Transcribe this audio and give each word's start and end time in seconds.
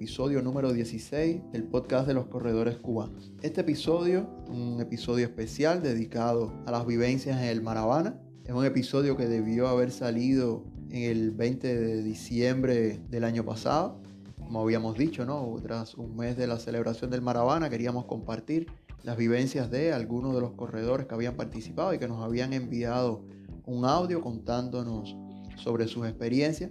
episodio 0.00 0.40
número 0.40 0.72
16 0.72 1.52
del 1.52 1.64
podcast 1.64 2.08
de 2.08 2.14
los 2.14 2.24
corredores 2.28 2.78
cubanos. 2.78 3.32
Este 3.42 3.60
episodio, 3.60 4.30
un 4.48 4.80
episodio 4.80 5.26
especial 5.26 5.82
dedicado 5.82 6.54
a 6.64 6.70
las 6.70 6.86
vivencias 6.86 7.38
en 7.38 7.48
el 7.48 7.60
Maravana, 7.60 8.18
es 8.46 8.54
un 8.54 8.64
episodio 8.64 9.18
que 9.18 9.26
debió 9.26 9.68
haber 9.68 9.90
salido 9.90 10.64
en 10.88 11.02
el 11.02 11.32
20 11.32 11.76
de 11.76 12.02
diciembre 12.02 12.98
del 13.10 13.24
año 13.24 13.44
pasado. 13.44 14.00
Como 14.38 14.62
habíamos 14.62 14.96
dicho, 14.96 15.26
¿no? 15.26 15.54
tras 15.62 15.94
un 15.96 16.16
mes 16.16 16.34
de 16.34 16.46
la 16.46 16.58
celebración 16.58 17.10
del 17.10 17.20
Maravana 17.20 17.68
queríamos 17.68 18.06
compartir 18.06 18.68
las 19.02 19.18
vivencias 19.18 19.70
de 19.70 19.92
algunos 19.92 20.34
de 20.34 20.40
los 20.40 20.52
corredores 20.52 21.08
que 21.08 21.14
habían 21.14 21.36
participado 21.36 21.92
y 21.92 21.98
que 21.98 22.08
nos 22.08 22.24
habían 22.24 22.54
enviado 22.54 23.26
un 23.66 23.84
audio 23.84 24.22
contándonos 24.22 25.14
sobre 25.56 25.88
sus 25.88 26.06
experiencias. 26.06 26.70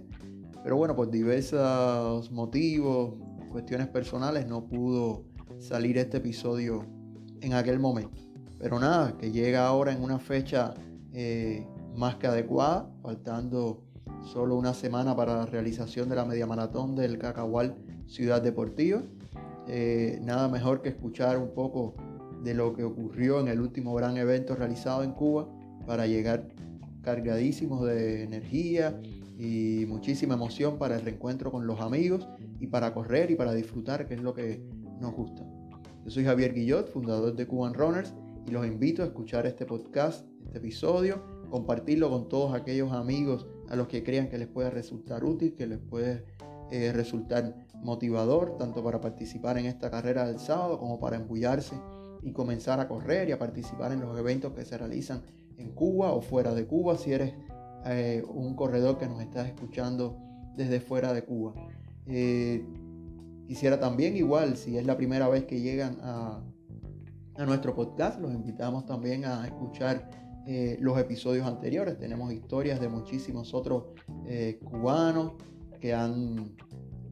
Pero 0.62 0.76
bueno, 0.76 0.94
por 0.94 1.10
diversos 1.10 2.30
motivos, 2.30 3.14
cuestiones 3.50 3.88
personales, 3.88 4.46
no 4.46 4.66
pudo 4.66 5.24
salir 5.58 5.98
este 5.98 6.18
episodio 6.18 6.84
en 7.40 7.54
aquel 7.54 7.78
momento. 7.78 8.20
Pero 8.58 8.78
nada, 8.78 9.16
que 9.16 9.32
llega 9.32 9.66
ahora 9.66 9.92
en 9.92 10.02
una 10.02 10.18
fecha 10.18 10.74
eh, 11.12 11.66
más 11.96 12.16
que 12.16 12.26
adecuada, 12.26 12.90
faltando 13.02 13.82
solo 14.22 14.56
una 14.56 14.74
semana 14.74 15.16
para 15.16 15.36
la 15.36 15.46
realización 15.46 16.08
de 16.08 16.16
la 16.16 16.24
media 16.24 16.46
maratón 16.46 16.94
del 16.94 17.18
Cacahual 17.18 17.76
Ciudad 18.06 18.42
Deportiva. 18.42 19.02
Eh, 19.66 20.20
nada 20.22 20.48
mejor 20.48 20.82
que 20.82 20.90
escuchar 20.90 21.38
un 21.38 21.54
poco 21.54 21.94
de 22.42 22.54
lo 22.54 22.74
que 22.74 22.84
ocurrió 22.84 23.40
en 23.40 23.48
el 23.48 23.60
último 23.60 23.94
gran 23.94 24.16
evento 24.16 24.54
realizado 24.56 25.02
en 25.02 25.12
Cuba 25.12 25.48
para 25.86 26.06
llegar 26.06 26.48
cargadísimos 27.02 27.86
de 27.86 28.24
energía 28.24 29.00
y 29.40 29.86
muchísima 29.86 30.34
emoción 30.34 30.76
para 30.76 30.96
el 30.96 31.02
reencuentro 31.02 31.50
con 31.50 31.66
los 31.66 31.80
amigos 31.80 32.28
y 32.58 32.66
para 32.66 32.92
correr 32.92 33.30
y 33.30 33.36
para 33.36 33.54
disfrutar, 33.54 34.06
que 34.06 34.14
es 34.14 34.20
lo 34.20 34.34
que 34.34 34.62
nos 35.00 35.14
gusta. 35.14 35.42
Yo 36.04 36.10
soy 36.10 36.24
Javier 36.24 36.52
Guillot, 36.52 36.90
fundador 36.90 37.34
de 37.34 37.46
Cuban 37.46 37.72
Runners, 37.72 38.12
y 38.46 38.50
los 38.50 38.66
invito 38.66 39.02
a 39.02 39.06
escuchar 39.06 39.46
este 39.46 39.64
podcast, 39.64 40.26
este 40.44 40.58
episodio, 40.58 41.22
compartirlo 41.48 42.10
con 42.10 42.28
todos 42.28 42.54
aquellos 42.54 42.92
amigos 42.92 43.46
a 43.70 43.76
los 43.76 43.88
que 43.88 44.04
crean 44.04 44.28
que 44.28 44.36
les 44.36 44.46
pueda 44.46 44.68
resultar 44.68 45.24
útil, 45.24 45.54
que 45.54 45.66
les 45.66 45.78
puede 45.78 46.26
eh, 46.70 46.92
resultar 46.92 47.66
motivador, 47.82 48.58
tanto 48.58 48.84
para 48.84 49.00
participar 49.00 49.56
en 49.56 49.64
esta 49.64 49.90
carrera 49.90 50.26
del 50.26 50.38
sábado 50.38 50.78
como 50.78 51.00
para 51.00 51.16
embullarse 51.16 51.76
y 52.22 52.32
comenzar 52.32 52.78
a 52.78 52.88
correr 52.88 53.30
y 53.30 53.32
a 53.32 53.38
participar 53.38 53.92
en 53.92 54.00
los 54.00 54.18
eventos 54.18 54.52
que 54.52 54.66
se 54.66 54.76
realizan 54.76 55.22
en 55.56 55.72
Cuba 55.72 56.12
o 56.12 56.20
fuera 56.20 56.52
de 56.54 56.66
Cuba, 56.66 56.98
si 56.98 57.12
eres 57.12 57.32
eh, 57.86 58.22
un 58.28 58.54
corredor 58.54 58.98
que 58.98 59.06
nos 59.06 59.20
estás 59.20 59.46
escuchando 59.46 60.16
desde 60.56 60.80
fuera 60.80 61.12
de 61.12 61.22
Cuba. 61.22 61.54
Eh, 62.06 62.64
quisiera 63.46 63.78
también, 63.78 64.16
igual, 64.16 64.56
si 64.56 64.76
es 64.76 64.86
la 64.86 64.96
primera 64.96 65.28
vez 65.28 65.44
que 65.44 65.60
llegan 65.60 65.98
a, 66.02 66.42
a 67.36 67.46
nuestro 67.46 67.74
podcast, 67.74 68.20
los 68.20 68.32
invitamos 68.32 68.86
también 68.86 69.24
a 69.24 69.46
escuchar 69.46 70.10
eh, 70.46 70.76
los 70.80 70.98
episodios 70.98 71.46
anteriores. 71.46 71.98
Tenemos 71.98 72.32
historias 72.32 72.80
de 72.80 72.88
muchísimos 72.88 73.54
otros 73.54 73.84
cubanos 74.64 75.32
que 75.80 75.94
han 75.94 76.54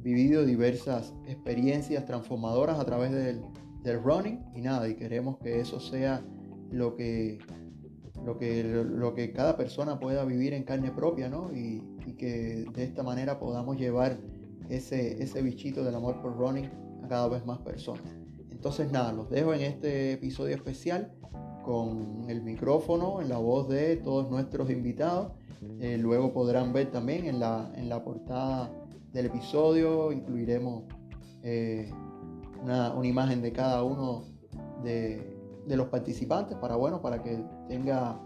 vivido 0.03 0.45
diversas 0.45 1.13
experiencias 1.27 2.05
transformadoras 2.05 2.79
a 2.79 2.85
través 2.85 3.11
del, 3.11 3.43
del 3.83 4.03
running 4.03 4.45
y 4.55 4.61
nada, 4.61 4.89
y 4.89 4.95
queremos 4.95 5.39
que 5.39 5.61
eso 5.61 5.81
sea 5.81 6.23
lo 6.71 6.95
que 6.95 7.39
lo 8.28 8.37
que, 8.37 8.62
lo 8.62 9.15
que 9.15 9.33
cada 9.33 9.56
persona 9.56 9.99
pueda 9.99 10.22
vivir 10.27 10.53
en 10.53 10.62
carne 10.62 10.91
propia, 10.91 11.31
¿no? 11.31 11.50
Y, 11.50 11.83
que 12.19 12.66
de 12.75 12.83
esta 12.83 13.05
manera 13.05 13.39
podamos 13.39 13.77
llevar 13.77 14.19
ese, 14.69 15.22
ese 15.22 15.41
bichito 15.41 15.84
del 15.84 15.94
amor 15.94 16.21
por 16.21 16.37
running 16.37 16.69
a 17.05 17.06
cada 17.09 17.28
vez 17.28 17.47
más 17.47 17.59
personas. 17.59 18.03
Entonces 18.50 18.91
nada, 18.91 19.12
los 19.12 19.31
dejo 19.31 19.55
en 19.55 19.61
este 19.61 20.15
episodio 20.15 20.56
especial 20.56 21.12
con 21.65 22.25
el 22.28 22.43
micrófono 22.43 23.21
en 23.21 23.28
la 23.28 23.39
voz 23.39 23.69
de 23.69 23.97
todos 23.99 24.28
nuestros 24.28 24.69
invitados. 24.69 25.31
Eh, 25.78 25.97
luego 25.97 26.33
podrán 26.33 26.72
ver 26.72 26.91
también 26.91 27.27
en 27.27 27.39
la, 27.39 27.71
en 27.77 27.89
la 27.89 28.03
portada 28.03 28.72
del 29.12 29.27
episodio, 29.27 30.10
incluiremos 30.10 30.84
eh, 31.45 31.89
una, 32.65 32.93
una, 32.95 33.06
imagen 33.06 33.43
de 33.43 33.53
cada 33.53 33.84
uno 33.84 34.25
de, 34.83 35.38
de 35.69 35.77
los 35.77 35.89
participantes 35.89 36.56
para, 36.56 36.77
bueno, 36.77 37.01
para 37.01 37.23
que 37.23 37.45
tenga 37.69 38.21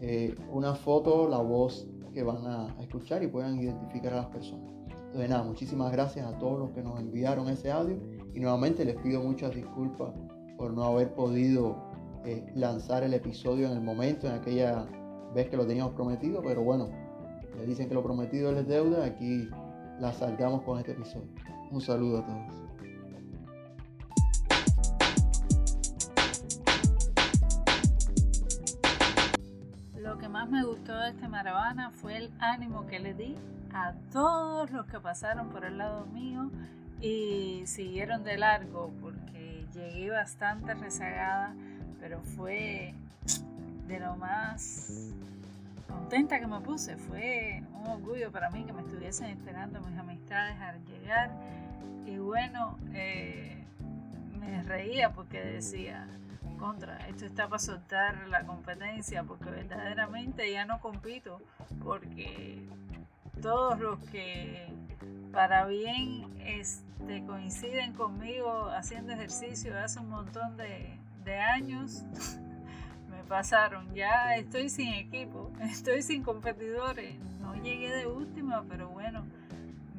eh, 0.00 0.34
una 0.50 0.74
foto, 0.74 1.28
la 1.28 1.38
voz 1.38 1.88
que 2.12 2.22
van 2.22 2.46
a, 2.46 2.76
escuchar 2.80 3.22
y 3.22 3.28
puedan 3.28 3.58
identificar 3.58 4.12
a 4.12 4.16
las 4.16 4.26
personas. 4.26 4.70
Entonces 5.06 5.30
nada, 5.30 5.42
muchísimas 5.42 5.92
gracias 5.92 6.26
a 6.26 6.38
todos 6.38 6.58
los 6.58 6.70
que 6.70 6.82
nos 6.82 6.98
enviaron 7.00 7.48
ese 7.48 7.70
audio 7.70 7.98
y 8.34 8.40
nuevamente 8.40 8.84
les 8.84 8.96
pido 8.96 9.22
muchas 9.22 9.54
disculpas 9.54 10.12
por 10.56 10.72
no 10.72 10.84
haber 10.84 11.14
podido 11.14 11.76
eh, 12.24 12.44
lanzar 12.54 13.02
el 13.02 13.14
episodio 13.14 13.66
en 13.66 13.72
el 13.72 13.80
momento, 13.80 14.26
en 14.26 14.34
aquella 14.34 14.86
vez 15.34 15.48
que 15.48 15.56
lo 15.56 15.66
teníamos 15.66 15.94
prometido, 15.94 16.42
pero 16.42 16.62
bueno, 16.62 16.88
le 17.58 17.66
dicen 17.66 17.88
que 17.88 17.94
lo 17.94 18.02
prometido 18.02 18.56
es 18.56 18.66
deuda, 18.66 19.04
aquí 19.04 19.48
la 19.98 20.12
salgamos 20.12 20.62
con 20.62 20.78
este 20.78 20.92
episodio. 20.92 21.28
Un 21.70 21.80
saludo 21.80 22.18
a 22.18 22.26
todos. 22.26 22.71
Me 30.32 30.64
gustó 30.64 30.96
de 30.96 31.10
este 31.10 31.28
Maravana 31.28 31.90
fue 31.90 32.16
el 32.16 32.32
ánimo 32.38 32.86
que 32.86 32.98
le 32.98 33.12
di 33.12 33.36
a 33.74 33.92
todos 34.10 34.70
los 34.70 34.86
que 34.86 34.98
pasaron 34.98 35.50
por 35.50 35.64
el 35.64 35.76
lado 35.76 36.06
mío 36.06 36.50
y 37.00 37.62
siguieron 37.66 38.24
de 38.24 38.38
largo 38.38 38.90
porque 39.02 39.66
llegué 39.74 40.10
bastante 40.10 40.72
rezagada, 40.72 41.54
pero 42.00 42.22
fue 42.22 42.94
de 43.86 44.00
lo 44.00 44.16
más 44.16 45.12
contenta 45.86 46.40
que 46.40 46.46
me 46.46 46.60
puse. 46.60 46.96
Fue 46.96 47.62
un 47.74 47.86
orgullo 47.88 48.32
para 48.32 48.50
mí 48.50 48.64
que 48.64 48.72
me 48.72 48.80
estuviesen 48.80 49.28
esperando 49.28 49.80
mis 49.82 49.98
amistades 49.98 50.58
al 50.60 50.82
llegar. 50.86 51.30
Y 52.06 52.16
bueno, 52.16 52.78
eh, 52.94 53.62
me 54.40 54.62
reía 54.62 55.12
porque 55.12 55.40
decía, 55.40 56.06
esto 57.08 57.26
está 57.26 57.48
para 57.48 57.58
soltar 57.58 58.28
la 58.28 58.44
competencia 58.44 59.24
porque 59.24 59.50
verdaderamente 59.50 60.50
ya 60.50 60.64
no 60.64 60.80
compito 60.80 61.40
porque 61.82 62.68
todos 63.40 63.80
los 63.80 63.98
que 64.10 64.72
para 65.32 65.66
bien 65.66 66.24
este, 66.44 67.24
coinciden 67.24 67.94
conmigo 67.94 68.68
haciendo 68.68 69.12
ejercicio 69.12 69.76
hace 69.78 69.98
un 69.98 70.10
montón 70.10 70.56
de, 70.56 70.96
de 71.24 71.38
años 71.40 72.04
me 73.10 73.24
pasaron. 73.24 73.92
Ya 73.94 74.36
estoy 74.36 74.68
sin 74.68 74.88
equipo, 74.94 75.50
estoy 75.62 76.02
sin 76.02 76.22
competidores. 76.22 77.16
No 77.40 77.54
llegué 77.56 77.90
de 77.90 78.06
última, 78.06 78.64
pero 78.68 78.88
bueno, 78.88 79.24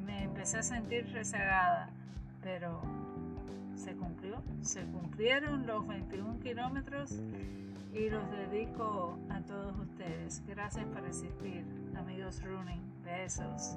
me 0.04 0.24
empecé 0.24 0.58
a 0.58 0.62
sentir 0.62 1.12
rezagada. 1.12 1.90
Pero 2.42 2.82
se 3.84 3.92
cumplió, 3.92 4.36
se 4.62 4.80
cumplieron 4.84 5.66
los 5.66 5.86
21 5.86 6.40
kilómetros 6.40 7.20
y 7.92 8.08
los 8.08 8.22
dedico 8.30 9.18
a 9.28 9.42
todos 9.42 9.74
ustedes. 9.78 10.42
Gracias 10.48 10.86
por 10.86 11.04
existir, 11.04 11.62
amigos 11.94 12.40
running. 12.42 12.80
Besos. 13.04 13.76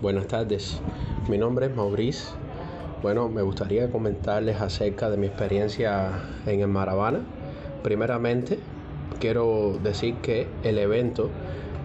Buenas 0.00 0.26
tardes, 0.26 0.80
mi 1.28 1.38
nombre 1.38 1.66
es 1.66 1.76
Maurice. 1.76 2.34
Bueno, 3.02 3.28
me 3.28 3.42
gustaría 3.42 3.88
comentarles 3.88 4.60
acerca 4.60 5.10
de 5.10 5.16
mi 5.16 5.28
experiencia 5.28 6.24
en 6.44 6.58
el 6.58 6.66
Maravana. 6.66 7.20
Primeramente, 7.84 8.58
quiero 9.20 9.78
decir 9.80 10.16
que 10.16 10.48
el 10.64 10.76
evento 10.76 11.30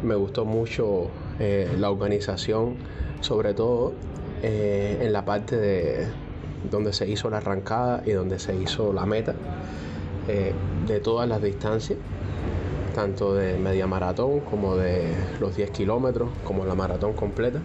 me 0.02 0.16
gustó 0.16 0.46
mucho 0.46 1.12
eh, 1.38 1.76
la 1.78 1.92
organización, 1.92 2.76
sobre 3.20 3.54
todo 3.54 3.92
eh, 4.42 5.00
en 5.02 5.12
la 5.12 5.26
parte 5.26 5.58
de 5.58 6.08
donde 6.72 6.94
se 6.94 7.10
hizo 7.10 7.30
la 7.30 7.38
arrancada 7.38 8.04
y 8.06 8.12
donde 8.12 8.40
se 8.40 8.56
hizo 8.56 8.94
la 8.94 9.06
meta 9.06 9.36
eh, 10.30 10.54
de 10.88 11.00
todas 11.02 11.28
las 11.28 11.42
distancias, 11.42 12.00
tanto 12.94 13.36
de 13.36 13.58
media 13.58 13.86
maratón 13.86 14.40
como 14.40 14.78
de 14.78 15.14
los 15.42 15.58
10 15.58 15.72
kilómetros, 15.72 16.30
como 16.46 16.64
la 16.64 16.74
maratón 16.74 17.12
completa. 17.14 17.60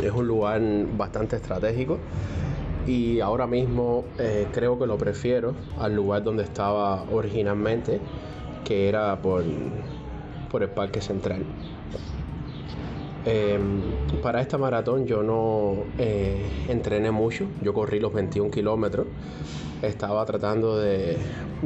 Es 0.00 0.12
un 0.12 0.28
lugar 0.28 0.62
bastante 0.96 1.34
estratégico 1.34 1.98
y 2.86 3.18
ahora 3.18 3.48
mismo 3.48 4.04
creo 4.52 4.78
que 4.78 4.86
lo 4.86 4.96
prefiero 4.96 5.54
al 5.80 5.96
lugar 5.96 6.22
donde 6.22 6.44
estaba 6.44 7.02
originalmente, 7.10 8.00
que 8.64 8.88
era 8.88 9.20
por, 9.20 9.42
por 10.48 10.62
el 10.62 10.70
Parque 10.70 11.00
Central. 11.00 11.42
Em, 13.24 13.82
para 14.22 14.40
esta 14.40 14.58
maratón 14.58 15.06
yo 15.06 15.22
no 15.22 15.84
eh, 15.98 16.42
entrené 16.68 17.10
mucho, 17.10 17.46
yo 17.62 17.74
corrí 17.74 18.00
los 18.00 18.12
21 18.12 18.50
kilómetros, 18.50 19.06
estaba 19.82 20.24
tratando 20.24 20.78
de, 20.78 21.18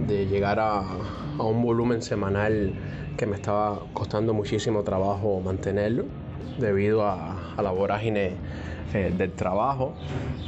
llegar 0.06 0.58
a, 0.60 0.82
un 1.38 1.62
volumen 1.62 2.02
semanal 2.02 2.72
que 3.16 3.26
me 3.26 3.37
estaba 3.37 3.81
costando 3.93 4.34
muchísimo 4.34 4.82
trabajo 4.82 5.40
mantenerlo 5.40 6.04
debido 6.58 7.06
a, 7.06 7.55
la 7.62 7.70
vorágine 7.70 8.32
eh, 8.94 9.12
del 9.16 9.32
trabajo, 9.32 9.94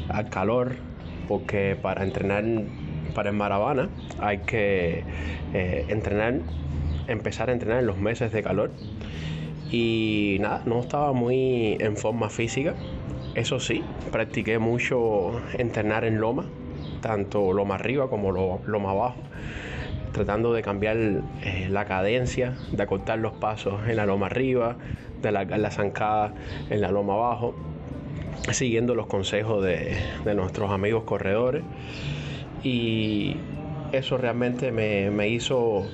al 0.08 0.28
calor, 0.30 0.72
porque 1.28 1.76
para 1.80 2.02
entrenar 2.02 2.44
para 3.14 3.30
el 3.30 3.36
Maravana 3.36 3.88
hay 4.18 4.38
que 4.38 5.04
eh, 5.54 5.86
entrenar, 5.88 6.40
empezar 7.06 7.48
a 7.48 7.52
entrenar 7.52 7.78
en 7.78 7.86
los 7.86 7.96
meses 7.96 8.32
de 8.32 8.42
calor. 8.42 8.70
Y 9.76 10.36
nada, 10.38 10.62
no 10.66 10.78
estaba 10.78 11.12
muy 11.12 11.76
en 11.80 11.96
forma 11.96 12.28
física. 12.28 12.74
Eso 13.34 13.58
sí, 13.58 13.82
practiqué 14.12 14.60
mucho 14.60 15.40
entrenar 15.58 16.04
en 16.04 16.20
loma, 16.20 16.46
tanto 17.00 17.52
loma 17.52 17.74
arriba 17.74 18.08
como 18.08 18.30
loma 18.30 18.90
abajo, 18.90 19.16
tratando 20.12 20.52
de 20.52 20.62
cambiar 20.62 20.96
eh, 20.96 21.66
la 21.70 21.86
cadencia, 21.86 22.56
de 22.70 22.82
acortar 22.84 23.18
los 23.18 23.32
pasos 23.32 23.88
en 23.88 23.96
la 23.96 24.06
loma 24.06 24.26
arriba, 24.26 24.76
de 25.20 25.28
alargar 25.30 25.58
la 25.58 25.72
zancada 25.72 26.32
en 26.70 26.80
la 26.80 26.92
loma 26.92 27.14
abajo, 27.14 27.56
siguiendo 28.52 28.94
los 28.94 29.06
consejos 29.06 29.64
de, 29.64 29.96
de 30.24 30.34
nuestros 30.36 30.70
amigos 30.70 31.02
corredores 31.02 31.64
y 32.62 33.36
eso 33.92 34.16
realmente 34.18 34.72
me, 34.72 35.28
hizo 35.28 35.84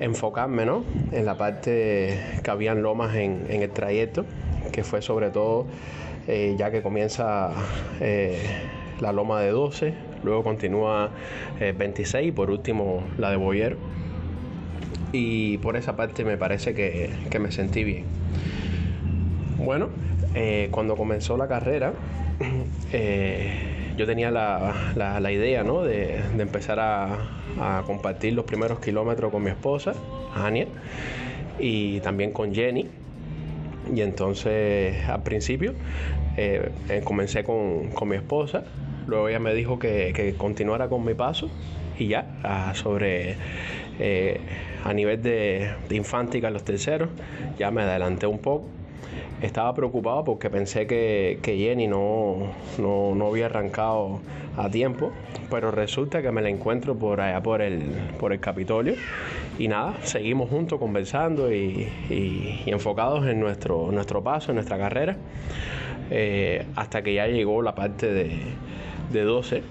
enfocarme 0.00 0.64
en 1.12 1.26
la 1.26 1.36
parte 1.36 2.18
que 2.42 2.50
habían 2.50 2.82
lomas 2.82 3.14
en, 3.16 3.46
el 3.48 3.70
trayecto, 3.70 4.24
que 4.72 4.84
fue 4.84 5.02
sobre 5.02 5.30
todo 5.30 5.66
eh, 6.26 6.54
ya 6.58 6.70
que 6.70 6.82
comienza 6.82 7.50
eh, 8.00 8.38
la 9.00 9.12
loma 9.12 9.40
de 9.40 9.50
12, 9.50 9.94
luego 10.24 10.42
continúa 10.42 11.10
26 11.60 12.14
eh, 12.14 12.28
y 12.28 12.32
por 12.32 12.50
último 12.50 13.02
la 13.18 13.30
de 13.30 13.36
Boyer. 13.36 13.76
Y 15.12 15.58
por 15.58 15.76
esa 15.76 15.96
parte 15.96 16.24
me 16.24 16.36
parece 16.36 16.74
que, 16.74 17.10
que 17.30 17.38
me 17.38 17.50
sentí 17.50 17.84
bien. 17.84 18.04
Bueno, 19.56 19.88
cuando 20.70 20.96
comenzó 20.96 21.36
la 21.36 21.48
carrera, 21.48 21.94
yo 23.96 24.06
tenía 24.06 24.30
la, 24.30 25.32
idea 25.32 25.64
de, 25.64 26.20
empezar 26.38 26.78
a, 26.80 27.82
compartir 27.86 28.34
los 28.34 28.44
primeros 28.44 28.80
kilómetros 28.80 29.32
con 29.32 29.42
mi 29.42 29.50
esposa, 29.50 29.94
Ania, 30.34 30.66
y 31.58 32.00
también 32.00 32.32
con 32.32 32.54
Jenny. 32.54 32.86
Y 33.94 34.00
entonces 34.00 35.08
al 35.08 35.22
principio 35.22 35.72
eh, 36.36 36.70
eh, 36.88 37.00
comencé 37.04 37.44
con, 37.44 37.90
mi 38.08 38.16
esposa, 38.16 38.64
luego 39.06 39.28
ella 39.28 39.38
me 39.38 39.54
dijo 39.54 39.78
que, 39.78 40.34
continuara 40.36 40.88
con 40.88 41.04
mi 41.04 41.14
paso 41.14 41.48
y 41.98 42.08
ya 42.08 42.72
sobre 42.74 43.36
eh, 43.98 44.40
a 44.84 44.92
nivel 44.92 45.22
de, 45.22 45.70
de 45.88 45.96
infántica 45.96 46.50
los 46.50 46.62
terceros 46.64 47.08
ya 47.58 47.70
me 47.70 47.82
adelanté 47.82 48.26
un 48.26 48.38
poco 48.38 48.68
estaba 49.46 49.72
preocupado 49.74 50.24
porque 50.24 50.50
pensé 50.50 50.86
que, 50.86 51.38
Jenny 51.42 51.86
no, 51.86 52.52
no, 52.78 53.26
había 53.26 53.46
arrancado 53.46 54.20
a 54.56 54.70
tiempo, 54.70 55.12
pero 55.50 55.70
resulta 55.70 56.22
que 56.22 56.30
me 56.32 56.42
la 56.42 56.48
encuentro 56.48 56.96
por 56.96 57.20
allá 57.20 57.42
por 57.42 57.62
el, 57.62 57.82
por 58.18 58.32
el 58.32 58.40
Capitolio 58.40 58.94
y 59.58 59.68
nada, 59.68 59.94
seguimos 60.02 60.50
juntos 60.50 60.78
conversando 60.78 61.52
y, 61.52 61.88
enfocados 62.66 63.26
en 63.26 63.40
nuestro, 63.40 63.90
nuestro 63.92 64.22
paso, 64.22 64.50
en 64.50 64.56
nuestra 64.56 64.78
carrera, 64.78 65.16
eh, 66.10 66.66
hasta 66.76 67.02
que 67.02 67.14
ya 67.14 67.26
llegó 67.26 67.62
la 67.62 67.74
parte 67.74 68.12
de, 68.12 68.38
de 69.12 69.22
12 69.22 69.62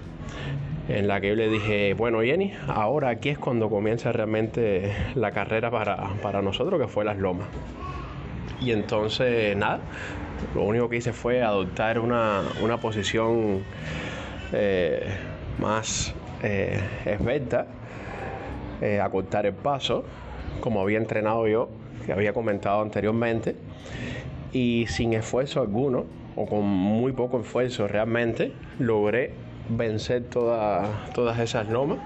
en 0.88 1.08
la 1.08 1.20
que 1.20 1.28
yo 1.28 1.34
le 1.34 1.48
dije, 1.48 1.94
bueno 1.94 2.22
Jenny, 2.22 2.52
ahora 2.68 3.08
aquí 3.08 3.30
es 3.30 3.38
cuando 3.38 3.68
comienza 3.68 4.12
realmente 4.12 4.92
la 5.14 5.32
carrera 5.32 5.70
para, 5.70 6.10
para 6.22 6.42
nosotros, 6.42 6.80
que 6.80 6.86
fue 6.86 7.04
Las 7.04 7.18
Lomas. 7.18 7.48
Y 8.60 8.72
entonces, 8.72 9.56
nada, 9.56 9.80
lo 10.54 10.62
único 10.62 10.88
que 10.88 10.96
hice 10.96 11.12
fue 11.12 11.42
adoptar 11.42 11.98
una, 11.98 12.42
posición 12.80 13.62
eh, 14.52 15.06
más 15.58 16.14
eh, 16.42 16.80
esbelta, 17.04 17.66
eh, 18.80 19.00
acortar 19.00 19.46
el 19.46 19.54
paso, 19.54 20.04
como 20.60 20.80
había 20.80 20.98
entrenado 20.98 21.46
yo, 21.46 21.68
que 22.04 22.12
había 22.12 22.32
comentado 22.32 22.82
anteriormente, 22.82 23.56
y 24.52 24.86
sin 24.88 25.12
esfuerzo 25.12 25.60
alguno, 25.60 26.04
o 26.36 26.46
con 26.46 26.64
muy 26.64 27.12
poco 27.12 27.40
esfuerzo 27.40 27.88
realmente, 27.88 28.52
logré 28.78 29.32
vencer 29.68 30.24
todas 30.24 31.38
esas 31.40 31.68
lomas 31.68 31.98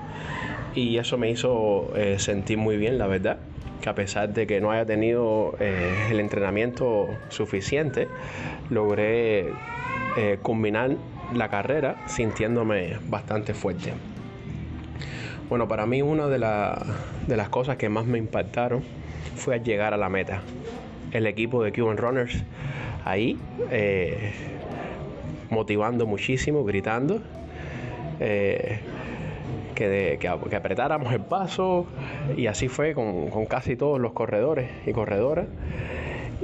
y 0.74 0.98
eso 0.98 1.18
me 1.18 1.30
hizo 1.30 1.92
eh, 1.96 2.18
sentir 2.18 2.58
muy 2.58 2.76
bien, 2.76 2.96
la 2.98 3.06
verdad 3.06 3.38
que 3.80 3.88
a 3.88 3.94
pesar 3.94 4.32
de 4.32 4.46
que 4.46 4.60
no 4.60 4.70
haya 4.70 4.84
tenido 4.84 5.54
eh, 5.58 6.08
el 6.10 6.20
entrenamiento 6.20 7.08
suficiente, 7.28 8.08
logré 8.68 9.52
eh, 10.16 10.38
combinar 10.42 10.96
la 11.34 11.48
carrera 11.48 11.96
sintiéndome 12.06 12.98
bastante 13.08 13.54
fuerte. 13.54 13.92
Bueno, 15.48 15.66
para 15.66 15.86
mí 15.86 16.02
una 16.02 16.28
de, 16.28 16.38
las 16.38 17.48
cosas 17.48 17.76
que 17.76 17.88
más 17.88 18.06
me 18.06 18.18
impactaron 18.18 18.82
fue 19.36 19.58
llegar 19.60 19.94
a 19.94 19.96
la 19.96 20.08
meta. 20.08 20.42
El 21.12 21.26
equipo 21.26 21.62
de 21.62 21.72
Cuban 21.72 21.96
Runners 21.96 22.44
ahí, 23.04 23.38
eh, 23.70 24.32
motivando 25.48 26.06
muchísimo, 26.06 26.64
gritando 26.64 27.20
que, 29.88 30.56
apretáramos 30.56 31.12
el 31.12 31.20
paso 31.20 31.86
y 32.36 32.46
así 32.46 32.68
fue 32.68 32.94
con, 32.94 33.46
casi 33.46 33.76
todos 33.76 34.00
los 34.00 34.12
corredores 34.12 34.70
y 34.86 34.92
corredoras. 34.92 35.46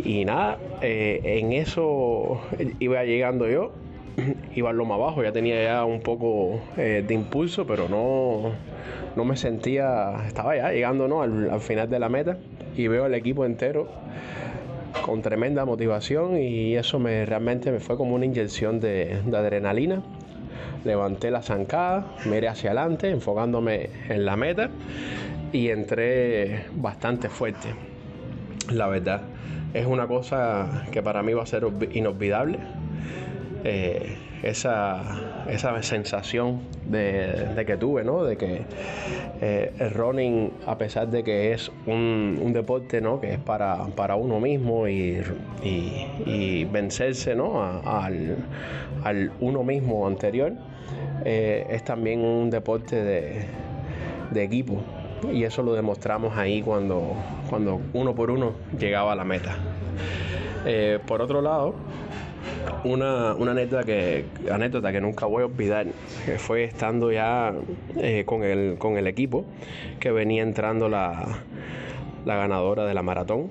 Y 0.02 0.24
nada, 0.24 0.58
eh, 0.82 1.20
en 1.24 1.52
eso 1.52 2.40
iba 2.80 3.04
llegando 3.04 3.48
yo, 3.48 3.72
iba 4.54 4.70
al 4.70 4.76
loma 4.76 4.94
abajo, 4.94 5.22
ya 5.22 5.32
tenía 5.32 5.62
ya 5.62 5.84
un 5.84 6.00
poco 6.00 6.60
eh, 6.76 7.04
de 7.06 7.14
impulso, 7.14 7.66
pero 7.66 7.88
no, 7.88 8.52
no 9.16 9.24
me 9.24 9.36
sentía, 9.36 10.14
estaba 10.26 10.56
ya 10.56 10.70
llegando 10.72 11.08
¿no? 11.08 11.22
al, 11.22 11.60
final 11.60 11.88
de 11.88 11.98
la 11.98 12.08
meta 12.08 12.38
y 12.76 12.88
veo 12.88 13.04
al 13.04 13.14
equipo 13.14 13.44
entero 13.44 13.88
con 15.02 15.20
tremenda 15.22 15.64
motivación 15.64 16.38
y 16.38 16.74
eso 16.74 16.98
me 16.98 17.26
realmente 17.26 17.70
me 17.70 17.80
fue 17.80 17.96
como 17.96 18.14
una 18.14 18.24
inyección 18.24 18.80
de, 18.80 19.20
de 19.24 19.36
adrenalina 19.36 20.02
levanté 20.84 21.30
la 21.30 21.42
zancada, 21.42 22.06
miré 22.26 22.48
hacia 22.48 22.70
adelante, 22.70 23.10
enfocándome 23.10 23.90
en 24.08 24.24
la 24.24 24.36
meta 24.36 24.70
y 25.52 25.68
entré 25.68 26.66
bastante 26.74 27.28
fuerte. 27.28 27.68
La 28.70 28.88
verdad, 28.88 29.22
es 29.74 29.86
una 29.86 30.06
cosa 30.06 30.84
que 30.90 31.02
para 31.02 31.22
mí 31.22 31.32
va 31.32 31.42
a 31.42 31.46
ser 31.46 31.66
inolvidable. 31.92 32.58
Eh, 33.64 34.16
esa, 34.48 35.02
esa, 35.48 35.82
sensación 35.82 36.60
de, 36.86 37.64
que 37.66 37.76
tuve, 37.76 38.04
¿no? 38.04 38.24
De 38.24 38.36
que 38.36 38.62
eh, 39.40 39.72
el 39.78 39.90
running, 39.90 40.52
a 40.66 40.78
pesar 40.78 41.08
de 41.08 41.22
que 41.24 41.52
es 41.52 41.70
un, 41.86 42.52
deporte, 42.52 43.00
¿no? 43.00 43.20
Que 43.20 43.34
es 43.34 43.38
para, 43.38 43.86
para 43.96 44.16
uno 44.16 44.40
mismo 44.40 44.88
y, 44.88 45.22
vencerse, 46.72 47.34
¿no? 47.34 47.62
al, 47.62 48.36
al 49.04 49.32
uno 49.40 49.62
mismo 49.62 50.06
anterior, 50.06 50.52
eh, 51.24 51.66
es 51.70 51.82
también 51.84 52.20
un 52.20 52.50
deporte 52.50 53.02
de, 53.02 53.46
equipo 54.42 54.82
y 55.32 55.44
eso 55.44 55.62
lo 55.62 55.72
demostramos 55.72 56.36
ahí 56.36 56.60
cuando, 56.60 57.14
cuando 57.48 57.80
uno 57.94 58.14
por 58.14 58.30
uno 58.30 58.52
llegaba 58.78 59.12
a 59.12 59.16
la 59.16 59.24
meta. 59.24 59.56
Eh, 60.66 60.98
por 61.06 61.22
otro 61.22 61.40
lado, 61.40 61.74
una, 62.84 63.32
anécdota, 63.32 63.84
que, 63.84 64.24
anécdota 64.50 64.92
que 64.92 65.00
nunca 65.00 65.26
voy 65.26 65.42
a 65.42 65.46
olvidar 65.46 65.86
que 66.24 66.38
fue 66.38 66.64
estando 66.64 67.10
ya 67.12 67.52
eh, 67.96 68.24
con, 68.26 68.42
el, 68.42 68.76
con 68.78 68.96
el 68.96 69.06
equipo 69.06 69.44
que 70.00 70.10
venía 70.10 70.42
entrando 70.42 70.88
la, 70.88 71.42
ganadora 72.24 72.84
de 72.84 72.94
la 72.94 73.02
maratón, 73.02 73.50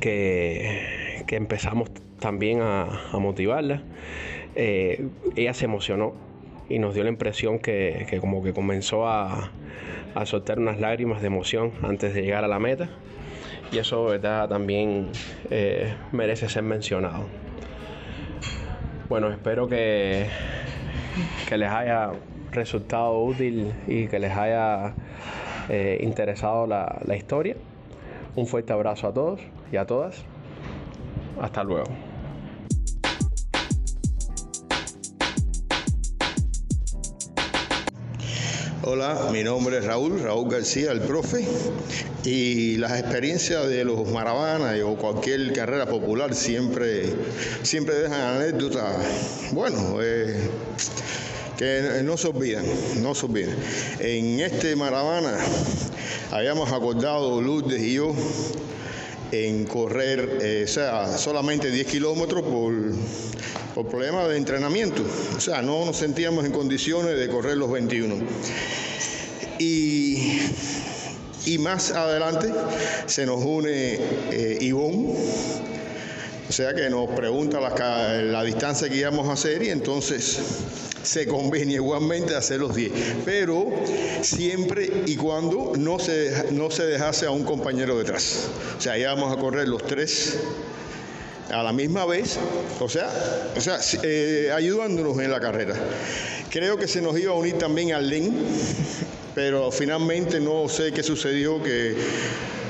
que, 0.00 1.24
empezamos 1.28 1.90
también 2.18 2.60
a, 2.60 2.86
motivarla. 3.14 3.82
ella 4.54 5.54
se 5.54 5.64
emocionó 5.64 6.12
y 6.68 6.78
nos 6.78 6.94
dio 6.94 7.04
la 7.04 7.10
impresión 7.10 7.58
que, 7.58 8.18
como 8.20 8.42
que 8.42 8.52
comenzó 8.52 9.06
a, 9.06 9.50
soltar 10.24 10.58
unas 10.58 10.78
lágrimas 10.80 11.20
de 11.20 11.26
emoción 11.26 11.72
antes 11.82 12.14
de 12.14 12.22
llegar 12.22 12.44
a 12.44 12.48
la 12.48 12.58
meta 12.58 12.88
y 13.70 13.78
eso 13.78 14.04
¿verdad? 14.04 14.48
también 14.48 15.08
eh, 15.50 15.94
merece 16.12 16.48
ser 16.48 16.62
mencionado. 16.62 17.26
Bueno, 19.08 19.30
espero 19.30 19.68
que, 19.68 20.26
que 21.48 21.58
les 21.58 21.70
haya 21.70 22.10
resultado 22.52 23.20
útil 23.22 23.72
y 23.86 24.06
que 24.08 24.18
les 24.18 24.32
haya 24.32 24.94
eh, 25.68 25.98
interesado 26.02 26.66
la, 26.66 26.98
la 27.04 27.16
historia. 27.16 27.56
Un 28.36 28.46
fuerte 28.46 28.72
abrazo 28.72 29.08
a 29.08 29.12
todos 29.12 29.40
y 29.70 29.76
a 29.76 29.86
todas. 29.86 30.24
Hasta 31.40 31.64
luego. 31.64 32.11
Hola, 38.84 39.28
mi 39.30 39.44
nombre 39.44 39.78
es 39.78 39.84
Raúl, 39.84 40.20
Raúl 40.20 40.50
García, 40.50 40.90
el 40.90 41.02
profe, 41.02 41.46
y 42.24 42.78
las 42.78 42.98
experiencias 42.98 43.68
de 43.68 43.84
los 43.84 44.08
maravanas 44.10 44.76
o 44.84 44.96
cualquier 44.96 45.52
carrera 45.52 45.86
popular 45.86 46.34
siempre, 46.34 47.04
siempre 47.62 47.94
dejan 47.94 48.20
anécdotas, 48.20 48.96
bueno, 49.52 49.98
eh, 50.02 50.36
que 51.56 52.00
no 52.02 52.16
se 52.16 52.26
olvidan, 52.26 52.64
no 53.00 53.14
se 53.14 53.26
olvidan. 53.26 53.54
En 54.00 54.40
este 54.40 54.74
maravana 54.74 55.38
habíamos 56.32 56.72
acordado 56.72 57.40
Lourdes 57.40 57.80
y 57.80 57.94
yo 57.94 58.12
en 59.30 59.64
correr, 59.64 60.38
eh, 60.42 60.64
o 60.64 60.68
sea, 60.68 61.16
solamente 61.18 61.70
10 61.70 61.86
kilómetros 61.86 62.42
por, 62.42 62.74
por 63.74 63.86
problemas 63.86 64.28
de 64.28 64.36
entrenamiento. 64.36 65.02
O 65.36 65.40
sea, 65.40 65.62
no 65.62 65.84
nos 65.84 65.96
sentíamos 65.96 66.44
en 66.44 66.52
condiciones 66.52 67.18
de 67.18 67.28
correr 67.28 67.56
los 67.56 67.70
21. 67.70 68.16
Y, 69.58 70.40
y 71.46 71.58
más 71.58 71.90
adelante 71.90 72.52
se 73.06 73.26
nos 73.26 73.44
une 73.44 73.98
eh, 74.30 74.58
Ivonne, 74.60 75.14
o 76.48 76.52
sea 76.52 76.74
que 76.74 76.88
nos 76.90 77.08
pregunta 77.10 77.60
la, 77.60 78.42
distancia 78.44 78.88
que 78.88 78.96
íbamos 78.96 79.28
a 79.28 79.32
hacer 79.32 79.62
y 79.62 79.70
entonces 79.70 80.38
se 81.02 81.26
conviene 81.26 81.74
igualmente 81.74 82.36
hacer 82.36 82.60
los 82.60 82.74
10, 82.74 82.92
pero 83.24 83.70
siempre 84.22 84.88
y 85.06 85.16
cuando 85.16 85.72
no 85.76 85.98
se, 85.98 86.52
no 86.52 86.70
se 86.70 86.84
dejase 86.86 87.26
a 87.26 87.30
un 87.30 87.42
compañero 87.44 87.98
detrás. 87.98 88.48
O 88.78 88.80
sea, 88.80 88.96
íbamos 88.98 89.36
a 89.36 89.40
correr 89.40 89.66
los 89.66 89.84
tres 89.84 90.38
a 91.50 91.62
la 91.62 91.72
misma 91.72 92.04
vez, 92.06 92.38
o 92.80 92.88
sea, 92.88 93.10
o 93.56 93.60
sea 93.60 93.78
eh, 94.02 94.50
ayudándonos 94.54 95.18
en 95.18 95.30
la 95.30 95.40
carrera. 95.40 95.74
Creo 96.50 96.76
que 96.76 96.86
se 96.86 97.00
nos 97.02 97.18
iba 97.18 97.32
a 97.32 97.36
unir 97.36 97.58
también 97.58 97.92
al 97.92 98.08
LEN, 98.08 98.34
pero 99.34 99.70
finalmente 99.70 100.40
no 100.40 100.68
sé 100.68 100.92
qué 100.92 101.02
sucedió, 101.02 101.62
que 101.62 101.96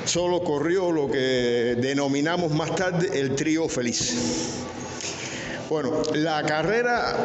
solo 0.04 0.42
corrió 0.42 0.90
lo 0.90 1.10
que 1.10 1.76
denominamos 1.80 2.52
más 2.52 2.74
tarde 2.74 3.18
el 3.18 3.34
trío 3.34 3.68
feliz. 3.68 4.14
Bueno, 5.68 6.02
la 6.14 6.42
carrera 6.44 7.16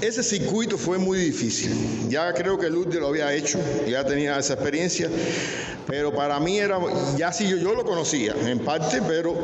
ese 0.00 0.22
circuito 0.22 0.78
fue 0.78 0.96
muy 0.96 1.18
difícil. 1.18 2.08
Ya 2.08 2.32
creo 2.32 2.58
que 2.58 2.70
Lourdes 2.70 2.98
lo 2.98 3.08
había 3.08 3.32
hecho, 3.34 3.58
ya 3.86 4.04
tenía 4.04 4.38
esa 4.38 4.54
experiencia, 4.54 5.10
pero 5.86 6.14
para 6.14 6.40
mí 6.40 6.58
era, 6.58 6.78
ya 7.18 7.32
sí 7.32 7.46
yo, 7.48 7.74
lo 7.74 7.84
conocía 7.84 8.34
en 8.46 8.60
parte, 8.60 9.02
pero 9.06 9.36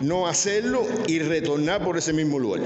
no 0.00 0.26
hacerlo 0.26 0.86
y 1.06 1.18
retornar 1.18 1.82
por 1.82 1.98
ese 1.98 2.12
mismo 2.12 2.38
lugar. 2.38 2.62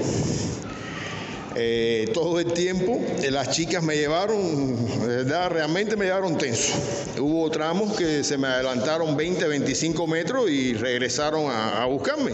Eh, 1.55 2.09
todo 2.13 2.39
el 2.39 2.53
tiempo 2.53 3.01
eh, 3.21 3.31
las 3.31 3.49
chicas 3.49 3.83
me 3.83 3.95
llevaron, 3.95 4.77
¿verdad? 5.05 5.49
realmente 5.49 5.95
me 5.95 6.05
llevaron 6.05 6.37
tenso. 6.37 6.73
Hubo 7.19 7.49
tramos 7.49 7.97
que 7.97 8.23
se 8.23 8.37
me 8.37 8.47
adelantaron 8.47 9.17
20, 9.17 9.47
25 9.47 10.07
metros 10.07 10.49
y 10.49 10.73
regresaron 10.73 11.51
a 11.51 11.85
buscarme. 11.85 12.31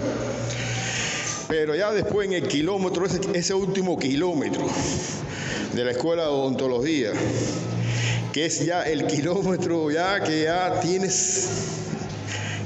Pero 1.48 1.76
ya 1.76 1.92
después 1.92 2.28
en 2.28 2.34
el 2.34 2.48
kilómetro, 2.48 3.06
ese, 3.06 3.54
último 3.54 4.00
kilómetro 4.00 4.66
de 5.74 5.86
la 5.86 5.92
escuela 5.92 6.24
de 6.24 6.30
odontología, 6.30 7.12
que 8.34 8.46
es 8.46 8.66
ya 8.66 8.82
el 8.82 9.06
kilómetro 9.06 9.92
ya 9.92 10.24
que 10.24 10.44
ya 10.44 10.80
tienes, 10.80 11.50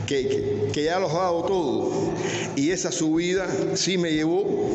que, 0.10 0.84
ya 0.84 1.00
lo 1.00 1.08
has 1.08 1.14
dado 1.14 1.44
todo. 1.44 2.14
Y 2.56 2.72
esa 2.72 2.92
subida 2.92 3.48
sí 3.76 3.98
me 3.98 4.12
llevó 4.12 4.68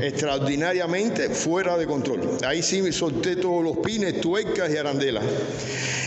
extraordinariamente 0.00 1.30
fuera 1.30 1.76
de 1.78 1.86
control. 1.86 2.38
Ahí 2.46 2.62
sí 2.62 2.82
me 2.82 2.92
solté 2.92 3.36
todos 3.36 3.64
los 3.64 3.78
pines, 3.78 4.20
tuercas 4.20 4.70
y 4.70 4.76
arandelas 4.76 5.24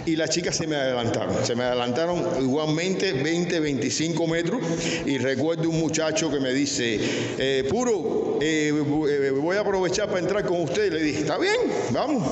y 0.05 0.15
las 0.15 0.29
chicas 0.29 0.55
se 0.55 0.67
me 0.67 0.75
adelantaron. 0.75 1.45
Se 1.45 1.55
me 1.55 1.63
adelantaron 1.63 2.24
igualmente 2.41 3.13
20, 3.13 3.60
25 3.60 4.27
metros 4.27 4.62
y 5.05 5.17
recuerdo 5.17 5.69
un 5.69 5.79
muchacho 5.79 6.29
que 6.29 6.39
me 6.39 6.53
dice, 6.53 7.00
eh, 7.38 7.65
puro, 7.69 8.39
eh, 8.41 8.69
eh, 8.69 9.31
voy 9.31 9.57
a 9.57 9.62
aprovechar 9.62 10.07
para 10.07 10.19
entrar 10.19 10.45
con 10.45 10.62
usted. 10.62 10.91
Le 10.91 11.01
dije, 11.01 11.22
está 11.22 11.38
bien, 11.38 11.55
vamos. 11.91 12.24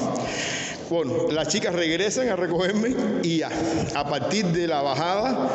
Bueno, 0.91 1.31
las 1.31 1.47
chicas 1.47 1.73
regresan 1.73 2.27
a 2.27 2.35
recogerme 2.35 2.93
y 3.23 3.37
ya, 3.37 3.49
a 3.95 4.09
partir 4.09 4.47
de 4.47 4.67
la 4.67 4.81
bajada, 4.81 5.49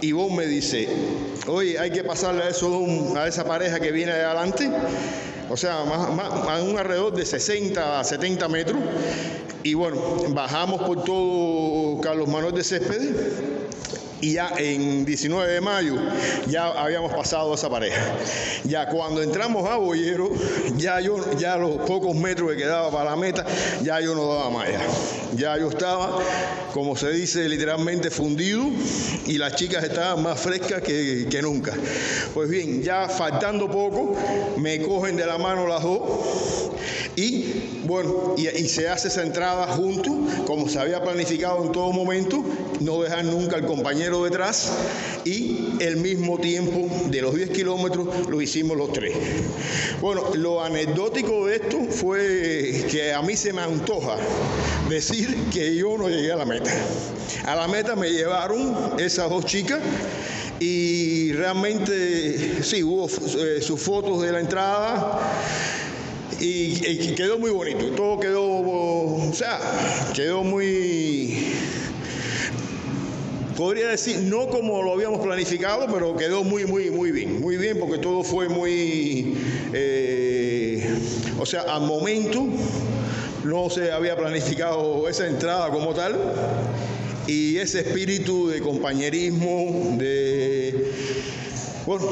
Ivonne 0.00 0.38
me 0.38 0.46
dice, 0.46 0.88
oye, 1.46 1.78
hay 1.78 1.92
que 1.92 2.02
pasarle 2.02 2.42
a, 2.42 2.48
eso, 2.48 2.84
a 3.14 3.28
esa 3.28 3.44
pareja 3.44 3.78
que 3.78 3.92
viene 3.92 4.12
de 4.12 4.24
adelante, 4.24 4.68
o 5.48 5.56
sea, 5.56 5.82
a 5.82 6.60
un 6.60 6.76
alrededor 6.76 7.14
de 7.14 7.24
60 7.24 8.00
a 8.00 8.02
70 8.02 8.48
metros, 8.48 8.80
y 9.62 9.74
bueno, 9.74 9.96
bajamos 10.30 10.82
por 10.82 11.04
todo 11.04 12.00
Carlos 12.00 12.26
Manuel 12.26 12.52
de 12.52 12.64
Céspedes 12.64 13.14
y 14.20 14.34
ya 14.34 14.52
en 14.58 15.04
19 15.04 15.52
de 15.52 15.60
mayo 15.60 15.96
ya 16.46 16.66
habíamos 16.66 17.12
pasado 17.12 17.54
esa 17.54 17.68
pareja. 17.68 18.00
Ya 18.64 18.86
cuando 18.86 19.22
entramos 19.22 19.68
a 19.68 19.76
Boyero, 19.76 20.30
ya 20.76 21.00
yo, 21.00 21.16
ya 21.38 21.56
los 21.56 21.76
pocos 21.86 22.14
metros 22.14 22.50
que 22.50 22.56
quedaba 22.58 22.90
para 22.90 23.10
la 23.10 23.16
meta, 23.16 23.44
ya 23.82 24.00
yo 24.00 24.14
no 24.14 24.26
daba 24.26 24.50
más. 24.50 24.68
Ya, 25.36 25.56
yo 25.58 25.68
estaba, 25.68 26.18
como 26.74 26.96
se 26.96 27.10
dice 27.10 27.48
literalmente, 27.48 28.10
fundido 28.10 28.64
y 29.26 29.38
las 29.38 29.54
chicas 29.54 29.84
estaban 29.84 30.22
más 30.22 30.40
frescas 30.40 30.82
que, 30.82 31.26
que 31.30 31.42
nunca. 31.42 31.72
Pues 32.34 32.48
bien, 32.48 32.82
ya 32.82 33.08
faltando 33.08 33.70
poco, 33.70 34.16
me 34.56 34.82
cogen 34.82 35.16
de 35.16 35.26
la 35.26 35.38
mano 35.38 35.66
las 35.66 35.82
dos 35.82 36.70
y 37.16 37.80
bueno, 37.84 38.34
y, 38.36 38.46
se 38.68 38.88
hace 38.88 39.08
esa 39.08 39.22
entrada 39.22 39.66
junto, 39.66 40.16
como 40.46 40.68
se 40.68 40.78
había 40.78 41.02
planificado 41.02 41.64
en 41.64 41.72
todo 41.72 41.92
momento, 41.92 42.44
no 42.80 43.02
dejar 43.02 43.24
nunca 43.24 43.56
al 43.56 43.66
compañero 43.66 44.09
detrás 44.18 44.72
y 45.24 45.74
el 45.80 45.96
mismo 45.96 46.38
tiempo 46.38 46.88
de 47.06 47.22
los 47.22 47.34
10 47.34 47.50
kilómetros 47.50 48.28
lo 48.28 48.40
hicimos 48.42 48.76
los 48.76 48.92
tres. 48.92 49.14
Bueno, 50.00 50.24
lo 50.34 50.62
anecdótico 50.62 51.46
de 51.46 51.56
esto 51.56 51.78
fue 51.90 52.86
que 52.90 53.12
a 53.12 53.22
mí 53.22 53.36
se 53.36 53.52
me 53.52 53.62
antoja 53.62 54.16
decir 54.88 55.34
que 55.52 55.74
yo 55.76 55.96
no 55.96 56.08
llegué 56.08 56.32
a 56.32 56.36
la 56.36 56.44
meta. 56.44 56.70
A 57.46 57.54
la 57.54 57.68
meta 57.68 57.94
me 57.96 58.10
llevaron 58.10 58.98
esas 58.98 59.30
dos 59.30 59.44
chicas 59.44 59.80
y 60.58 61.32
realmente 61.32 62.62
sí, 62.62 62.82
hubo 62.82 63.06
eh, 63.06 63.62
sus 63.62 63.80
fotos 63.80 64.20
de 64.22 64.32
la 64.32 64.40
entrada 64.40 65.20
y, 66.40 67.14
quedó 67.14 67.38
muy 67.38 67.50
bonito. 67.50 67.90
Todo 67.92 68.18
quedó, 68.18 68.44
o 68.44 69.32
sea, 69.34 69.58
quedó 70.14 70.42
muy, 70.42 71.54
podría 73.60 73.88
decir, 73.88 74.20
no 74.20 74.48
como 74.48 74.82
lo 74.82 74.94
habíamos 74.94 75.20
planificado, 75.20 75.86
pero 75.92 76.16
quedó 76.16 76.42
muy, 76.42 76.64
muy, 76.64 76.90
muy 76.90 77.12
bien. 77.12 77.42
Muy 77.42 77.58
bien 77.58 77.78
porque 77.78 77.98
todo 77.98 78.24
fue 78.24 78.48
muy, 78.48 79.36
eh, 79.74 80.88
o 81.38 81.44
sea, 81.44 81.60
al 81.68 81.82
momento 81.82 82.46
no 83.44 83.68
se 83.68 83.92
había 83.92 84.16
planificado 84.16 85.06
esa 85.10 85.26
entrada 85.26 85.68
como 85.68 85.92
tal 85.92 86.16
y 87.26 87.58
ese 87.58 87.80
espíritu 87.80 88.48
de 88.48 88.62
compañerismo, 88.62 89.94
de, 89.98 90.92
bueno, 91.84 92.06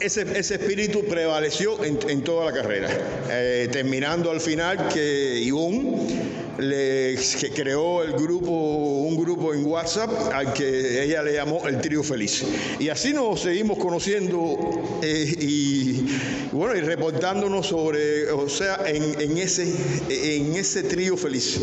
ese, 0.00 0.22
espíritu 0.36 1.04
prevaleció 1.04 1.84
en, 1.84 2.24
toda 2.24 2.46
la 2.46 2.52
carrera, 2.52 2.88
eh, 3.30 3.68
terminando 3.70 4.32
al 4.32 4.40
final 4.40 4.88
que 4.88 5.38
Ivonne 5.40 6.43
le 6.58 7.16
creó 7.54 8.02
el 8.02 8.12
grupo, 8.12 8.50
un 8.50 9.16
grupo 9.16 9.54
en 9.54 9.64
WhatsApp 9.64 10.10
al 10.32 10.52
que 10.52 11.02
ella 11.02 11.22
le 11.22 11.34
llamó 11.34 11.66
el 11.66 11.80
trío 11.80 12.02
feliz. 12.02 12.44
Y 12.78 12.88
así 12.88 13.12
nos 13.12 13.40
seguimos 13.40 13.78
conociendo 13.78 14.98
eh, 15.02 15.36
y 15.40 16.06
bueno, 16.52 16.76
y 16.76 16.80
reportándonos 16.80 17.66
sobre, 17.66 18.30
o 18.30 18.48
sea, 18.48 18.78
en, 18.86 19.36
ese, 19.38 19.72
en 20.08 20.54
ese 20.54 20.84
trío 20.84 21.16
feliz, 21.16 21.60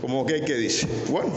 como 0.00 0.24
que 0.24 0.40
que 0.42 0.54
dice. 0.54 0.86
Bueno, 1.08 1.30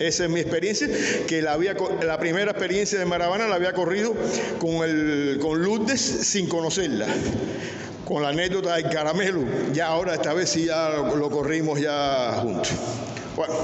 esa 0.00 0.24
es 0.24 0.30
mi 0.30 0.40
experiencia, 0.40 0.88
que 1.26 1.42
la, 1.42 1.52
había, 1.52 1.76
la 2.04 2.18
primera 2.18 2.50
experiencia 2.50 2.98
de 2.98 3.04
Maravana 3.04 3.46
la 3.46 3.54
había 3.54 3.72
corrido 3.72 4.14
con, 4.58 4.88
el, 4.88 5.38
con 5.40 5.62
Lourdes 5.62 6.00
sin 6.00 6.48
conocerla 6.48 7.06
con 8.12 8.22
la 8.22 8.28
anécdota 8.28 8.74
del 8.74 8.90
caramelo. 8.90 9.40
Ya 9.72 9.86
ahora, 9.86 10.12
esta 10.12 10.34
vez 10.34 10.50
sí 10.50 10.66
ya 10.66 10.90
lo, 10.90 11.30
corrimos 11.30 11.80
ya 11.80 12.40
juntos. 12.42 12.70
Bueno, 13.34 13.54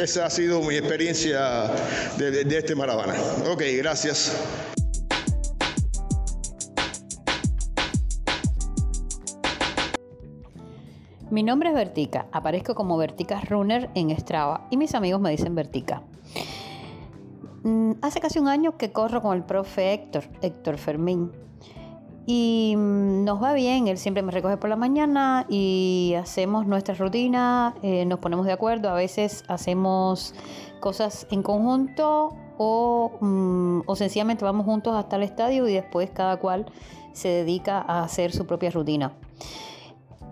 esa 0.00 0.26
ha 0.26 0.30
sido 0.30 0.60
mi 0.60 0.76
experiencia 0.76 1.72
de, 2.16 2.42
este 2.56 2.76
maravana. 2.76 3.14
Ok, 3.50 3.64
gracias. 3.78 4.32
Mi 11.28 11.42
nombre 11.42 11.70
es 11.70 11.74
Vertica, 11.74 12.28
aparezco 12.30 12.76
como 12.76 12.96
Vertica 12.96 13.40
Runner 13.40 13.90
en 13.96 14.16
Strava 14.16 14.68
y 14.70 14.76
mis 14.76 14.94
amigos 14.94 15.20
me 15.20 15.32
dicen 15.32 15.56
Vertica. 15.56 16.04
Mm, 17.64 17.94
hace 18.02 18.20
casi 18.20 18.38
un 18.38 18.46
año 18.46 18.78
que 18.78 18.92
corro 18.92 19.20
con 19.20 19.36
el 19.36 19.42
profe 19.42 19.92
Héctor, 19.92 20.22
Héctor 20.42 20.78
Fermín, 20.78 21.32
Y 22.26 22.74
mm, 22.76 23.24
nos 23.24 23.40
va 23.40 23.52
bien, 23.52 23.86
él 23.86 23.98
siempre 23.98 24.22
me 24.22 24.32
recoge 24.32 24.56
por 24.56 24.68
la 24.68 24.76
mañana 24.76 25.46
y 25.48 26.14
hacemos 26.18 26.66
nuestra 26.66 26.94
rutina, 26.94 27.74
eh, 27.82 28.04
nos 28.04 28.18
ponemos 28.18 28.46
de 28.46 28.52
acuerdo, 28.52 28.90
a 28.90 28.94
veces 28.94 29.44
hacemos 29.46 30.34
cosas 30.80 31.28
en 31.30 31.44
conjunto 31.44 32.34
o, 32.58 33.12
mm, 33.20 33.82
o 33.86 33.94
sencillamente 33.94 34.44
vamos 34.44 34.66
juntos 34.66 34.94
hasta 34.96 35.16
el 35.16 35.22
estadio 35.22 35.68
y 35.68 35.74
después 35.74 36.10
cada 36.10 36.38
cual 36.38 36.66
se 37.12 37.28
dedica 37.28 37.80
a 37.80 38.02
hacer 38.02 38.32
su 38.32 38.44
propia 38.44 38.70
rutina. 38.70 39.12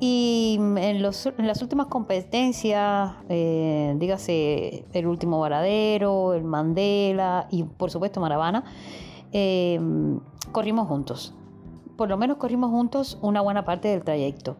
Y 0.00 0.56
en, 0.58 1.00
los, 1.00 1.26
en 1.26 1.46
las 1.46 1.62
últimas 1.62 1.86
competencias, 1.86 3.12
eh, 3.28 3.94
dígase 3.96 4.84
el 4.92 5.06
último 5.06 5.38
Varadero, 5.38 6.34
el 6.34 6.42
Mandela 6.42 7.46
y 7.50 7.62
por 7.62 7.92
supuesto 7.92 8.20
Maravana, 8.20 8.64
eh, 9.32 9.80
corrimos 10.52 10.88
juntos. 10.88 11.34
Por 11.96 12.08
lo 12.08 12.16
menos 12.16 12.36
corrimos 12.38 12.70
juntos 12.70 13.18
una 13.22 13.40
buena 13.40 13.64
parte 13.64 13.88
del 13.88 14.02
trayecto. 14.02 14.56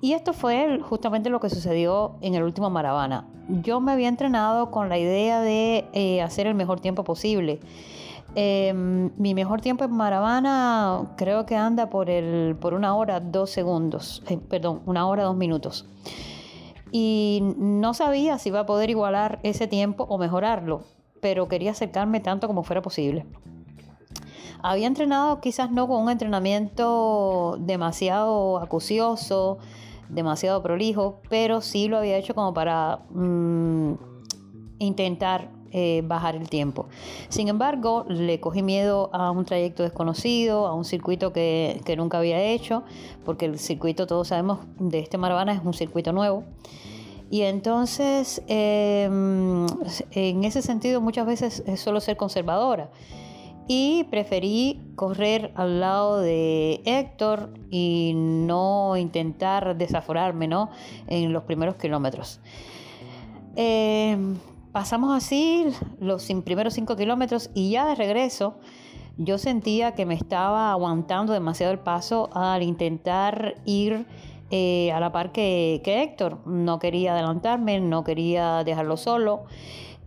Y 0.00 0.12
esto 0.12 0.32
fue 0.32 0.80
justamente 0.80 1.28
lo 1.28 1.40
que 1.40 1.50
sucedió 1.50 2.16
en 2.20 2.34
el 2.34 2.44
último 2.44 2.70
Maravana. 2.70 3.26
Yo 3.48 3.80
me 3.80 3.92
había 3.92 4.08
entrenado 4.08 4.70
con 4.70 4.88
la 4.88 4.98
idea 4.98 5.40
de 5.40 5.86
eh, 5.92 6.22
hacer 6.22 6.46
el 6.46 6.54
mejor 6.54 6.80
tiempo 6.80 7.02
posible. 7.02 7.60
Em, 8.34 9.10
mi 9.16 9.34
mejor 9.34 9.60
tiempo 9.60 9.84
en 9.84 9.92
Maravana 9.92 11.14
creo 11.16 11.46
que 11.46 11.56
anda 11.56 11.90
por, 11.90 12.10
el, 12.10 12.56
por 12.60 12.74
una 12.74 12.94
hora, 12.94 13.20
dos 13.20 13.50
segundos, 13.50 14.22
eh, 14.28 14.38
perdón, 14.38 14.82
una 14.86 15.08
hora, 15.08 15.24
dos 15.24 15.36
minutos. 15.36 15.86
Y 16.92 17.40
no 17.58 17.94
sabía 17.94 18.38
si 18.38 18.50
iba 18.50 18.60
a 18.60 18.66
poder 18.66 18.90
igualar 18.90 19.40
ese 19.42 19.66
tiempo 19.66 20.04
o 20.08 20.18
mejorarlo, 20.18 20.82
pero 21.20 21.48
quería 21.48 21.72
acercarme 21.72 22.20
tanto 22.20 22.46
como 22.46 22.62
fuera 22.62 22.82
posible. 22.82 23.26
Había 24.62 24.86
entrenado 24.86 25.40
quizás 25.40 25.70
no 25.70 25.86
con 25.86 26.02
un 26.02 26.10
entrenamiento 26.10 27.56
demasiado 27.60 28.58
acucioso, 28.58 29.58
demasiado 30.08 30.62
prolijo, 30.62 31.20
pero 31.28 31.60
sí 31.60 31.88
lo 31.88 31.98
había 31.98 32.16
hecho 32.16 32.34
como 32.34 32.54
para 32.54 33.00
mm, 33.10 33.92
intentar 34.78 35.50
eh, 35.70 36.02
bajar 36.04 36.34
el 36.34 36.48
tiempo. 36.48 36.86
Sin 37.28 37.48
embargo, 37.48 38.06
le 38.08 38.40
cogí 38.40 38.62
miedo 38.62 39.10
a 39.12 39.30
un 39.30 39.44
trayecto 39.44 39.82
desconocido, 39.82 40.66
a 40.66 40.74
un 40.74 40.86
circuito 40.86 41.34
que, 41.34 41.82
nunca 41.98 42.18
había 42.18 42.40
hecho, 42.42 42.84
porque 43.24 43.44
el 43.44 43.58
circuito, 43.58 44.06
todos 44.06 44.28
sabemos, 44.28 44.60
de 44.78 45.00
este 45.00 45.18
Maravana 45.18 45.52
es 45.52 45.60
un 45.62 45.74
circuito 45.74 46.12
nuevo. 46.12 46.44
Y 47.30 47.42
entonces, 47.42 48.42
em, 48.46 49.66
en 50.12 50.44
ese 50.44 50.62
sentido, 50.62 51.02
muchas 51.02 51.26
veces 51.26 51.62
es 51.66 51.80
solo 51.80 52.00
ser 52.00 52.16
conservadora. 52.16 52.90
Y 53.68 54.04
preferí 54.10 54.80
correr 54.96 55.52
al 55.54 55.78
lado 55.78 56.20
de 56.20 56.80
Héctor 56.84 57.50
y 57.70 58.12
no 58.16 58.96
intentar 58.96 59.76
desaforarme 59.76 60.48
¿no? 60.48 60.70
en 61.06 61.32
los 61.32 61.44
primeros 61.44 61.76
kilómetros. 61.76 62.40
Eh, 63.54 64.16
Pasamos 64.72 65.16
así 65.16 65.66
los 65.98 66.30
primeros 66.44 66.74
cinco 66.74 66.94
kilómetros 66.94 67.50
y 67.54 67.70
ya 67.70 67.86
de 67.86 67.94
regreso 67.94 68.58
yo 69.16 69.38
sentía 69.38 69.92
que 69.96 70.06
me 70.06 70.14
estaba 70.14 70.70
aguantando 70.70 71.32
demasiado 71.32 71.72
el 71.72 71.80
paso 71.80 72.28
al 72.32 72.62
intentar 72.62 73.56
ir 73.64 74.06
eh, 74.50 74.92
a 74.92 75.00
la 75.00 75.10
par 75.10 75.32
que, 75.32 75.82
Héctor. 75.84 76.46
No 76.46 76.78
quería 76.78 77.14
adelantarme, 77.14 77.80
no 77.80 78.04
quería 78.04 78.62
dejarlo 78.62 78.96
solo. 78.96 79.46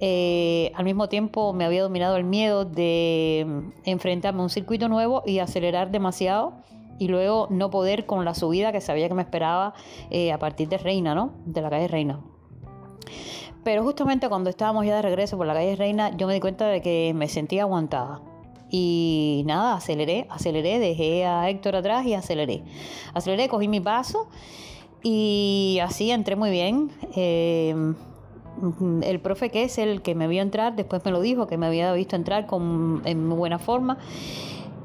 Eh, 0.04 0.72
al 0.74 0.84
mismo 0.84 1.10
tiempo 1.10 1.54
me 1.54 1.64
había 1.64 1.84
dominado 1.84 2.18
el 2.18 2.24
miedo 2.24 2.66
de 2.66 3.46
enfrentarme 3.86 4.40
a 4.40 4.44
un 4.44 4.50
circuito 4.50 4.90
nuevo 4.90 5.22
y 5.28 5.38
acelerar 5.38 5.92
demasiado 5.92 6.54
y 6.98 7.08
luego 7.08 7.46
no 7.52 7.70
poder 7.70 8.08
con 8.08 8.26
la 8.26 8.34
subida 8.34 8.72
que 8.72 8.82
sabía 8.82 9.08
que 9.08 9.14
me 9.14 9.22
esperaba 9.22 9.76
eh, 10.10 10.32
a 10.32 10.40
partir 10.40 10.70
de 10.70 10.80
Reina, 10.80 11.14
¿no? 11.14 11.34
De 11.46 11.62
la 11.62 11.70
calle 11.70 11.88
Reina. 11.88 12.20
Pero 13.64 13.84
justamente 13.84 14.28
cuando 14.28 14.50
estábamos 14.50 14.88
ya 14.88 14.96
de 14.96 15.04
regreso 15.04 15.38
por 15.38 15.46
la 15.46 15.54
calle 15.54 15.76
Reina, 15.76 16.18
yo 16.18 16.26
me 16.26 16.34
di 16.34 16.40
cuenta 16.40 16.68
de 16.68 16.82
que 16.82 17.14
me 17.16 17.28
sentía 17.28 17.62
aguantada. 17.62 18.22
Y 18.72 19.44
nada, 19.46 19.76
aceleré, 19.76 20.26
aceleré, 20.32 20.80
dejé 20.80 21.26
a 21.26 21.48
Héctor 21.48 21.76
atrás 21.76 22.08
y 22.08 22.16
aceleré. 22.16 22.64
Aceleré, 23.14 23.50
cogí 23.50 23.68
mi 23.68 23.82
paso 23.82 24.30
y 25.04 25.78
así 25.84 26.10
entré 26.10 26.36
muy 26.36 26.50
bien. 26.50 26.90
Eh, 27.16 27.76
el 29.02 29.20
profe 29.20 29.50
que 29.50 29.64
es 29.64 29.78
el 29.78 30.02
que 30.02 30.16
me 30.16 30.28
vio 30.28 30.42
entrar, 30.42 30.76
después 30.76 31.04
me 31.06 31.12
lo 31.12 31.22
dijo, 31.22 31.48
que 31.48 31.58
me 31.58 31.66
había 31.66 31.92
visto 31.94 32.16
entrar 32.16 32.46
con, 32.46 33.02
en 33.06 33.30
buena 33.30 33.60
forma. 33.60 33.98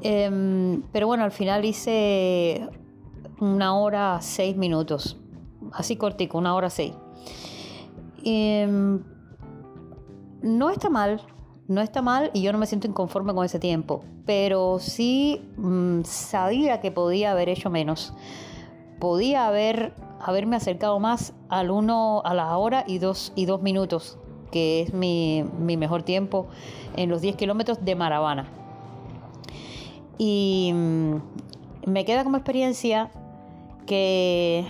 Em, 0.01 0.83
pero 0.91 1.07
bueno, 1.07 1.23
al 1.23 1.31
final 1.31 1.65
hice 1.65 2.67
una 3.39 3.75
hora 3.75 4.19
seis 4.21 4.55
minutos, 4.55 5.17
así 5.73 5.95
cortico, 5.95 6.37
una 6.37 6.55
hora 6.55 6.69
seis. 6.69 6.93
Em, 8.23 9.03
no 10.41 10.69
está 10.69 10.89
mal, 10.89 11.21
no 11.67 11.81
está 11.81 12.01
mal 12.01 12.31
y 12.33 12.41
yo 12.41 12.51
no 12.51 12.57
me 12.57 12.65
siento 12.65 12.87
inconforme 12.87 13.33
con 13.33 13.45
ese 13.45 13.59
tiempo, 13.59 14.03
pero 14.25 14.79
sí 14.79 15.41
mm, 15.57 16.01
sabía 16.03 16.79
que 16.79 16.91
podía 16.91 17.31
haber 17.31 17.49
hecho 17.49 17.69
menos. 17.69 18.13
Podía 18.99 19.47
haber, 19.47 19.93
haberme 20.19 20.55
acercado 20.55 20.99
más 20.99 21.33
al 21.49 21.71
uno 21.71 22.21
a 22.25 22.33
la 22.33 22.57
hora 22.57 22.83
y 22.87 22.99
dos, 22.99 23.33
y 23.35 23.45
dos 23.45 23.61
minutos, 23.61 24.17
que 24.51 24.81
es 24.81 24.93
mi, 24.93 25.43
mi 25.59 25.77
mejor 25.77 26.03
tiempo 26.03 26.47
en 26.95 27.09
los 27.09 27.21
10 27.21 27.35
kilómetros 27.35 27.83
de 27.83 27.95
Maravana. 27.95 28.47
Y 30.17 30.71
mm, 30.73 31.15
me 31.85 32.05
queda 32.05 32.23
como 32.23 32.37
experiencia 32.37 33.11
que 33.85 34.65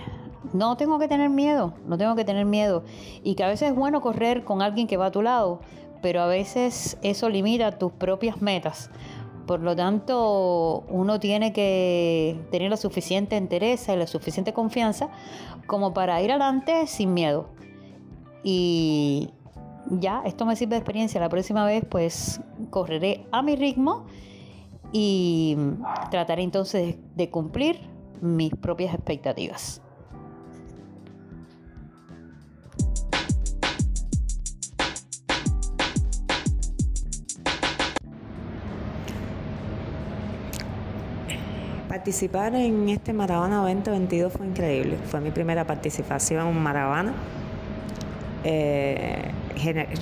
no 0.52 0.76
tengo 0.76 0.98
que 0.98 1.08
tener 1.08 1.30
miedo, 1.30 1.74
no 1.86 1.98
tengo 1.98 2.14
que 2.14 2.24
tener 2.24 2.44
miedo. 2.44 2.84
Y 3.22 3.34
que 3.34 3.44
a 3.44 3.48
veces 3.48 3.70
es 3.70 3.74
bueno 3.74 4.00
correr 4.00 4.44
con 4.44 4.62
alguien 4.62 4.86
que 4.86 4.96
va 4.96 5.06
a 5.06 5.10
tu 5.10 5.22
lado, 5.22 5.60
pero 6.02 6.20
a 6.22 6.26
veces 6.26 6.98
eso 7.02 7.28
limita 7.28 7.72
tus 7.72 7.92
propias 7.92 8.40
metas. 8.40 8.90
Por 9.48 9.60
lo 9.60 9.74
tanto, 9.74 10.84
uno 10.90 11.18
tiene 11.18 11.54
que 11.54 12.38
tener 12.50 12.68
la 12.68 12.76
suficiente 12.76 13.38
entereza 13.38 13.94
y 13.94 13.96
la 13.96 14.06
suficiente 14.06 14.52
confianza 14.52 15.08
como 15.66 15.94
para 15.94 16.20
ir 16.20 16.30
adelante 16.30 16.86
sin 16.86 17.14
miedo. 17.14 17.48
Y 18.44 19.30
ya, 19.86 20.20
esto 20.26 20.44
me 20.44 20.54
sirve 20.54 20.72
de 20.72 20.80
experiencia. 20.80 21.18
La 21.18 21.30
próxima 21.30 21.64
vez, 21.64 21.82
pues, 21.88 22.42
correré 22.68 23.26
a 23.32 23.40
mi 23.40 23.56
ritmo 23.56 24.04
y 24.92 25.56
trataré 26.10 26.42
entonces 26.42 26.96
de 27.16 27.30
cumplir 27.30 27.80
mis 28.20 28.54
propias 28.54 28.92
expectativas. 28.92 29.80
Participar 41.88 42.54
en 42.54 42.90
este 42.90 43.14
Maravana 43.14 43.62
2022 43.62 44.30
fue 44.30 44.46
increíble. 44.46 44.98
Fue 45.06 45.22
mi 45.22 45.30
primera 45.30 45.66
participación 45.66 46.48
en 46.48 46.62
Maravana. 46.62 47.14
Eh, 48.44 49.30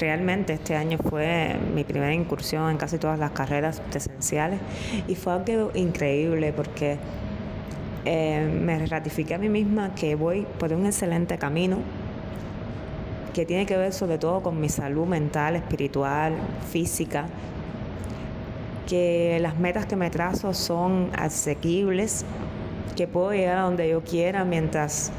realmente 0.01 0.55
este 0.55 0.75
año 0.75 0.99
fue 0.99 1.55
mi 1.75 1.85
primera 1.85 2.12
incursión 2.12 2.70
en 2.70 2.77
casi 2.77 2.99
todas 2.99 3.20
las 3.20 3.31
carreras 3.31 3.81
esenciales 3.94 4.59
y 5.07 5.14
fue 5.14 5.33
algo 5.33 5.70
increíble 5.75 6.53
porque 6.53 6.99
eh, 8.05 8.46
me 8.62 8.85
ratifiqué 8.85 9.35
a 9.35 9.38
mí 9.38 9.49
misma 9.49 9.94
que 9.94 10.16
voy 10.16 10.44
por 10.59 10.72
un 10.72 10.87
excelente 10.87 11.38
camino 11.38 11.79
que 13.33 13.46
tiene 13.46 13.64
que 13.64 13.77
ver 13.77 13.92
sobre 13.92 14.18
todo 14.18 14.42
con 14.42 14.61
mi 14.61 14.68
salud 14.68 15.07
mental, 15.07 15.57
espiritual, 15.57 16.35
física 16.68 17.27
que 18.87 19.38
las 19.40 19.59
metas 19.59 19.87
que 19.87 19.96
me 19.96 20.11
trazo 20.11 20.55
son 20.55 21.11
asequibles, 21.16 22.25
que 22.96 23.07
puedo 23.07 23.33
llegar 23.33 23.59
a 23.59 23.62
donde 23.62 23.88
yo 23.88 24.03
quiera 24.03 24.44
mientras 24.44 25.12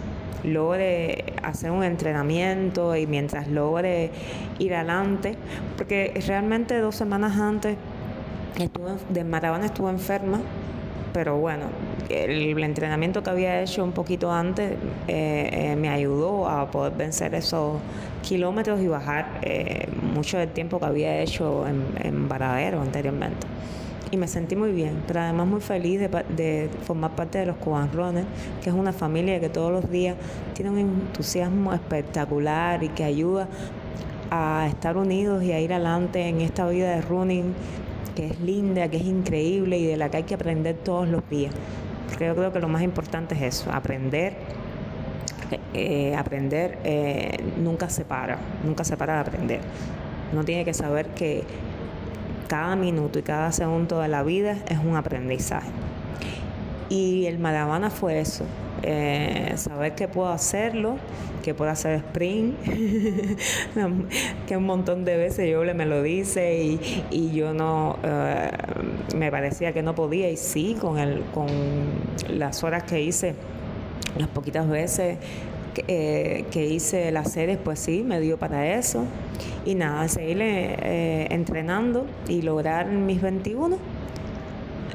logre 0.43 1.33
hacer 1.43 1.71
un 1.71 1.83
entrenamiento 1.83 2.95
y 2.95 3.07
mientras 3.07 3.47
logre 3.47 4.11
ir 4.59 4.73
adelante, 4.73 5.35
porque 5.75 6.13
realmente 6.25 6.79
dos 6.79 6.95
semanas 6.95 7.37
antes 7.37 7.77
estuve, 8.57 8.91
de 9.09 9.23
Maravana 9.23 9.65
estuve 9.65 9.89
enferma, 9.89 10.39
pero 11.13 11.37
bueno, 11.37 11.65
el, 12.09 12.63
entrenamiento 12.63 13.23
que 13.23 13.29
había 13.29 13.61
hecho 13.61 13.83
un 13.83 13.91
poquito 13.91 14.31
antes 14.31 14.73
eh, 15.07 15.49
eh, 15.51 15.75
me 15.75 15.89
ayudó 15.89 16.47
a 16.47 16.69
poder 16.69 16.93
vencer 16.93 17.33
esos 17.35 17.79
kilómetros 18.21 18.81
y 18.81 18.87
bajar 18.87 19.39
eh, 19.41 19.87
mucho 20.13 20.37
del 20.37 20.49
tiempo 20.49 20.79
que 20.79 20.85
había 20.85 21.21
hecho 21.21 21.65
en, 21.67 21.83
en 22.03 22.27
Varadero 22.27 22.81
anteriormente 22.81 23.47
y 24.11 24.17
me 24.17 24.27
sentí 24.27 24.55
muy 24.55 24.71
bien, 24.71 25.03
pero 25.05 25.21
además 25.21 25.47
muy 25.47 25.61
feliz 25.61 25.99
de, 25.99 26.69
formar 26.83 27.15
parte 27.15 27.39
de 27.39 27.45
los 27.45 27.57
Cuban 27.57 27.91
Runners, 27.91 28.27
que 28.63 28.69
es 28.69 28.75
una 28.75 28.93
familia 28.93 29.39
que 29.39 29.49
todos 29.49 29.71
los 29.71 29.89
días 29.89 30.15
tiene 30.53 30.71
un 30.71 30.77
entusiasmo 30.77 31.73
espectacular 31.73 32.83
y 32.83 32.89
que 32.89 33.03
ayuda 33.03 33.47
a 34.31 34.67
estar 34.69 34.97
unidos 34.97 35.43
y 35.43 35.51
a 35.51 35.59
ir 35.59 35.73
adelante 35.73 36.27
en 36.27 36.41
esta 36.41 36.67
vida 36.67 36.95
de 36.95 37.01
running 37.01 37.53
que 38.15 38.27
es 38.27 38.39
linda, 38.39 38.87
que 38.87 38.97
es 38.97 39.05
increíble 39.05 39.77
y 39.77 39.85
de 39.85 39.95
la 39.95 40.09
que 40.09 40.17
hay 40.17 40.23
que 40.23 40.33
aprender 40.33 40.75
todos 40.77 41.07
los 41.07 41.27
días. 41.29 41.53
Porque 42.07 42.25
yo 42.25 42.35
creo 42.35 42.53
que 42.53 42.59
lo 42.59 42.67
más 42.67 42.81
importante 42.81 43.35
es 43.35 43.41
eso, 43.41 43.71
aprender. 43.71 44.37
Eh, 45.73 46.15
aprender 46.15 46.79
eh, 46.83 47.37
nunca 47.57 47.89
se 47.89 48.03
para, 48.03 48.37
nunca 48.63 48.83
se 48.83 48.97
para 48.97 49.15
de 49.15 49.19
aprender. 49.19 49.61
Uno 50.33 50.43
tiene 50.43 50.65
que 50.65 50.73
saber 50.73 51.07
que 51.09 51.43
cada 52.47 52.75
minuto 52.75 53.19
y 53.19 53.21
cada 53.21 53.51
segundo 53.51 53.99
de 53.99 54.07
la 54.07 54.23
vida 54.23 54.57
es 54.67 54.79
un 54.79 54.95
aprendizaje. 54.95 55.69
Y 56.89 57.25
el 57.25 57.37
Maravana 57.37 57.89
fue 57.89 58.19
eso, 58.19 58.45
eh, 58.83 59.53
saber 59.57 59.95
que 59.95 60.07
puedo 60.07 60.29
hacerlo, 60.29 60.97
que 61.43 61.53
puedo 61.53 61.69
hacer 61.69 61.95
sprint, 61.95 62.55
que 64.47 64.55
un 64.55 64.65
montón 64.65 65.03
de 65.03 65.17
veces 65.17 65.49
yo 65.49 65.61
me 65.75 65.85
lo 65.85 66.01
dice 66.01 66.77
y, 67.11 67.31
yo 67.33 67.53
no, 67.53 67.97
eh, 68.03 68.51
me 69.15 69.31
parecía 69.31 69.73
que 69.73 69.83
no 69.83 69.95
podía. 69.95 70.29
Y 70.29 70.37
sí, 70.37 70.77
con, 70.79 70.97
el, 70.97 71.23
con 71.33 71.47
las 72.29 72.63
horas 72.63 72.83
que 72.83 73.01
hice, 73.01 73.35
las 74.17 74.29
poquitas 74.29 74.69
veces 74.69 75.17
que, 75.73 76.45
eh, 76.53 76.65
hice 76.65 77.11
las 77.11 77.33
series, 77.33 77.57
pues 77.57 77.79
sí, 77.79 78.03
me 78.03 78.21
dio 78.21 78.37
para 78.37 78.77
eso. 78.77 79.03
Y 79.65 79.75
nada, 79.75 80.07
seguir 80.07 80.37
entrenando 80.41 82.05
y 82.29 82.41
lograr 82.43 82.87
mis 82.87 83.21
21 83.21 83.77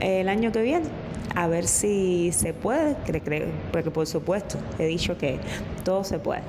el 0.01 0.29
año 0.31 0.51
que 0.51 0.63
viene 0.63 1.02
a 1.35 1.47
ver 1.49 1.67
si 1.67 2.33
se 2.33 2.53
puede, 2.53 2.97
porque 3.73 3.91
por 3.91 4.07
supuesto 4.07 4.59
he 4.79 4.87
dicho 4.87 5.17
que 5.17 5.39
todo 5.85 6.05
se 6.05 6.19
puede. 6.19 6.43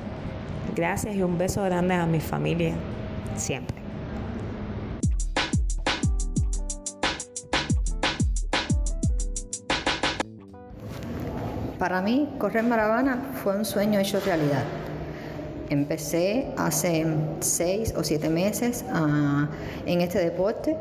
Gracias 0.75 1.15
y 1.15 1.23
un 1.23 1.37
beso 1.37 1.63
grande 1.63 1.93
a 1.93 2.05
mi 2.05 2.19
familia 2.19 2.73
siempre. 3.35 3.77
Para 11.77 12.01
mí, 12.01 12.29
correr 12.37 12.63
maravana 12.63 13.31
fue 13.43 13.57
un 13.57 13.65
sueño 13.65 13.99
hecho 13.99 14.19
realidad. 14.21 14.63
Empecé 15.69 16.47
hace 16.55 17.05
seis 17.41 17.93
o 17.97 18.03
siete 18.03 18.29
meses 18.29 18.85
ah, 18.89 19.49
en 19.85 20.01
este 20.01 20.19
deporte 20.19 20.77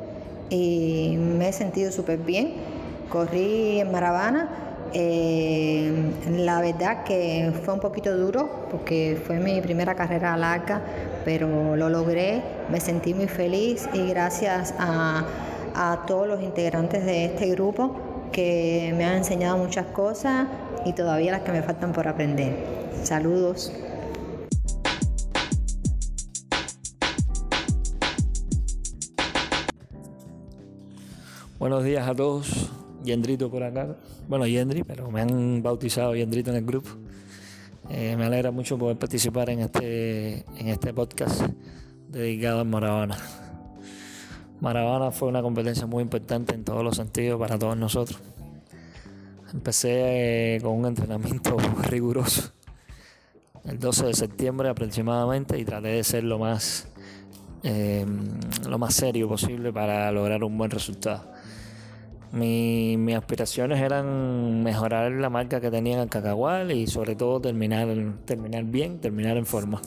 y 0.49 1.17
me 1.19 1.49
he 1.49 1.53
sentido 1.53 1.91
súper 1.91 2.19
bien 2.19 2.72
corrí 3.13 3.79
en 3.79 3.93
Maravana. 3.93 4.49
Eh, 4.95 6.13
la 6.31 6.61
verdad 6.61 7.05
que 7.05 7.53
fue 7.63 7.75
un 7.75 7.81
poquito 7.81 8.17
duro 8.17 8.67
porque 8.71 9.21
fue 9.27 9.39
mi 9.39 9.61
primera 9.61 9.95
carrera 9.95 10.37
larga, 10.37 10.81
pero 11.25 11.77
lo 11.77 11.89
logré, 11.89 12.43
me 12.71 12.81
sentí 12.81 13.15
muy 13.15 13.29
feliz 13.29 13.89
y 13.93 14.09
gracias 14.09 14.75
a, 14.79 15.25
a 15.75 16.05
todos 16.07 16.27
los 16.27 16.43
integrantes 16.43 17.05
de 17.05 17.27
este 17.27 17.51
grupo 17.51 17.95
que 18.33 18.95
me 18.97 19.05
han 19.05 19.17
enseñado 19.17 19.59
muchas 19.59 19.87
cosas 19.87 20.47
y 20.85 20.93
todavía 20.95 21.33
las 21.33 21.43
que 21.43 21.53
me 21.53 21.63
faltan 21.63 21.93
por 21.93 22.09
aprender. 22.09 22.57
Saludos. 23.03 23.73
Buenos 31.59 31.85
días 31.85 32.09
a 32.09 32.15
todos. 32.15 32.82
Yendrito 33.05 33.51
por 33.51 33.63
acá. 33.63 33.97
Bueno, 34.29 34.47
Yendri, 34.47 34.85
pero 34.85 35.11
me 35.11 35.21
han 35.21 35.63
bautizado 35.63 36.15
Yendrito 36.15 36.51
en 36.51 36.57
el 36.57 36.65
grupo. 36.65 36.91
Eh, 37.91 38.17
me 38.17 38.25
alegra 38.25 38.51
mucho 38.51 38.79
poder 38.79 38.97
participar 38.97 39.51
en 39.51 39.61
este, 39.61 40.45
en 40.59 40.69
este 40.69 40.95
podcast 40.95 41.43
dedicado 42.09 42.61
a 42.61 42.65
Maravana. 42.65 43.17
Maravana 44.61 45.11
fue 45.11 45.29
una 45.29 45.43
competencia 45.43 45.87
muy 45.87 46.03
importante 46.03 46.55
en 46.55 46.65
todos 46.65 46.85
los 46.85 46.97
sentidos 46.97 47.39
para 47.39 47.59
todos 47.59 47.77
nosotros. 47.77 48.21
Empecé 49.53 50.57
eh, 50.57 50.61
con 50.61 50.73
un 50.73 50.87
entrenamiento 50.87 51.57
riguroso 51.89 52.53
el 53.65 53.79
12 53.79 54.07
de 54.07 54.15
septiembre 54.15 54.69
aproximadamente 54.69 55.59
y 55.59 55.65
traté 55.65 55.89
de 55.89 56.05
ser 56.05 56.25
lo 56.25 56.39
más, 56.39 56.89
eh, 57.63 58.07
lo 58.69 58.79
más 58.79 58.95
serio 58.95 59.29
posible 59.29 59.73
para 59.73 60.11
lograr 60.13 60.43
un 60.45 60.57
buen 60.57 60.71
resultado. 60.71 61.32
Mi, 62.33 62.97
mis 62.97 63.15
aspiraciones 63.15 63.81
eran 63.81 64.63
mejorar 64.63 65.13
la 65.13 65.29
marca 65.29 65.61
que 65.61 65.71
tenía 65.71 65.97
en 65.97 66.01
el 66.01 66.09
cacahual 66.09 66.73
y 66.73 66.87
sobre 66.87 67.15
todo 67.15 67.41
terminar, 67.41 67.89
terminar 68.25 68.65
bien, 68.65 69.01
terminar 69.01 69.37
en 69.37 69.45
forma. 69.45 69.83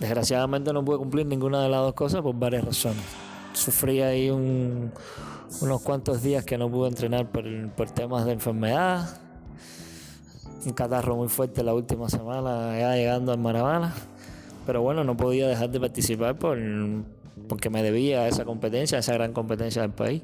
Desgraciadamente 0.00 0.72
no 0.72 0.84
pude 0.84 0.98
cumplir 0.98 1.26
ninguna 1.26 1.62
de 1.62 1.68
las 1.68 1.80
dos 1.82 1.94
cosas 1.94 2.22
por 2.22 2.34
varias 2.34 2.64
razones. 2.64 3.04
Sufrí 3.52 4.00
ahí 4.00 4.30
unos 4.30 5.82
cuantos 5.82 6.22
días 6.22 6.44
que 6.44 6.58
no 6.58 6.68
pude 6.68 6.88
entrenar 6.88 7.30
por, 7.30 7.44
por 7.72 7.90
temas 7.90 8.24
de 8.24 8.32
enfermedad. 8.32 9.20
Un 10.66 10.72
catarro 10.72 11.16
muy 11.16 11.28
fuerte 11.28 11.62
la 11.62 11.72
última 11.72 12.08
semana 12.08 12.76
ya 12.76 12.96
llegando 12.96 13.30
al 13.30 13.38
Maravana. 13.38 13.94
Pero 14.66 14.82
bueno, 14.82 15.04
no 15.04 15.16
podía 15.16 15.46
dejar 15.46 15.70
de 15.70 15.80
participar 15.80 16.36
por, 16.36 16.58
porque 17.48 17.70
me 17.70 17.82
debía 17.82 18.22
a 18.22 18.28
esa 18.28 18.44
competencia, 18.44 18.98
a 18.98 19.00
esa 19.00 19.14
gran 19.14 19.32
competencia 19.32 19.82
del 19.82 19.92
país. 19.92 20.22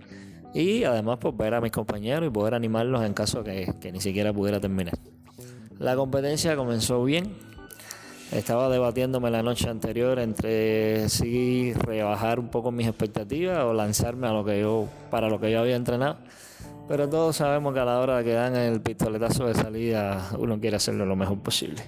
Y 0.54 0.84
además 0.84 1.18
pues, 1.20 1.36
ver 1.36 1.54
a 1.54 1.60
mis 1.60 1.72
compañeros 1.72 2.28
y 2.28 2.30
poder 2.30 2.54
animarlos 2.54 3.04
en 3.04 3.12
caso 3.14 3.44
que, 3.44 3.74
que 3.80 3.92
ni 3.92 4.00
siquiera 4.00 4.32
pudiera 4.32 4.60
terminar. 4.60 4.94
La 5.78 5.94
competencia 5.96 6.56
comenzó 6.56 7.04
bien. 7.04 7.34
Estaba 8.32 8.68
debatiéndome 8.68 9.30
la 9.30 9.42
noche 9.42 9.68
anterior 9.68 10.18
entre 10.18 11.08
si 11.08 11.72
rebajar 11.74 12.40
un 12.40 12.48
poco 12.48 12.72
mis 12.72 12.88
expectativas 12.88 13.58
o 13.64 13.72
lanzarme 13.72 14.26
a 14.26 14.32
lo 14.32 14.44
que 14.44 14.60
yo, 14.60 14.88
para 15.10 15.28
lo 15.28 15.38
que 15.38 15.52
yo 15.52 15.60
había 15.60 15.76
entrenado. 15.76 16.16
Pero 16.88 17.08
todos 17.08 17.36
sabemos 17.36 17.74
que 17.74 17.80
a 17.80 17.84
la 17.84 18.00
hora 18.00 18.22
que 18.24 18.32
dan 18.32 18.56
el 18.56 18.80
pistoletazo 18.80 19.46
de 19.46 19.54
salida 19.54 20.30
uno 20.38 20.58
quiere 20.60 20.76
hacerlo 20.76 21.04
lo 21.04 21.16
mejor 21.16 21.38
posible. 21.40 21.82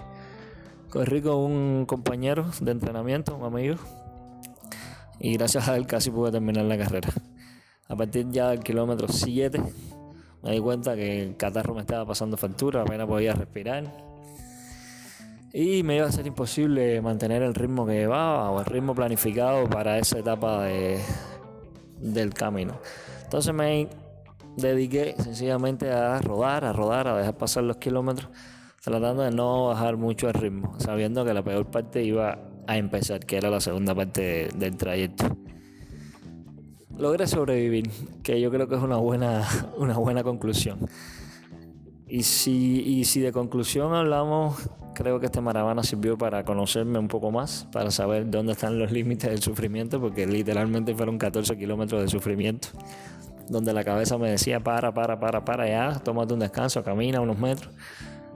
Corrí 0.90 1.22
con 1.22 1.36
un 1.36 1.86
compañero 1.86 2.46
de 2.60 2.72
entrenamiento, 2.72 3.36
un 3.36 3.44
amigo, 3.44 3.76
y 5.20 5.34
gracias 5.34 5.68
a 5.68 5.76
él 5.76 5.86
casi 5.86 6.10
pude 6.10 6.30
terminar 6.30 6.64
la 6.64 6.78
carrera. 6.78 7.08
A 7.88 7.96
partir 7.96 8.28
ya 8.30 8.50
del 8.50 8.60
kilómetro 8.60 9.08
7 9.08 9.62
me 10.42 10.52
di 10.52 10.60
cuenta 10.60 10.94
que 10.94 11.22
el 11.22 11.36
catarro 11.36 11.74
me 11.74 11.80
estaba 11.80 12.06
pasando 12.06 12.36
factura, 12.36 12.82
apenas 12.82 13.06
podía 13.06 13.32
respirar 13.32 14.08
y 15.52 15.82
me 15.82 15.96
iba 15.96 16.06
a 16.06 16.12
ser 16.12 16.26
imposible 16.26 17.00
mantener 17.00 17.42
el 17.42 17.54
ritmo 17.54 17.86
que 17.86 17.94
llevaba 17.94 18.50
o 18.50 18.60
el 18.60 18.66
ritmo 18.66 18.94
planificado 18.94 19.68
para 19.68 19.98
esa 19.98 20.18
etapa 20.18 20.64
de, 20.64 21.00
del 22.00 22.34
camino. 22.34 22.78
Entonces 23.24 23.54
me 23.54 23.88
dediqué 24.56 25.14
sencillamente 25.18 25.90
a 25.90 26.20
rodar, 26.20 26.64
a 26.64 26.72
rodar, 26.72 27.08
a 27.08 27.16
dejar 27.16 27.36
pasar 27.36 27.64
los 27.64 27.78
kilómetros, 27.78 28.28
tratando 28.82 29.22
de 29.22 29.30
no 29.30 29.68
bajar 29.68 29.96
mucho 29.96 30.28
el 30.28 30.34
ritmo, 30.34 30.74
sabiendo 30.78 31.24
que 31.24 31.32
la 31.32 31.42
peor 31.42 31.66
parte 31.66 32.02
iba 32.02 32.38
a 32.68 32.76
empezar, 32.76 33.24
que 33.24 33.38
era 33.38 33.48
la 33.48 33.60
segunda 33.60 33.94
parte 33.94 34.50
del 34.54 34.76
trayecto. 34.76 35.24
Logré 36.98 37.26
sobrevivir, 37.26 37.90
que 38.22 38.38
yo 38.40 38.50
creo 38.50 38.68
que 38.68 38.74
es 38.74 38.82
una 38.82 38.98
buena, 38.98 39.48
una 39.78 39.96
buena 39.96 40.22
conclusión. 40.22 40.86
Y 42.06 42.22
si, 42.24 42.82
y 42.82 43.04
si 43.06 43.20
de 43.20 43.32
conclusión 43.32 43.94
hablamos, 43.94 44.68
creo 44.94 45.18
que 45.18 45.26
este 45.26 45.40
maravana 45.40 45.82
sirvió 45.82 46.18
para 46.18 46.44
conocerme 46.44 46.98
un 46.98 47.08
poco 47.08 47.30
más, 47.30 47.66
para 47.72 47.90
saber 47.90 48.30
dónde 48.30 48.52
están 48.52 48.78
los 48.78 48.92
límites 48.92 49.30
del 49.30 49.40
sufrimiento, 49.40 49.98
porque 49.98 50.26
literalmente 50.26 50.94
fueron 50.94 51.16
14 51.16 51.56
kilómetros 51.56 52.02
de 52.02 52.08
sufrimiento, 52.08 52.68
donde 53.48 53.72
la 53.72 53.82
cabeza 53.82 54.18
me 54.18 54.30
decía, 54.30 54.60
para, 54.60 54.92
para, 54.92 55.18
para, 55.18 55.42
para, 55.42 55.66
ya, 55.66 55.98
tómate 56.00 56.34
un 56.34 56.40
descanso, 56.40 56.84
camina 56.84 57.22
unos 57.22 57.38
metros. 57.38 57.72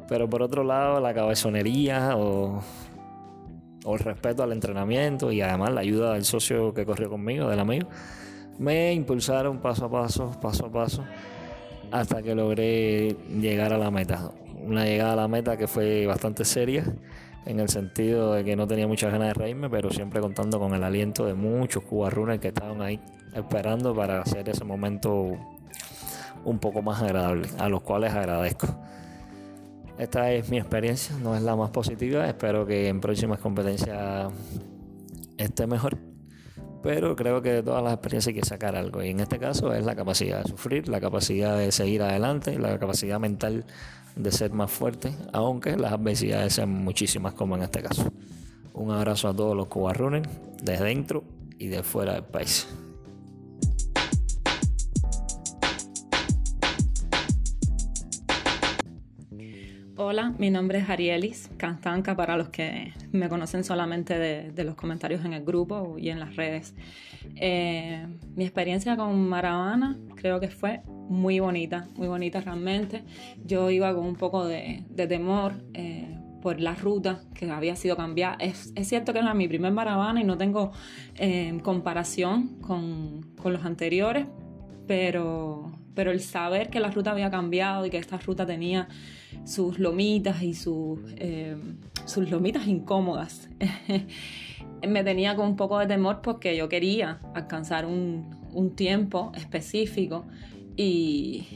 Pero 0.08 0.28
por 0.28 0.42
otro 0.42 0.64
lado, 0.64 1.00
la 1.00 1.12
cabezonería 1.12 2.16
o 2.16 2.62
o 3.84 3.94
el 3.94 4.00
respeto 4.00 4.42
al 4.42 4.52
entrenamiento 4.52 5.32
y 5.32 5.40
además 5.40 5.72
la 5.72 5.80
ayuda 5.80 6.14
del 6.14 6.24
socio 6.24 6.72
que 6.74 6.84
corrió 6.84 7.10
conmigo, 7.10 7.48
del 7.48 7.60
amigo, 7.60 7.88
me 8.58 8.92
impulsaron 8.92 9.58
paso 9.58 9.86
a 9.86 9.90
paso, 9.90 10.30
paso 10.40 10.66
a 10.66 10.72
paso, 10.72 11.04
hasta 11.90 12.22
que 12.22 12.34
logré 12.34 13.16
llegar 13.40 13.72
a 13.72 13.78
la 13.78 13.90
meta. 13.90 14.30
Una 14.64 14.84
llegada 14.84 15.14
a 15.14 15.16
la 15.16 15.28
meta 15.28 15.56
que 15.56 15.66
fue 15.66 16.06
bastante 16.06 16.44
seria, 16.44 16.84
en 17.44 17.58
el 17.58 17.68
sentido 17.68 18.34
de 18.34 18.44
que 18.44 18.54
no 18.54 18.66
tenía 18.66 18.86
muchas 18.86 19.12
ganas 19.12 19.28
de 19.28 19.34
reírme, 19.34 19.68
pero 19.68 19.90
siempre 19.90 20.20
contando 20.20 20.60
con 20.60 20.74
el 20.74 20.84
aliento 20.84 21.26
de 21.26 21.34
muchos 21.34 21.82
cubarrunes 21.82 22.38
que 22.38 22.48
estaban 22.48 22.80
ahí 22.82 23.00
esperando 23.34 23.94
para 23.94 24.22
hacer 24.22 24.48
ese 24.48 24.64
momento 24.64 25.36
un 26.44 26.58
poco 26.58 26.82
más 26.82 27.02
agradable, 27.02 27.48
a 27.58 27.68
los 27.68 27.82
cuales 27.82 28.12
agradezco. 28.12 28.68
Esta 30.02 30.32
es 30.32 30.50
mi 30.50 30.58
experiencia, 30.58 31.16
no 31.18 31.36
es 31.36 31.42
la 31.42 31.54
más 31.54 31.70
positiva. 31.70 32.26
Espero 32.26 32.66
que 32.66 32.88
en 32.88 33.00
próximas 33.00 33.38
competencias 33.38 34.32
esté 35.38 35.68
mejor. 35.68 35.96
Pero 36.82 37.14
creo 37.14 37.40
que 37.40 37.52
de 37.52 37.62
todas 37.62 37.84
las 37.84 37.92
experiencias 37.92 38.34
hay 38.34 38.40
que 38.40 38.44
sacar 38.44 38.74
algo. 38.74 39.00
Y 39.04 39.10
en 39.10 39.20
este 39.20 39.38
caso 39.38 39.72
es 39.72 39.86
la 39.86 39.94
capacidad 39.94 40.42
de 40.42 40.50
sufrir, 40.50 40.88
la 40.88 41.00
capacidad 41.00 41.56
de 41.56 41.70
seguir 41.70 42.02
adelante, 42.02 42.58
la 42.58 42.76
capacidad 42.80 43.20
mental 43.20 43.64
de 44.16 44.32
ser 44.32 44.50
más 44.50 44.72
fuerte, 44.72 45.14
aunque 45.32 45.76
las 45.76 45.92
adversidades 45.92 46.54
sean 46.54 46.70
muchísimas 46.70 47.34
como 47.34 47.54
en 47.54 47.62
este 47.62 47.80
caso. 47.80 48.12
Un 48.74 48.90
abrazo 48.90 49.28
a 49.28 49.36
todos 49.36 49.56
los 49.56 49.68
cubarrones, 49.68 50.24
de 50.64 50.78
dentro 50.78 51.22
y 51.60 51.68
de 51.68 51.84
fuera 51.84 52.14
del 52.14 52.24
país. 52.24 52.66
Hola, 59.96 60.32
mi 60.38 60.48
nombre 60.48 60.78
es 60.78 60.88
Arielis 60.88 61.50
Cantanca 61.58 62.16
para 62.16 62.38
los 62.38 62.48
que 62.48 62.94
me 63.12 63.28
conocen 63.28 63.62
solamente 63.62 64.18
de, 64.18 64.64
los 64.64 64.74
comentarios 64.74 65.22
en 65.26 65.34
el 65.34 65.44
grupo 65.44 65.96
y 65.98 66.08
en 66.08 66.18
las 66.18 66.34
redes. 66.34 66.74
Eh, 67.36 68.06
mi 68.34 68.44
experiencia 68.44 68.96
con 68.96 69.28
Maravana 69.28 69.98
creo 70.14 70.40
que 70.40 70.48
fue 70.48 70.80
muy 70.86 71.40
bonita, 71.40 71.88
muy 71.94 72.08
bonita 72.08 72.40
realmente. 72.40 73.04
Yo 73.44 73.68
iba 73.68 73.94
con 73.94 74.06
un 74.06 74.16
poco 74.16 74.46
de, 74.46 74.82
temor 74.96 75.62
eh, 75.74 76.18
por 76.40 76.58
la 76.58 76.74
ruta 76.74 77.20
que 77.34 77.50
había 77.50 77.76
sido 77.76 77.94
cambiada. 77.94 78.36
Es, 78.40 78.72
cierto 78.84 79.12
que 79.12 79.18
era 79.18 79.34
mi 79.34 79.46
primer 79.46 79.72
Maravana 79.72 80.22
y 80.22 80.24
no 80.24 80.38
tengo 80.38 80.72
eh, 81.16 81.60
comparación 81.62 82.60
con, 82.62 83.34
con 83.36 83.52
los 83.52 83.66
anteriores, 83.66 84.24
pero, 84.86 85.70
pero 85.94 86.10
el 86.10 86.20
saber 86.20 86.70
que 86.70 86.80
la 86.80 86.90
ruta 86.90 87.10
había 87.10 87.30
cambiado 87.30 87.86
y 87.86 87.90
que 87.90 87.98
esta 87.98 88.18
ruta 88.18 88.46
tenía 88.46 88.88
sus 89.44 89.78
lomitas 89.78 90.42
y 90.42 90.54
sus, 90.54 91.00
eh, 91.16 91.56
sus 92.06 92.30
lomitas 92.30 92.66
incómodas. 92.66 93.48
me 94.88 95.04
tenía 95.04 95.36
con 95.36 95.48
un 95.48 95.56
poco 95.56 95.78
de 95.78 95.86
temor 95.86 96.20
porque 96.22 96.56
yo 96.56 96.68
quería 96.68 97.20
alcanzar 97.34 97.86
un, 97.86 98.36
un 98.52 98.74
tiempo 98.74 99.32
específico 99.34 100.24
y, 100.76 101.46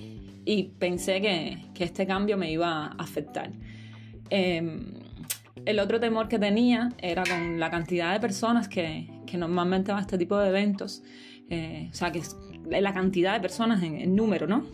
y 0.45 0.65
pensé 0.79 1.21
que, 1.21 1.59
que, 1.75 1.85
este 1.85 2.07
cambio 2.07 2.37
me 2.37 2.51
iba 2.51 2.87
a 2.87 2.87
afectar. 2.99 3.51
Em, 4.31 4.95
el 5.65 5.79
otro 5.81 5.99
temor 5.99 6.29
que 6.29 6.39
tenía 6.39 6.91
era 6.99 7.25
con 7.25 7.59
la 7.59 7.71
cantidad 7.71 8.13
de 8.13 8.21
personas 8.21 8.69
que, 8.69 9.09
que 9.27 9.37
normalmente 9.37 9.93
va 9.93 9.99
a 9.99 10.03
este 10.03 10.19
tipo 10.19 10.39
de 10.39 10.49
eventos, 10.49 11.03
eh, 11.49 11.89
o 11.91 11.95
sea, 11.95 12.13
que 12.13 12.23
la 12.69 12.93
cantidad 12.93 13.35
de 13.35 13.41
personas 13.41 13.83
en, 13.83 14.15
número, 14.15 14.47
¿no? 14.47 14.65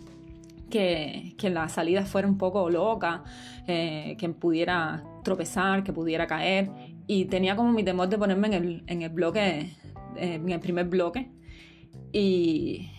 que, 0.70 1.34
que 1.36 1.50
la 1.50 1.68
salida 1.68 2.04
fuera 2.04 2.26
un 2.26 2.38
poco 2.38 2.70
loca, 2.70 3.24
eh, 3.66 4.16
que 4.18 4.28
pudiera 4.30 5.04
tropezar, 5.22 5.84
que 5.84 5.92
pudiera 5.92 6.26
caer. 6.26 6.70
Y 7.06 7.26
tenía 7.26 7.56
como 7.56 7.72
mi 7.72 7.84
temor 7.84 8.08
de 8.08 8.18
ponerme 8.18 8.48
en 8.48 8.54
el, 8.54 8.84
en 8.86 9.02
el 9.02 9.10
bloque, 9.10 9.70
eh, 10.16 10.34
en 10.34 10.48
el 10.48 10.60
primer 10.60 10.86
bloque. 10.86 11.30
Y, 12.12 12.90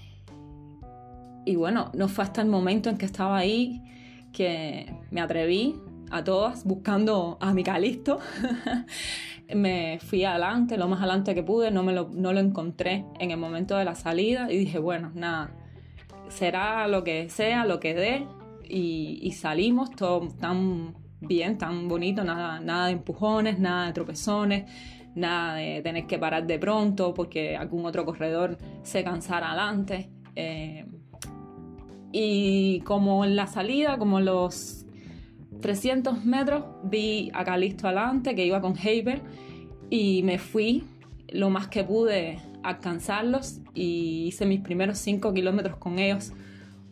y 1.46 1.56
bueno, 1.56 1.92
no 1.94 2.08
fue 2.08 2.24
hasta 2.24 2.42
el 2.42 2.48
momento 2.48 2.90
en 2.90 2.98
que 2.98 3.06
estaba 3.06 3.38
ahí 3.38 3.82
que 4.32 4.94
me 5.12 5.22
atreví 5.22 5.76
a 6.14 6.24
todas 6.24 6.64
buscando 6.64 7.38
a 7.42 7.54
mi 7.54 7.64
Calisto. 7.64 8.20
me 9.54 10.00
fui 10.00 10.24
adelante, 10.24 10.78
lo 10.78 10.88
más 10.88 11.00
adelante 11.00 11.36
que 11.36 11.44
pude, 11.44 11.72
no, 11.72 11.84
me 11.84 11.94
lo, 11.94 12.10
no 12.14 12.34
lo 12.34 12.40
encontré 12.40 13.06
en 13.20 13.32
el 13.32 13.38
momento 13.38 13.76
de 13.76 13.86
la 13.86 13.96
salida 13.96 14.52
y 14.52 14.58
dije, 14.58 14.80
bueno, 14.80 15.12
nada, 15.16 15.52
será 16.30 16.88
lo 16.88 17.04
que 17.04 17.30
sea, 17.30 17.66
lo 17.66 17.80
que 17.80 17.94
dé, 17.94 18.28
y, 18.70 19.32
salimos 19.34 19.92
todo 19.92 20.28
tan 20.40 20.96
bien, 21.20 21.58
tan 21.58 21.88
bonito, 21.88 22.24
nada, 22.24 22.60
nada 22.60 22.88
de 22.88 22.94
empujones, 22.94 23.60
nada 23.60 23.88
de 23.88 23.94
tropezones, 23.94 24.72
nada 25.16 25.56
de 25.56 25.82
tener 25.82 26.08
que 26.08 26.18
parar 26.18 26.48
de 26.48 26.58
pronto 26.58 27.14
porque 27.14 27.56
algún 27.56 27.86
otro 27.86 28.06
corredor 28.06 28.58
se 28.82 29.04
cansara 29.04 29.52
adelante. 29.52 30.10
Eh, 30.36 30.86
y 32.12 32.82
como 32.82 33.26
en 33.26 33.36
la 33.36 33.48
salida, 33.48 33.98
como 33.98 34.20
los 34.20 34.83
300 35.64 36.26
metros, 36.26 36.66
vi 36.84 37.32
a 37.34 37.46
Calisto 37.46 37.88
adelante 37.88 38.36
que 38.36 38.46
iba 38.46 38.60
con 38.60 38.78
Haber 38.78 39.22
y 39.90 40.22
me 40.24 40.38
fui 40.38 40.84
lo 41.30 41.50
más 41.50 41.70
que 41.70 41.86
pude 41.86 42.38
alcanzarlos 42.64 43.62
y 43.74 44.26
hice 44.28 44.46
mis 44.46 44.60
primeros 44.60 44.98
5 44.98 45.34
kilómetros 45.34 45.78
con 45.78 46.00
ellos. 46.00 46.34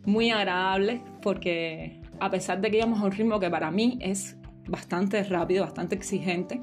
Muy 0.06 0.30
agradables 0.30 1.02
porque 1.20 2.00
a 2.18 2.30
pesar 2.30 2.62
de 2.62 2.70
que 2.70 2.78
íbamos 2.78 3.00
a 3.00 3.04
un 3.04 3.12
ritmo 3.12 3.38
que 3.38 3.50
para 3.50 3.70
mí 3.70 3.98
es 4.00 4.36
bastante 4.66 5.22
rápido, 5.22 5.64
bastante 5.64 5.94
exigente, 5.94 6.62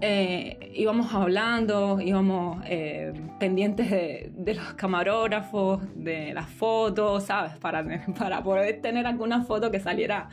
eh, 0.00 0.72
íbamos 0.74 1.12
hablando, 1.12 2.00
íbamos 2.00 2.62
eh, 2.66 3.12
pendientes 3.38 3.90
de, 3.90 4.54
los 4.54 4.74
camarógrafos, 4.74 5.80
de 5.94 6.32
las 6.32 6.48
fotos, 6.48 7.24
¿sabes? 7.24 7.56
Para, 7.58 7.84
para 8.18 8.42
poder 8.42 8.80
tener 8.80 9.06
alguna 9.06 9.44
foto 9.44 9.70
que 9.70 9.80
saliera, 9.80 10.28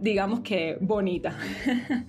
digamos 0.00 0.40
que 0.40 0.78
bonita. 0.80 1.36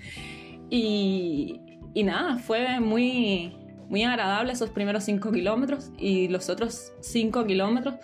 y, 0.70 1.60
y 1.94 2.04
nada, 2.04 2.38
fue 2.38 2.80
muy, 2.80 3.54
muy 3.90 4.04
agradable 4.04 4.54
esos 4.54 4.70
primeros 4.70 5.04
5 5.04 5.32
kilómetros 5.32 5.92
y 5.98 6.28
los 6.30 6.50
otros 6.50 6.94
5 7.02 7.46
kilómetros 7.46 7.96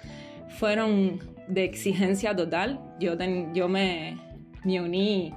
fueron 0.49 1.19
de 1.47 1.63
exigencia 1.63 2.35
total. 2.35 2.79
Yo, 2.99 3.13
yo 3.53 3.67
me, 3.67 4.17
me, 4.63 4.81
uní 4.81 5.33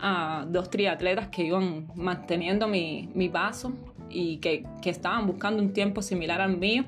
a 0.00 0.46
dos 0.48 0.70
triatletas 0.70 1.28
que 1.28 1.44
iban 1.44 1.88
manteniendo 1.94 2.68
mi, 2.68 3.08
mi 3.14 3.28
paso 3.28 3.72
y 4.10 4.38
que, 4.38 4.64
que, 4.82 4.90
estaban 4.90 5.26
buscando 5.26 5.62
un 5.62 5.72
tiempo 5.72 6.02
similar 6.02 6.40
al 6.40 6.56
mío, 6.56 6.84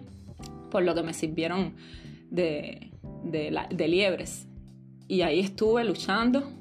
por 0.70 0.82
lo 0.82 0.94
que 0.94 1.02
me 1.02 1.12
sirvieron 1.12 1.74
de, 2.30 2.92
de, 3.24 3.88
liebres. 3.88 4.46
Y 5.08 5.22
ahí 5.22 5.40
estuve 5.40 5.84
luchando 5.84 6.52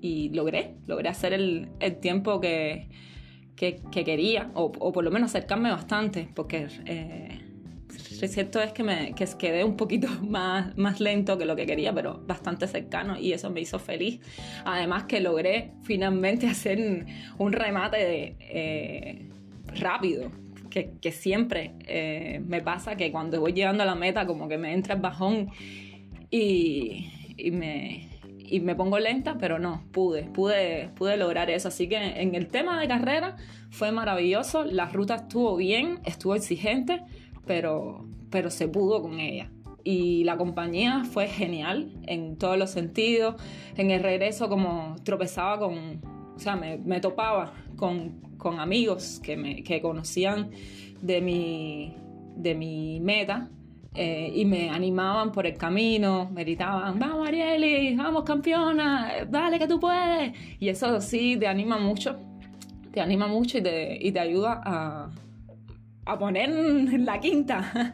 y 0.00 0.30
logré, 0.30 0.76
logré 0.86 1.08
hacer 1.08 1.32
el, 1.32 1.70
el 1.80 1.98
tiempo 1.98 2.40
que, 2.40 2.88
que, 3.56 4.04
quería, 4.04 4.50
o, 4.54 4.70
por 4.70 5.04
lo 5.04 5.10
menos 5.10 5.30
acercarme 5.30 5.70
bastante, 5.70 6.28
porque 6.34 6.68
eh, 6.86 7.40
es 8.24 8.32
cierto 8.32 8.60
es 8.60 8.72
que 8.72 8.82
me 8.82 9.14
que 9.14 9.26
quedé 9.38 9.64
un 9.64 9.76
poquito 9.76 10.08
más, 10.22 10.76
más 10.76 11.00
lento 11.00 11.38
que 11.38 11.44
lo 11.44 11.56
que 11.56 11.66
quería, 11.66 11.92
pero 11.92 12.22
bastante 12.26 12.66
cercano 12.66 13.18
y 13.18 13.32
eso 13.32 13.50
me 13.50 13.60
hizo 13.60 13.78
feliz. 13.78 14.20
Además 14.64 15.04
que 15.04 15.20
logré 15.20 15.72
finalmente 15.82 16.46
hacer 16.48 17.06
un 17.38 17.52
remate 17.52 18.36
eh, 18.40 19.28
rápido, 19.74 20.30
que, 20.70 20.92
que 21.00 21.12
siempre 21.12 21.72
eh, 21.86 22.40
me 22.44 22.60
pasa 22.60 22.96
que 22.96 23.12
cuando 23.12 23.40
voy 23.40 23.52
llegando 23.52 23.82
a 23.84 23.86
la 23.86 23.94
meta 23.94 24.26
como 24.26 24.48
que 24.48 24.58
me 24.58 24.72
entra 24.72 24.94
el 24.94 25.00
bajón 25.00 25.50
y, 26.30 27.10
y 27.36 27.50
me, 27.52 28.08
y 28.38 28.60
me 28.60 28.74
pongo 28.74 28.98
lenta, 28.98 29.36
pero 29.38 29.58
no, 29.58 29.84
pude, 29.92 30.24
pude, 30.24 30.90
pude 30.94 31.16
lograr 31.16 31.50
eso. 31.50 31.68
Así 31.68 31.88
que 31.88 31.96
en 31.96 32.34
el 32.34 32.48
tema 32.48 32.80
de 32.80 32.88
carrera 32.88 33.36
fue 33.70 33.90
maravilloso, 33.90 34.64
la 34.64 34.86
ruta 34.86 35.16
estuvo 35.16 35.56
bien, 35.56 36.00
estuvo 36.04 36.34
exigente, 36.34 37.02
pero, 37.46 38.06
pero 38.30 38.50
se 38.50 38.68
pudo 38.68 39.02
con 39.02 39.20
ella. 39.20 39.50
Y 39.84 40.24
la 40.24 40.36
compañía 40.38 41.04
fue 41.04 41.28
genial 41.28 41.92
en 42.06 42.36
todos 42.36 42.56
los 42.56 42.70
sentidos. 42.70 43.34
En 43.76 43.90
el 43.90 44.02
regreso 44.02 44.48
como 44.48 44.96
tropezaba 45.04 45.58
con, 45.58 46.00
o 46.34 46.38
sea, 46.38 46.56
me, 46.56 47.00
topaba 47.00 47.52
con, 47.76 48.20
con, 48.38 48.60
amigos 48.60 49.20
que, 49.22 49.36
me, 49.36 49.62
que 49.62 49.82
conocían 49.82 50.50
de 51.02 51.20
mi, 51.20 51.94
de 52.36 52.54
mi 52.54 52.98
meta 53.00 53.50
eh, 53.94 54.32
y 54.34 54.44
me 54.44 54.70
animaban 54.70 55.30
por 55.30 55.46
el 55.46 55.56
camino, 55.56 56.28
me 56.32 56.42
gritaban, 56.42 56.98
vamos 56.98 57.28
Arieli, 57.28 57.94
vamos 57.94 58.24
campeona, 58.24 59.24
dale 59.28 59.58
que 59.58 59.68
tú 59.68 59.78
puedes. 59.78 60.32
Y 60.58 60.68
eso 60.68 61.00
sí 61.00 61.36
te 61.38 61.46
anima 61.46 61.78
mucho, 61.78 62.16
te 62.90 63.00
anima 63.00 63.28
mucho 63.28 63.58
y 63.58 63.62
te, 63.62 63.98
y 64.04 64.10
te 64.10 64.18
ayuda 64.18 64.62
a, 64.64 65.10
a 66.06 66.18
poner 66.18 66.50
la 67.00 67.20
quinta 67.20 67.92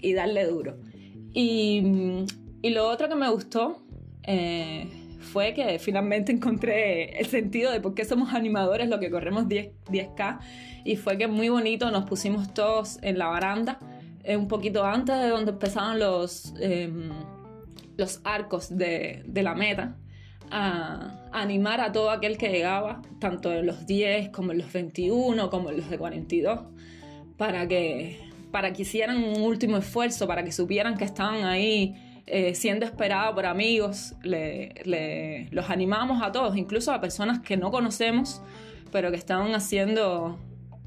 y 0.00 0.12
darle 0.14 0.46
duro. 0.46 0.76
Y, 1.32 1.82
y, 2.62 2.70
lo 2.70 2.88
otro 2.88 3.08
que 3.08 3.16
me 3.16 3.28
gustó 3.28 3.82
eh, 4.22 4.86
fue 5.18 5.52
que 5.52 5.78
finalmente 5.78 6.30
encontré 6.30 7.18
el 7.18 7.26
sentido 7.26 7.72
de 7.72 7.80
por 7.80 7.94
qué 7.94 8.04
somos 8.04 8.32
animadores, 8.34 8.88
lo 8.88 9.00
que 9.00 9.10
corremos 9.10 9.48
10, 9.48 9.72
10K, 9.86 10.38
y 10.84 10.96
fue 10.96 11.18
que 11.18 11.26
muy 11.26 11.48
bonito 11.48 11.90
nos 11.90 12.04
pusimos 12.04 12.54
todos 12.54 12.98
en 13.02 13.18
la 13.18 13.26
baranda 13.26 13.78
eh, 14.24 14.36
un 14.36 14.48
poquito 14.48 14.84
antes 14.84 15.18
de 15.18 15.28
donde 15.28 15.50
empezaban 15.50 15.98
los, 15.98 16.54
em, 16.58 17.10
los 17.98 18.20
arcos 18.24 18.74
de, 18.74 19.22
de, 19.26 19.42
la 19.42 19.54
meta, 19.54 19.96
a, 20.50 21.28
animar 21.32 21.80
a 21.82 21.92
todo 21.92 22.10
aquel 22.10 22.38
que 22.38 22.48
llegaba, 22.48 23.02
tanto 23.18 23.52
en 23.52 23.66
los 23.66 23.86
10 23.86 24.30
como 24.30 24.52
en 24.52 24.58
los 24.58 24.72
21, 24.72 25.50
como 25.50 25.68
en 25.68 25.76
los 25.76 25.90
de 25.90 25.98
42, 25.98 26.60
para 27.36 27.66
que, 27.66 28.20
para 28.50 28.72
que 28.72 28.82
hicieran 28.82 29.22
un 29.22 29.42
último 29.42 29.76
esfuerzo, 29.76 30.26
para 30.26 30.44
que 30.44 30.52
supieran 30.52 30.96
que 30.96 31.04
estaban 31.04 31.44
ahí 31.44 31.94
eh, 32.26 32.54
siendo 32.54 32.86
esperados 32.86 33.34
por 33.34 33.46
amigos. 33.46 34.14
Le, 34.22 35.48
los 35.50 35.68
animamos 35.70 36.22
a 36.22 36.32
todos, 36.32 36.56
incluso 36.56 36.92
a 36.92 37.00
personas 37.00 37.40
que 37.40 37.56
no 37.56 37.70
conocemos, 37.70 38.40
pero 38.90 39.10
que 39.10 39.16
estaban 39.16 39.54
haciendo 39.54 40.38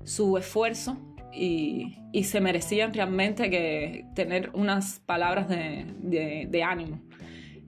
su 0.03 0.37
esfuerzo 0.37 0.97
y, 1.33 1.97
se 2.23 2.41
merecían 2.41 2.95
realmente 2.95 3.51
que 3.51 4.05
tener 4.15 4.49
unas 4.53 4.99
palabras 5.05 5.47
de, 5.49 6.63
ánimo 6.65 6.99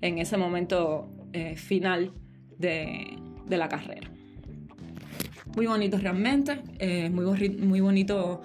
en 0.01 0.17
ese 0.17 0.37
momento 0.37 1.07
eh, 1.33 1.55
final 1.55 2.13
de, 2.57 3.15
la 3.47 3.69
carrera. 3.69 4.08
Muy 5.55 5.67
bonito 5.67 5.97
realmente, 5.97 6.59
eh, 6.79 7.09
muy, 7.09 7.49
muy 7.49 7.81
bonito 7.81 8.41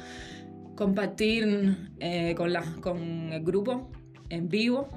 compartir 0.75 1.77
eh, 2.01 2.35
con, 2.37 2.53
la, 2.53 2.63
con 2.81 3.33
el 3.33 3.43
grupo 3.45 3.91
en 4.31 4.49
vivo, 4.49 4.89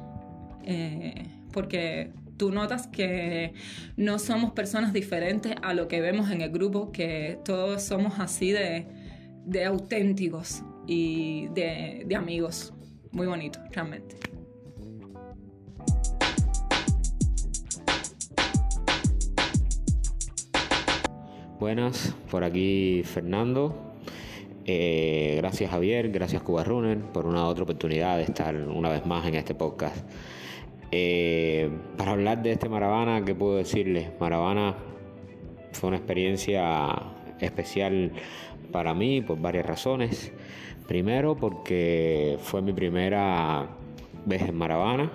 porque 1.51 2.11
tú 2.37 2.51
notas 2.51 2.87
que 2.87 3.53
no 3.97 4.19
somos 4.19 4.51
personas 4.51 4.93
diferentes 4.93 5.55
a 5.61 5.73
lo 5.73 5.87
que 5.87 6.01
vemos 6.01 6.31
en 6.31 6.41
el 6.41 6.51
grupo, 6.51 6.91
que 6.91 7.39
todos 7.43 7.83
somos 7.83 8.19
así 8.19 8.51
de, 8.51 8.87
de 9.45 9.65
auténticos 9.65 10.63
y 10.87 11.47
de, 11.49 12.03
de 12.05 12.15
amigos. 12.15 12.73
Muy 13.11 13.27
bonito, 13.27 13.59
realmente. 13.71 14.36
Buenas, 21.59 22.15
por 22.29 22.43
aquí 22.43 23.01
Fernando. 23.03 23.75
Eh, 24.65 25.33
gracias 25.37 25.71
Javier, 25.71 26.11
gracias 26.11 26.43
Cuba 26.43 26.63
Runner 26.63 26.99
por 26.99 27.25
una 27.25 27.47
otra 27.47 27.63
oportunidad 27.63 28.17
de 28.17 28.23
estar 28.23 28.55
una 28.55 28.89
vez 28.89 29.07
más 29.07 29.25
en 29.25 29.33
este 29.33 29.55
podcast. 29.55 30.07
Eh, 30.91 31.67
para 31.97 32.11
hablar 32.11 32.43
de 32.43 32.51
este 32.51 32.69
Maravana, 32.69 33.25
¿qué 33.25 33.33
puedo 33.33 33.57
decirles? 33.57 34.11
Maravana 34.19 34.75
fue 35.71 35.87
una 35.87 35.97
experiencia 35.97 36.93
especial 37.39 38.11
para 38.71 38.93
mí 38.93 39.21
por 39.21 39.41
varias 39.41 39.65
razones. 39.65 40.31
Primero 40.87 41.37
porque 41.37 42.37
fue 42.39 42.61
mi 42.61 42.71
primera 42.71 43.67
vez 44.27 44.43
en 44.43 44.55
Maravana, 44.55 45.11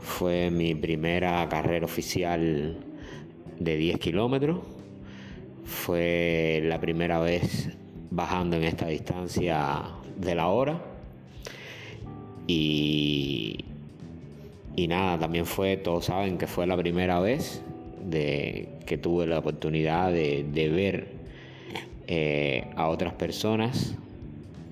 fue 0.00 0.50
mi 0.50 0.74
primera 0.74 1.48
carrera 1.48 1.84
oficial 1.84 2.78
de 3.60 3.76
10 3.76 3.98
kilómetros, 4.00 4.58
fue 5.64 6.60
la 6.64 6.80
primera 6.80 7.20
vez 7.20 7.70
bajando 8.10 8.56
en 8.56 8.64
esta 8.64 8.86
distancia 8.88 9.82
de 10.16 10.34
la 10.34 10.48
hora. 10.48 10.80
Y, 12.46 13.64
y 14.76 14.88
nada, 14.88 15.18
también 15.18 15.46
fue, 15.46 15.76
todos 15.76 16.06
saben 16.06 16.38
que 16.38 16.46
fue 16.46 16.66
la 16.66 16.76
primera 16.76 17.20
vez 17.20 17.62
de, 18.04 18.68
que 18.86 18.98
tuve 18.98 19.26
la 19.26 19.38
oportunidad 19.38 20.12
de, 20.12 20.70
ver 20.74 21.08
eh, 22.06 22.66
a 22.76 22.88
otras 22.88 23.14
personas 23.14 23.94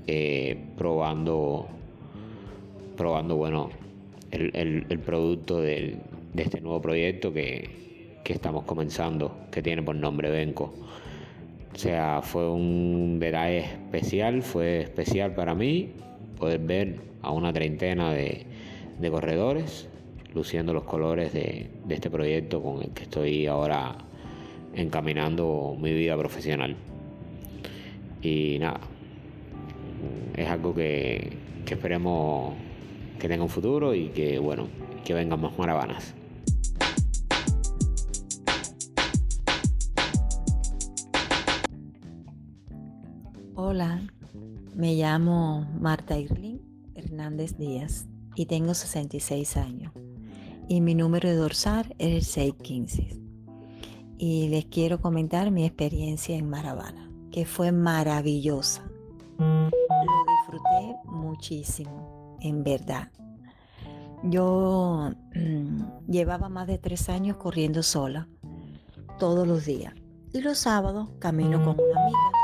eh, 0.06 0.58
probando, 0.76 1.68
probando 2.96 3.36
bueno, 3.36 3.70
el, 4.32 4.98
producto 5.04 5.60
de 5.60 5.98
este 6.36 6.60
nuevo 6.60 6.82
proyecto 6.82 7.32
que, 7.32 7.89
que, 8.30 8.34
estamos 8.36 8.64
comenzando, 8.64 9.36
que 9.50 9.60
tiene 9.60 9.82
por 9.82 9.96
nombre 9.96 10.30
Benco. 10.30 10.72
O 11.74 11.76
sea, 11.76 12.20
fue 12.22 12.48
un 12.48 13.18
detalle 13.18 13.58
especial, 13.58 14.42
fue 14.42 14.82
especial 14.82 15.34
para 15.34 15.54
mí 15.56 15.90
poder 16.38 16.60
ver 16.60 17.00
a 17.22 17.32
una 17.32 17.52
treintena 17.52 18.12
de, 18.12 18.46
de 19.00 19.10
corredores 19.10 19.88
luciendo 20.32 20.72
los 20.72 20.84
colores 20.84 21.32
de, 21.32 21.70
de 21.84 21.94
este 21.94 22.08
proyecto 22.08 22.62
con 22.62 22.82
el 22.82 22.90
que 22.90 23.02
estoy 23.02 23.46
ahora 23.46 23.96
encaminando 24.76 25.76
mi 25.80 25.92
vida 25.92 26.16
profesional. 26.16 26.76
Y 28.22 28.58
nada, 28.60 28.80
es 30.36 30.48
algo 30.48 30.72
que, 30.72 31.36
esperemos 31.68 32.54
que 33.18 33.28
tenga 33.28 33.42
un 33.42 33.48
futuro 33.48 33.94
y 33.94 34.08
que, 34.08 34.38
bueno, 34.38 34.68
que 35.04 35.14
vengan 35.14 35.40
más 35.40 35.58
maravanas. 35.58 36.14
Hola, 43.72 44.02
me 44.74 44.96
llamo 44.96 45.64
Marta 45.78 46.18
Irlin 46.18 46.60
Hernández 46.96 47.56
Díaz 47.56 48.08
y 48.34 48.46
tengo 48.46 48.74
66 48.74 49.56
años. 49.56 49.92
Y 50.66 50.80
mi 50.80 50.96
número 50.96 51.28
de 51.28 51.36
dorsal 51.36 51.94
es 51.98 52.16
el 52.16 52.24
615. 52.24 53.20
Y 54.18 54.48
les 54.48 54.64
quiero 54.64 55.00
comentar 55.00 55.52
mi 55.52 55.64
experiencia 55.64 56.36
en 56.36 56.50
Maravana, 56.50 57.12
que 57.30 57.46
fue 57.46 57.70
maravillosa. 57.70 58.82
Lo 59.38 59.70
disfruté 59.70 60.96
muchísimo, 61.04 62.36
en 62.40 62.64
verdad. 62.64 63.12
Yo 64.24 65.12
mm, 65.32 66.08
llevaba 66.08 66.48
más 66.48 66.66
de 66.66 66.78
tres 66.78 67.08
años 67.08 67.36
corriendo 67.36 67.84
sola, 67.84 68.26
todos 69.20 69.46
los 69.46 69.64
días. 69.64 69.94
Y 70.32 70.40
los 70.40 70.58
sábados 70.58 71.10
camino 71.20 71.62
con 71.62 71.76
una 71.78 72.02
amiga. 72.02 72.39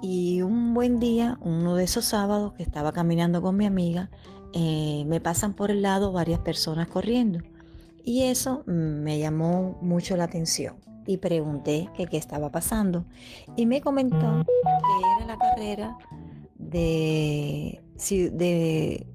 Y 0.00 0.42
un 0.42 0.74
buen 0.74 1.00
día, 1.00 1.38
uno 1.40 1.74
de 1.74 1.84
esos 1.84 2.04
sábados 2.04 2.52
que 2.54 2.62
estaba 2.62 2.92
caminando 2.92 3.42
con 3.42 3.56
mi 3.56 3.66
amiga, 3.66 4.10
eh, 4.52 5.04
me 5.06 5.20
pasan 5.20 5.54
por 5.54 5.70
el 5.70 5.82
lado 5.82 6.12
varias 6.12 6.40
personas 6.40 6.88
corriendo. 6.88 7.40
Y 8.04 8.22
eso 8.22 8.64
mm, 8.66 9.02
me 9.02 9.18
llamó 9.18 9.78
mucho 9.82 10.16
la 10.16 10.24
atención 10.24 10.76
y 11.06 11.16
pregunté 11.16 11.88
qué 11.94 12.16
estaba 12.16 12.50
pasando. 12.50 13.06
Y 13.56 13.66
me 13.66 13.80
comentó 13.80 14.44
que 14.46 15.16
era 15.16 15.26
la 15.26 15.38
carrera 15.38 15.96
de, 16.58 17.80
de 18.32 19.06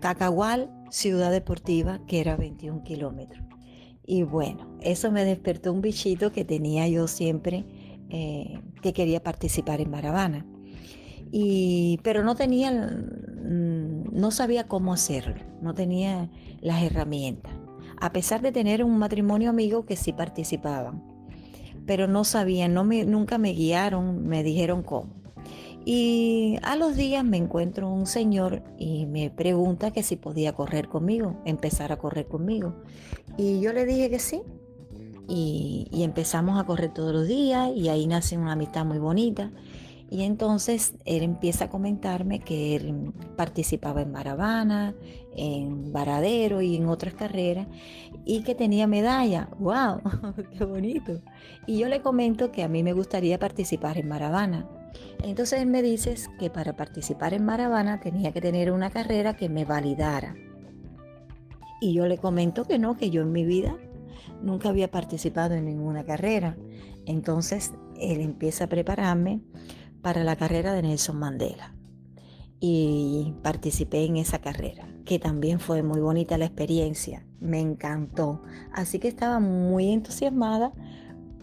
Cacahual, 0.00 0.70
Ciudad 0.90 1.30
Deportiva, 1.30 2.00
que 2.06 2.20
era 2.20 2.36
21 2.36 2.82
kilómetros. 2.84 3.44
Y 4.06 4.22
bueno, 4.22 4.78
eso 4.80 5.10
me 5.10 5.24
despertó 5.24 5.72
un 5.72 5.82
bichito 5.82 6.32
que 6.32 6.44
tenía 6.44 6.88
yo 6.88 7.08
siempre, 7.08 7.66
eh, 8.08 8.60
que 8.80 8.92
quería 8.92 9.22
participar 9.22 9.80
en 9.80 9.90
Maravana. 9.90 10.46
Y, 11.30 12.00
pero 12.02 12.24
no 12.24 12.34
tenía, 12.34 12.70
mm, 12.70 14.12
no 14.12 14.30
sabía 14.30 14.66
cómo 14.66 14.92
hacerlo, 14.92 15.36
no 15.60 15.74
tenía 15.74 16.30
las 16.60 16.82
herramientas 16.82 17.52
a 18.00 18.12
pesar 18.12 18.40
de 18.42 18.52
tener 18.52 18.84
un 18.84 18.98
matrimonio 18.98 19.50
amigo 19.50 19.84
que 19.84 19.96
sí 19.96 20.12
participaban. 20.12 21.02
Pero 21.86 22.06
no 22.06 22.24
sabían, 22.24 22.74
no 22.74 22.84
me, 22.84 23.04
nunca 23.04 23.38
me 23.38 23.52
guiaron, 23.52 24.26
me 24.26 24.42
dijeron 24.42 24.82
cómo. 24.82 25.18
Y 25.84 26.58
a 26.62 26.76
los 26.76 26.96
días 26.96 27.24
me 27.24 27.38
encuentro 27.38 27.88
un 27.88 28.06
señor 28.06 28.62
y 28.76 29.06
me 29.06 29.30
pregunta 29.30 29.90
que 29.90 30.02
si 30.02 30.16
podía 30.16 30.52
correr 30.52 30.88
conmigo, 30.88 31.40
empezar 31.46 31.92
a 31.92 31.96
correr 31.96 32.26
conmigo. 32.26 32.74
Y 33.38 33.60
yo 33.60 33.72
le 33.72 33.86
dije 33.86 34.10
que 34.10 34.18
sí. 34.18 34.42
Y, 35.28 35.88
empezamos 35.92 36.58
a 36.58 36.64
correr 36.64 36.92
todos 36.92 37.12
los 37.12 37.28
días 37.28 37.70
y 37.76 37.90
ahí 37.90 38.06
nace 38.06 38.38
una 38.38 38.52
amistad 38.52 38.86
muy 38.86 38.98
bonita. 38.98 39.50
Y 40.10 40.22
entonces 40.22 40.94
él 41.04 41.22
empieza 41.22 41.66
a 41.66 41.68
comentarme 41.68 42.40
que 42.40 42.76
él 42.76 43.12
participaba 43.36 44.00
en 44.00 44.10
Maravana, 44.10 44.94
en 45.36 45.92
Varadero 45.92 46.62
y 46.62 46.76
en 46.76 46.88
otras 46.88 47.12
carreras 47.12 47.66
y 48.24 48.42
que 48.42 48.54
tenía 48.54 48.86
medalla. 48.86 49.50
¡Wow! 49.58 50.00
¡Qué 50.58 50.64
bonito! 50.64 51.20
Y 51.66 51.76
yo 51.76 51.88
le 51.88 52.00
comento 52.00 52.50
que 52.50 52.62
a 52.62 52.68
mí 52.68 52.82
me 52.82 52.94
gustaría 52.94 53.38
participar 53.38 53.98
en 53.98 54.08
Maravana. 54.08 54.66
Entonces 55.22 55.60
él 55.60 55.66
me 55.66 55.82
dice 55.82 56.14
que 56.38 56.48
para 56.48 56.74
participar 56.74 57.34
en 57.34 57.44
Maravana 57.44 58.00
tenía 58.00 58.32
que 58.32 58.40
tener 58.40 58.72
una 58.72 58.88
carrera 58.88 59.36
que 59.36 59.50
me 59.50 59.66
validara. 59.66 60.34
Y 61.82 61.92
yo 61.92 62.06
le 62.06 62.16
comento 62.16 62.64
que 62.64 62.78
no, 62.78 62.96
que 62.96 63.10
yo 63.10 63.20
en 63.20 63.30
mi 63.30 63.44
vida 63.44 63.76
nunca 64.42 64.68
había 64.68 64.90
participado 64.90 65.54
en 65.54 65.64
ninguna 65.66 66.04
carrera. 66.04 66.56
Entonces 67.06 67.72
él 67.98 68.20
empieza 68.20 68.64
a 68.64 68.68
prepararme 68.68 69.40
para 70.02 70.24
la 70.24 70.36
carrera 70.36 70.72
de 70.72 70.82
Nelson 70.82 71.18
Mandela 71.18 71.74
y 72.60 73.34
participé 73.42 74.04
en 74.04 74.16
esa 74.16 74.40
carrera, 74.40 74.88
que 75.04 75.18
también 75.18 75.60
fue 75.60 75.82
muy 75.82 76.00
bonita 76.00 76.38
la 76.38 76.46
experiencia, 76.46 77.24
me 77.40 77.60
encantó. 77.60 78.42
Así 78.72 78.98
que 78.98 79.08
estaba 79.08 79.40
muy 79.40 79.92
entusiasmada 79.92 80.72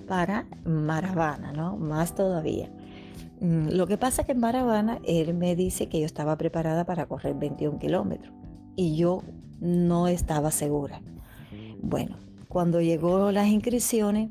para 0.07 0.47
Maravana, 0.65 1.51
¿no? 1.53 1.77
Más 1.77 2.15
todavía. 2.15 2.69
Mm, 3.39 3.69
lo 3.69 3.87
que 3.87 3.97
pasa 3.97 4.21
es 4.21 4.25
que 4.25 4.31
en 4.33 4.39
Maravana 4.39 4.99
él 5.05 5.33
me 5.33 5.55
dice 5.55 5.87
que 5.87 5.99
yo 5.99 6.05
estaba 6.05 6.37
preparada 6.37 6.85
para 6.85 7.05
correr 7.05 7.35
21 7.35 7.79
kilómetros 7.79 8.33
y 8.75 8.95
yo 8.97 9.23
no 9.59 10.07
estaba 10.07 10.51
segura. 10.51 11.01
Bueno, 11.81 12.17
cuando 12.55 12.79
llegó 12.79 13.33
las 13.33 13.47
inscripciones, 13.47 14.29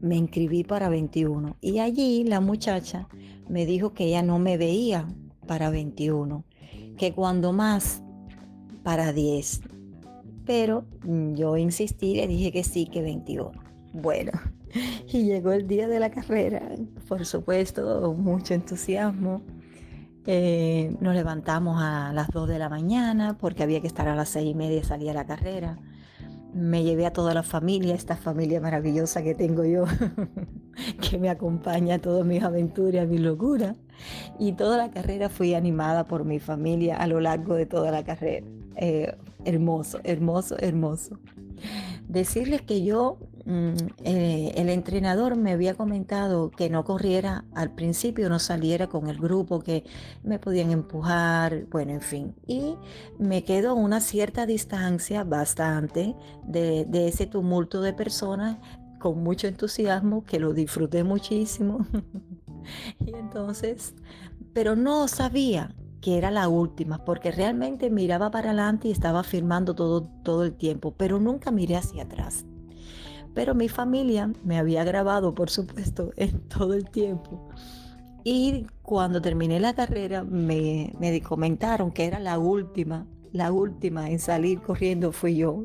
me 0.00 0.16
inscribí 0.16 0.64
para 0.64 0.88
21 0.88 1.56
y 1.60 1.78
allí 1.78 2.24
la 2.24 2.40
muchacha 2.40 3.06
me 3.48 3.64
dijo 3.64 3.92
que 3.92 4.06
ella 4.06 4.24
no 4.24 4.40
me 4.40 4.56
veía 4.56 5.06
para 5.46 5.70
21, 5.70 6.44
que 6.98 7.12
cuando 7.12 7.52
más 7.52 8.02
para 8.82 9.12
10. 9.12 9.60
Pero 10.44 10.84
yo 11.04 11.56
insistí, 11.56 12.16
le 12.16 12.26
dije 12.26 12.50
que 12.50 12.64
sí, 12.64 12.86
que 12.86 13.02
21. 13.02 13.52
Bueno, 13.92 14.32
y 15.12 15.22
llegó 15.22 15.52
el 15.52 15.68
día 15.68 15.86
de 15.86 16.00
la 16.00 16.10
carrera, 16.10 16.72
por 17.06 17.24
supuesto, 17.24 18.14
mucho 18.14 18.52
entusiasmo. 18.52 19.42
Eh, 20.26 20.96
nos 20.98 21.14
levantamos 21.14 21.80
a 21.80 22.12
las 22.12 22.30
2 22.30 22.48
de 22.48 22.58
la 22.58 22.68
mañana 22.68 23.38
porque 23.38 23.62
había 23.62 23.80
que 23.80 23.86
estar 23.86 24.08
a 24.08 24.16
las 24.16 24.30
6 24.30 24.50
y 24.50 24.54
media, 24.54 24.82
salía 24.82 25.14
la 25.14 25.24
carrera 25.24 25.78
me 26.54 26.82
llevé 26.82 27.06
a 27.06 27.12
toda 27.12 27.34
la 27.34 27.42
familia, 27.42 27.94
esta 27.94 28.16
familia 28.16 28.60
maravillosa 28.60 29.22
que 29.22 29.34
tengo 29.34 29.64
yo, 29.64 29.84
que 31.00 31.18
me 31.18 31.30
acompaña 31.30 31.96
a 31.96 31.98
todas 31.98 32.26
mis 32.26 32.42
aventuras, 32.42 33.08
mis 33.08 33.20
locuras. 33.20 33.76
Y 34.38 34.52
toda 34.52 34.76
la 34.76 34.90
carrera 34.90 35.28
fui 35.28 35.54
animada 35.54 36.04
por 36.04 36.24
mi 36.24 36.40
familia 36.40 36.96
a 36.96 37.06
lo 37.06 37.20
largo 37.20 37.54
de 37.54 37.66
toda 37.66 37.90
la 37.90 38.04
carrera. 38.04 38.46
Eh, 38.76 39.14
hermoso, 39.44 40.00
hermoso, 40.04 40.56
hermoso. 40.58 41.18
Decirles 42.08 42.62
que 42.62 42.82
yo, 42.82 43.18
eh, 43.46 44.52
el 44.56 44.68
entrenador 44.68 45.36
me 45.36 45.52
había 45.52 45.74
comentado 45.74 46.50
que 46.50 46.70
no 46.70 46.84
corriera 46.84 47.44
al 47.54 47.74
principio, 47.74 48.28
no 48.28 48.38
saliera 48.38 48.88
con 48.88 49.08
el 49.08 49.18
grupo, 49.18 49.60
que 49.60 49.84
me 50.22 50.38
podían 50.38 50.70
empujar, 50.70 51.66
bueno, 51.70 51.92
en 51.92 52.00
fin. 52.00 52.34
Y 52.46 52.76
me 53.18 53.44
quedo 53.44 53.74
una 53.74 54.00
cierta 54.00 54.46
distancia, 54.46 55.24
bastante, 55.24 56.14
de, 56.44 56.84
de 56.86 57.08
ese 57.08 57.26
tumulto 57.26 57.80
de 57.80 57.92
personas 57.92 58.58
con 58.98 59.22
mucho 59.22 59.48
entusiasmo, 59.48 60.24
que 60.24 60.38
lo 60.38 60.52
disfruté 60.52 61.02
muchísimo. 61.04 61.86
y 63.00 63.14
entonces, 63.14 63.94
pero 64.52 64.76
no 64.76 65.08
sabía 65.08 65.74
que 66.00 66.18
era 66.18 66.30
la 66.30 66.48
última, 66.48 67.04
porque 67.04 67.30
realmente 67.30 67.88
miraba 67.88 68.30
para 68.30 68.48
adelante 68.48 68.88
y 68.88 68.92
estaba 68.92 69.22
firmando 69.22 69.74
todo, 69.74 70.02
todo 70.22 70.44
el 70.44 70.54
tiempo, 70.54 70.94
pero 70.96 71.18
nunca 71.20 71.50
miré 71.50 71.76
hacia 71.76 72.02
atrás. 72.02 72.44
Pero 73.34 73.54
mi 73.54 73.68
familia 73.68 74.30
me 74.44 74.58
había 74.58 74.84
grabado, 74.84 75.34
por 75.34 75.50
supuesto, 75.50 76.12
en 76.16 76.40
todo 76.48 76.74
el 76.74 76.90
tiempo. 76.90 77.48
Y 78.24 78.66
cuando 78.82 79.20
terminé 79.20 79.58
la 79.58 79.74
carrera 79.74 80.22
me, 80.22 80.92
me 81.00 81.20
comentaron 81.22 81.90
que 81.90 82.06
era 82.06 82.20
la 82.20 82.38
última, 82.38 83.06
la 83.32 83.50
última 83.50 84.10
en 84.10 84.18
salir 84.18 84.60
corriendo 84.60 85.12
fui 85.12 85.36
yo. 85.36 85.64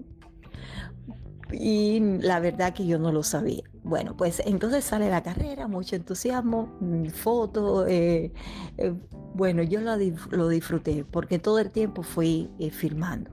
Y 1.52 2.00
la 2.22 2.40
verdad 2.40 2.74
que 2.74 2.86
yo 2.86 3.00
no 3.00 3.12
lo 3.12 3.24
sabía. 3.24 3.64
Bueno, 3.84 4.18
pues 4.18 4.42
entonces 4.46 4.84
sale 4.84 5.10
la 5.10 5.24
carrera, 5.24 5.68
mucho 5.68 5.96
entusiasmo, 5.96 6.76
mm, 6.82 7.06
fotos, 7.08 7.88
eh, 7.88 8.34
eh, 8.78 8.94
bueno, 9.34 9.64
yo 9.64 9.80
lo, 9.80 10.48
disfruté 10.50 11.06
porque 11.10 11.40
todo 11.40 11.60
el 11.60 11.72
tiempo 11.72 12.04
fui 12.04 12.50
eh, 12.60 12.70
filmando. 12.70 13.32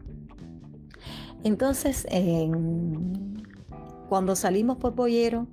Entonces, 1.43 2.07
cuando 4.09 4.37
salimos 4.37 4.77
por 4.79 4.95
Boyero, 4.95 5.47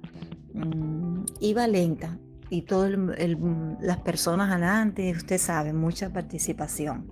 mm, 0.54 1.24
iba 1.39 1.68
lenta 1.68 2.18
y 2.49 2.64
todas 2.64 2.91
las 3.82 3.97
personas 3.99 4.52
adelante, 4.52 5.12
usted 5.12 5.38
sabe, 5.38 5.72
mucha 5.74 6.12
participación. 6.12 7.12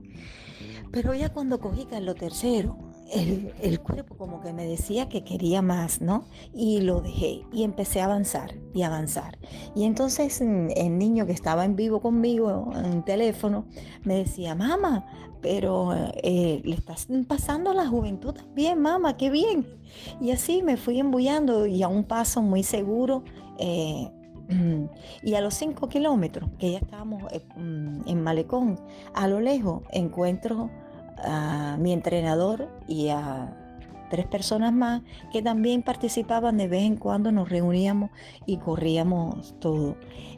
Pero 0.92 1.14
ya 1.14 1.30
cuando 1.30 1.60
cogí 1.60 1.88
lo 2.02 2.16
tercero, 2.16 2.89
el, 3.12 3.80
cuerpo 3.80 4.16
como 4.16 4.42
que 4.42 4.54
me 4.54 4.66
decía 4.66 5.10
que 5.10 5.24
quería 5.24 5.62
más, 5.62 6.02
¿no? 6.02 6.26
Y 6.54 6.82
lo 6.82 7.02
dejé 7.02 7.46
y 7.52 7.64
empecé 7.64 8.02
a 8.02 8.06
avanzar 8.06 8.56
y 8.74 8.84
avanzar. 8.84 9.38
Y 9.76 9.86
entonces 9.86 10.42
mm, 10.42 10.70
el 10.76 10.98
niño 10.98 11.26
que 11.26 11.32
estaba 11.32 11.66
en 11.66 11.76
vivo 11.76 12.02
conmigo 12.02 12.72
en 12.76 13.04
teléfono 13.04 13.66
me 14.04 14.16
decía, 14.16 14.56
mamá, 14.56 15.06
pero 15.42 15.94
eh, 16.24 16.62
le 16.64 16.76
estás 16.76 17.08
pasando 17.28 17.74
la 17.74 17.88
juventud 17.88 18.34
también, 18.34 18.82
mamá, 18.82 19.18
qué 19.18 19.30
bien. 19.30 19.66
Y 20.22 20.32
así 20.32 20.62
me 20.62 20.78
fui 20.78 21.00
embullando 21.00 21.66
y 21.66 21.84
a 21.84 21.88
un 21.88 22.04
paso 22.04 22.42
muy 22.42 22.64
seguro. 22.64 23.24
Eh, 23.58 24.10
y 25.24 25.36
a 25.36 25.42
los 25.42 25.54
cinco 25.54 25.90
kilómetros, 25.90 26.50
que 26.58 26.72
ya 26.72 26.80
estábamos 26.80 27.32
eh, 27.32 27.42
mm, 27.56 28.08
en 28.08 28.22
Malecón, 28.24 28.80
a 29.14 29.28
lo 29.28 29.40
lejos 29.40 29.84
encuentro 29.92 30.70
a 31.24 31.78
mi 31.80 31.94
entrenador 31.94 32.68
y 32.88 33.10
a 33.10 33.56
tres 34.10 34.26
personas 34.26 34.74
más 34.74 35.04
que 35.32 35.42
también 35.42 35.84
participaban 35.84 36.58
de 36.58 36.68
vez 36.68 36.84
en 36.84 36.98
cuando 36.98 37.32
nos 37.32 37.50
reuníamos 37.50 38.10
y 38.46 38.58
corríamos 38.58 39.56
todo. 39.60 39.96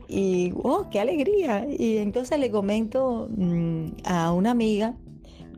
Y 0.07 0.53
oh 0.63 0.89
qué 0.91 0.99
alegría. 0.99 1.65
Y 1.67 1.97
entonces 1.97 2.37
le 2.39 2.51
comento 2.51 3.29
mm, 3.35 3.85
a 4.05 4.33
una 4.33 4.51
amiga 4.51 4.95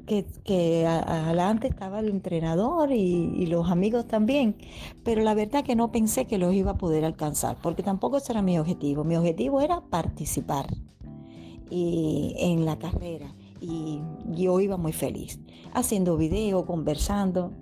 que, 0.05 0.25
que 0.43 0.85
adelante 0.85 1.67
estaba 1.67 1.99
el 1.99 2.09
entrenador 2.09 2.91
y, 2.91 3.45
los 3.47 3.69
amigos 3.69 4.07
también, 4.07 4.55
pero 5.03 5.21
la 5.21 5.33
verdad 5.33 5.63
que 5.63 5.75
no 5.75 5.91
pensé 5.91 6.25
que 6.25 6.37
los 6.37 6.53
iba 6.53 6.71
a 6.71 6.77
poder 6.77 7.05
alcanzar, 7.05 7.57
porque 7.61 7.83
tampoco 7.83 8.17
ese 8.17 8.31
era 8.31 8.41
mi 8.41 8.57
objetivo. 8.57 9.03
Mi 9.03 9.15
objetivo 9.15 9.61
era 9.61 9.81
participar 9.81 10.67
y, 11.69 12.35
en 12.37 12.65
la 12.65 12.77
carrera 12.77 13.33
y 13.63 14.01
yo 14.25 14.59
iba 14.59 14.75
muy 14.75 14.91
feliz, 14.91 15.39
haciendo 15.73 16.17
video, 16.17 16.65
conversando. 16.65 17.53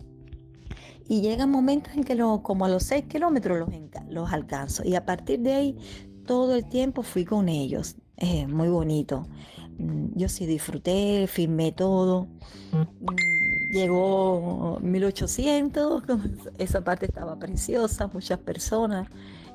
Y 1.08 1.22
llega 1.22 1.46
un 1.46 1.52
momento 1.52 1.90
en 1.94 2.04
que 2.04 2.16
lo, 2.16 2.42
como 2.42 2.66
a 2.66 2.70
los 2.70 2.84
6 2.84 3.06
kilómetros 3.06 3.60
los, 3.60 3.70
los 4.10 4.34
alcanzo. 4.34 4.84
Y 4.84 4.96
a 4.96 5.06
partir 5.06 5.42
de 5.42 5.54
ahí 5.54 5.78
todo 6.26 6.56
el 6.56 6.68
tiempo 6.68 7.04
fui 7.04 7.26
con 7.26 7.50
ellos. 7.50 7.98
muy 8.48 8.70
bonito. 8.70 9.28
Mm, 9.78 10.08
yo 10.16 10.30
sí 10.30 10.46
disfruté, 10.46 11.28
filmé 11.28 11.72
todo. 11.72 12.28
Mm, 12.72 13.74
llegó 13.74 14.80
1800, 14.82 16.04
esa 16.58 16.84
parte 16.84 17.06
estaba 17.06 17.38
preciosa, 17.38 18.08
muchas 18.08 18.40
personas. 18.40 19.08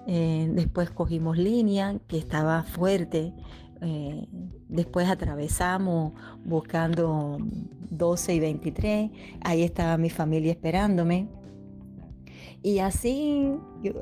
Eh, 0.07 0.49
después 0.53 0.91
cogimos 0.91 1.37
línea, 1.37 1.99
que 2.07 2.19
estaba 2.19 2.63
fuerte. 2.63 3.33
Eh, 3.83 4.27
después 4.69 5.09
atravesamos 5.09 6.13
buscando 6.45 7.39
12 7.91 8.35
y 8.35 8.41
23. 8.41 9.11
Ahí 9.43 9.63
estaba 9.63 9.97
mi 9.97 10.11
familia 10.11 10.53
esperándome. 10.53 11.29
Y 12.63 12.81
así 12.81 13.55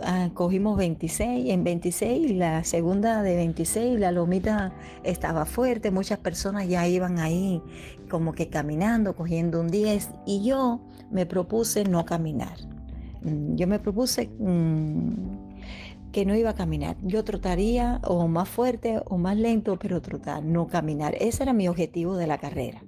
ah, 0.03 0.31
cogimos 0.33 0.79
26. 0.79 1.51
En 1.51 1.65
26, 1.65 2.37
la 2.37 2.65
segunda 2.65 3.23
de 3.23 3.37
26, 3.37 4.01
la 4.01 4.11
lomita 4.11 4.73
estaba 5.03 5.45
fuerte. 5.45 5.91
Muchas 5.91 6.19
personas 6.19 6.69
ya 6.69 6.87
iban 6.89 7.19
ahí 7.19 7.61
como 8.09 8.33
que 8.33 8.49
caminando, 8.49 9.15
cogiendo 9.15 9.61
un 9.61 9.69
10. 9.69 10.11
Y 10.25 10.45
yo 10.45 10.81
me 11.11 11.27
propuse 11.27 11.85
no 11.85 12.05
caminar. 12.05 12.57
Mm, 13.23 13.57
yo 13.57 13.67
me 13.67 13.79
propuse... 13.79 14.31
Mm, 14.39 15.44
que 16.15 16.25
no 16.25 16.37
iba 16.37 16.51
a 16.51 16.55
caminar. 16.55 16.97
Yo 17.03 17.25
trotaría 17.25 18.01
o 18.05 18.29
más 18.29 18.49
fuerte 18.49 19.03
o 19.07 19.19
más 19.19 19.37
lento, 19.37 19.81
pero 19.81 20.01
trotar, 20.01 20.45
no 20.45 20.69
caminar. 20.69 21.17
Ese 21.19 21.43
era 21.43 21.53
mi 21.53 21.67
objetivo 21.67 22.17
de 22.17 22.29
la 22.29 22.39
carrera. 22.39 22.85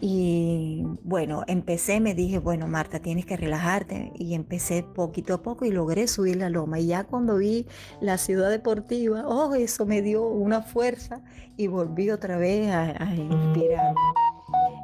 Y 0.00 0.84
bueno, 1.02 1.42
empecé, 1.48 1.98
me 1.98 2.14
dije, 2.14 2.38
bueno, 2.38 2.68
Marta, 2.68 3.00
tienes 3.00 3.26
que 3.26 3.36
relajarte. 3.36 4.12
Y 4.14 4.34
empecé 4.34 4.84
poquito 4.84 5.34
a 5.34 5.42
poco 5.42 5.64
y 5.64 5.72
logré 5.72 6.06
subir 6.06 6.36
la 6.36 6.50
loma. 6.50 6.78
Y 6.78 6.86
ya 6.86 7.02
cuando 7.02 7.36
vi 7.36 7.66
la 8.00 8.16
ciudad 8.16 8.48
deportiva, 8.48 9.24
oh, 9.26 9.52
eso 9.56 9.84
me 9.84 10.00
dio 10.00 10.22
una 10.22 10.62
fuerza 10.62 11.22
y 11.56 11.66
volví 11.66 12.10
otra 12.10 12.36
vez 12.36 12.70
a, 12.70 13.02
a 13.02 13.12
inspirar. 13.12 13.92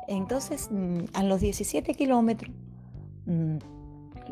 Entonces, 0.08 0.68
mm, 0.72 1.04
a 1.14 1.22
los 1.22 1.40
17 1.40 1.94
kilómetros, 1.94 2.50
mm, 3.26 3.75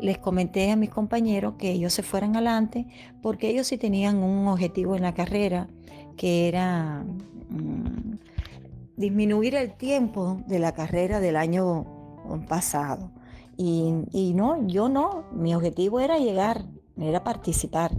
les 0.01 0.17
comenté 0.17 0.71
a 0.71 0.75
mis 0.75 0.89
compañeros 0.89 1.55
que 1.57 1.71
ellos 1.71 1.93
se 1.93 2.03
fueran 2.03 2.35
adelante 2.35 2.87
porque 3.21 3.49
ellos 3.49 3.67
sí 3.67 3.77
tenían 3.77 4.17
un 4.17 4.47
objetivo 4.47 4.95
en 4.95 5.03
la 5.03 5.13
carrera 5.13 5.67
que 6.17 6.47
era 6.47 7.05
mm, 7.49 8.17
disminuir 8.97 9.55
el 9.55 9.73
tiempo 9.73 10.41
de 10.47 10.59
la 10.59 10.73
carrera 10.73 11.19
del 11.19 11.35
año 11.35 11.85
pasado. 12.47 13.11
Y, 13.57 13.93
y, 14.11 14.33
no, 14.33 14.67
yo 14.67 14.89
no, 14.89 15.25
mi 15.31 15.55
objetivo 15.55 15.99
era 15.99 16.17
llegar, 16.17 16.65
era 16.97 17.23
participar. 17.23 17.91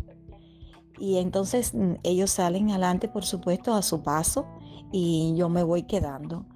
Y 0.99 1.19
entonces 1.19 1.75
mm, 1.75 1.95
ellos 2.03 2.31
salen 2.31 2.71
adelante, 2.71 3.09
por 3.09 3.25
supuesto, 3.25 3.75
a 3.75 3.83
su 3.83 4.03
paso 4.03 4.47
y 4.93 5.35
yo 5.37 5.49
me 5.49 5.63
voy 5.63 5.83
quedando. 5.85 6.47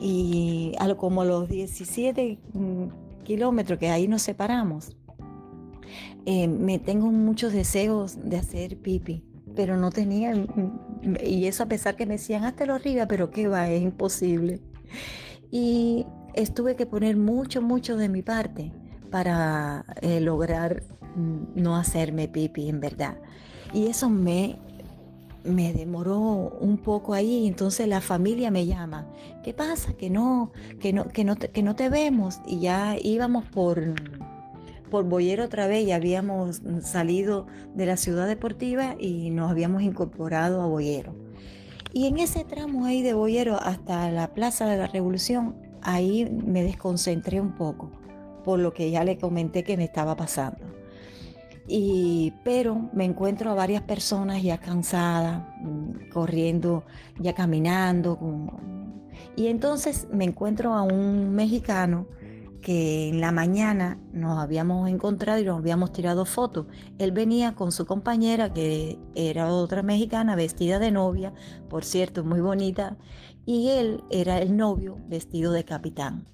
Y 0.00 0.72
como 0.96 1.24
los 1.24 1.48
17 1.48 2.38
kilómetros 3.28 3.78
que 3.78 3.90
ahí 3.90 4.08
nos 4.08 4.22
separamos, 4.22 4.96
eh, 6.24 6.48
me 6.48 6.78
tengo 6.78 7.08
muchos 7.12 7.52
deseos 7.52 8.16
de 8.24 8.38
hacer 8.38 8.78
pipi, 8.78 9.22
pero 9.54 9.76
no 9.76 9.90
tenía, 9.90 10.32
y 11.22 11.44
eso 11.44 11.62
a 11.62 11.66
pesar 11.66 11.94
que 11.94 12.06
me 12.06 12.14
decían, 12.14 12.42
lo 12.66 12.74
arriba, 12.74 13.06
pero 13.06 13.30
qué 13.30 13.46
va, 13.46 13.68
es 13.68 13.82
imposible. 13.82 14.60
Y 15.50 16.06
estuve 16.34 16.74
que 16.74 16.86
poner 16.86 17.18
mucho, 17.18 17.60
mucho 17.60 17.98
de 17.98 18.08
mi 18.08 18.22
parte 18.22 18.72
para 19.10 19.84
eh, 20.00 20.20
lograr 20.20 20.82
mm, 21.14 21.60
no 21.60 21.76
hacerme 21.76 22.28
pipi 22.28 22.70
en 22.70 22.80
verdad. 22.80 23.18
Y 23.74 23.88
eso 23.88 24.08
me 24.08 24.58
me 25.44 25.72
demoró 25.72 26.18
un 26.60 26.78
poco 26.78 27.14
ahí, 27.14 27.46
entonces 27.46 27.88
la 27.88 28.00
familia 28.00 28.50
me 28.50 28.66
llama, 28.66 29.06
¿qué 29.42 29.54
pasa? 29.54 29.94
Que 29.94 30.10
no, 30.10 30.52
que 30.80 30.92
no, 30.92 31.08
que 31.08 31.24
no, 31.24 31.36
te, 31.36 31.48
que 31.48 31.62
no 31.62 31.74
te 31.74 31.88
vemos. 31.88 32.40
Y 32.46 32.60
ya 32.60 32.96
íbamos 33.00 33.44
por, 33.46 33.94
por 34.90 35.04
Boyero 35.04 35.44
otra 35.44 35.66
vez, 35.66 35.86
ya 35.86 35.96
habíamos 35.96 36.62
salido 36.82 37.46
de 37.74 37.86
la 37.86 37.96
ciudad 37.96 38.26
deportiva 38.26 38.96
y 38.98 39.30
nos 39.30 39.50
habíamos 39.50 39.82
incorporado 39.82 40.62
a 40.62 40.66
Boyero. 40.66 41.14
Y 41.92 42.06
en 42.06 42.18
ese 42.18 42.44
tramo 42.44 42.84
ahí 42.84 43.02
de 43.02 43.14
Boyero 43.14 43.56
hasta 43.60 44.10
la 44.10 44.34
Plaza 44.34 44.66
de 44.66 44.76
la 44.76 44.86
Revolución, 44.88 45.56
ahí 45.82 46.28
me 46.30 46.62
desconcentré 46.62 47.40
un 47.40 47.54
poco, 47.54 47.90
por 48.44 48.58
lo 48.58 48.74
que 48.74 48.90
ya 48.90 49.04
le 49.04 49.18
comenté 49.18 49.64
que 49.64 49.76
me 49.76 49.84
estaba 49.84 50.14
pasando. 50.16 50.77
Y, 51.68 52.32
pero 52.44 52.88
me 52.94 53.04
encuentro 53.04 53.50
a 53.50 53.54
varias 53.54 53.82
personas 53.82 54.42
ya 54.42 54.58
cansadas, 54.58 55.42
mm, 55.60 56.10
corriendo, 56.12 56.84
ya 57.18 57.34
caminando. 57.34 58.18
y 59.36 59.48
entonces 59.48 60.08
me 60.12 60.24
encuentro 60.24 60.74
a 60.74 60.82
un 60.82 61.34
mexicano 61.34 62.06
que 62.60 63.08
en 63.08 63.20
la 63.20 63.32
mañana 63.32 63.98
nos 64.12 64.38
habíamos 64.38 64.88
encontrado 64.88 65.40
y 65.40 65.44
nos 65.44 65.58
habíamos 65.58 65.92
tirado 65.92 66.24
fotos. 66.24 66.66
Él 66.98 67.12
venía 67.12 67.54
con 67.54 67.72
su 67.72 67.86
compañera, 67.86 68.52
que 68.52 68.98
era 69.14 69.52
otra 69.52 69.82
mexicana, 69.82 70.34
vestida 70.36 70.78
de 70.78 70.90
novia, 70.90 71.32
por 71.68 71.84
cierto, 71.84 72.24
muy 72.24 72.40
bonita, 72.40 72.96
y 73.48 73.70
él 73.70 74.04
era 74.10 74.42
el 74.42 74.58
novio 74.58 74.98
vestido 75.08 75.52
de 75.52 75.64
capitán. 75.64 76.26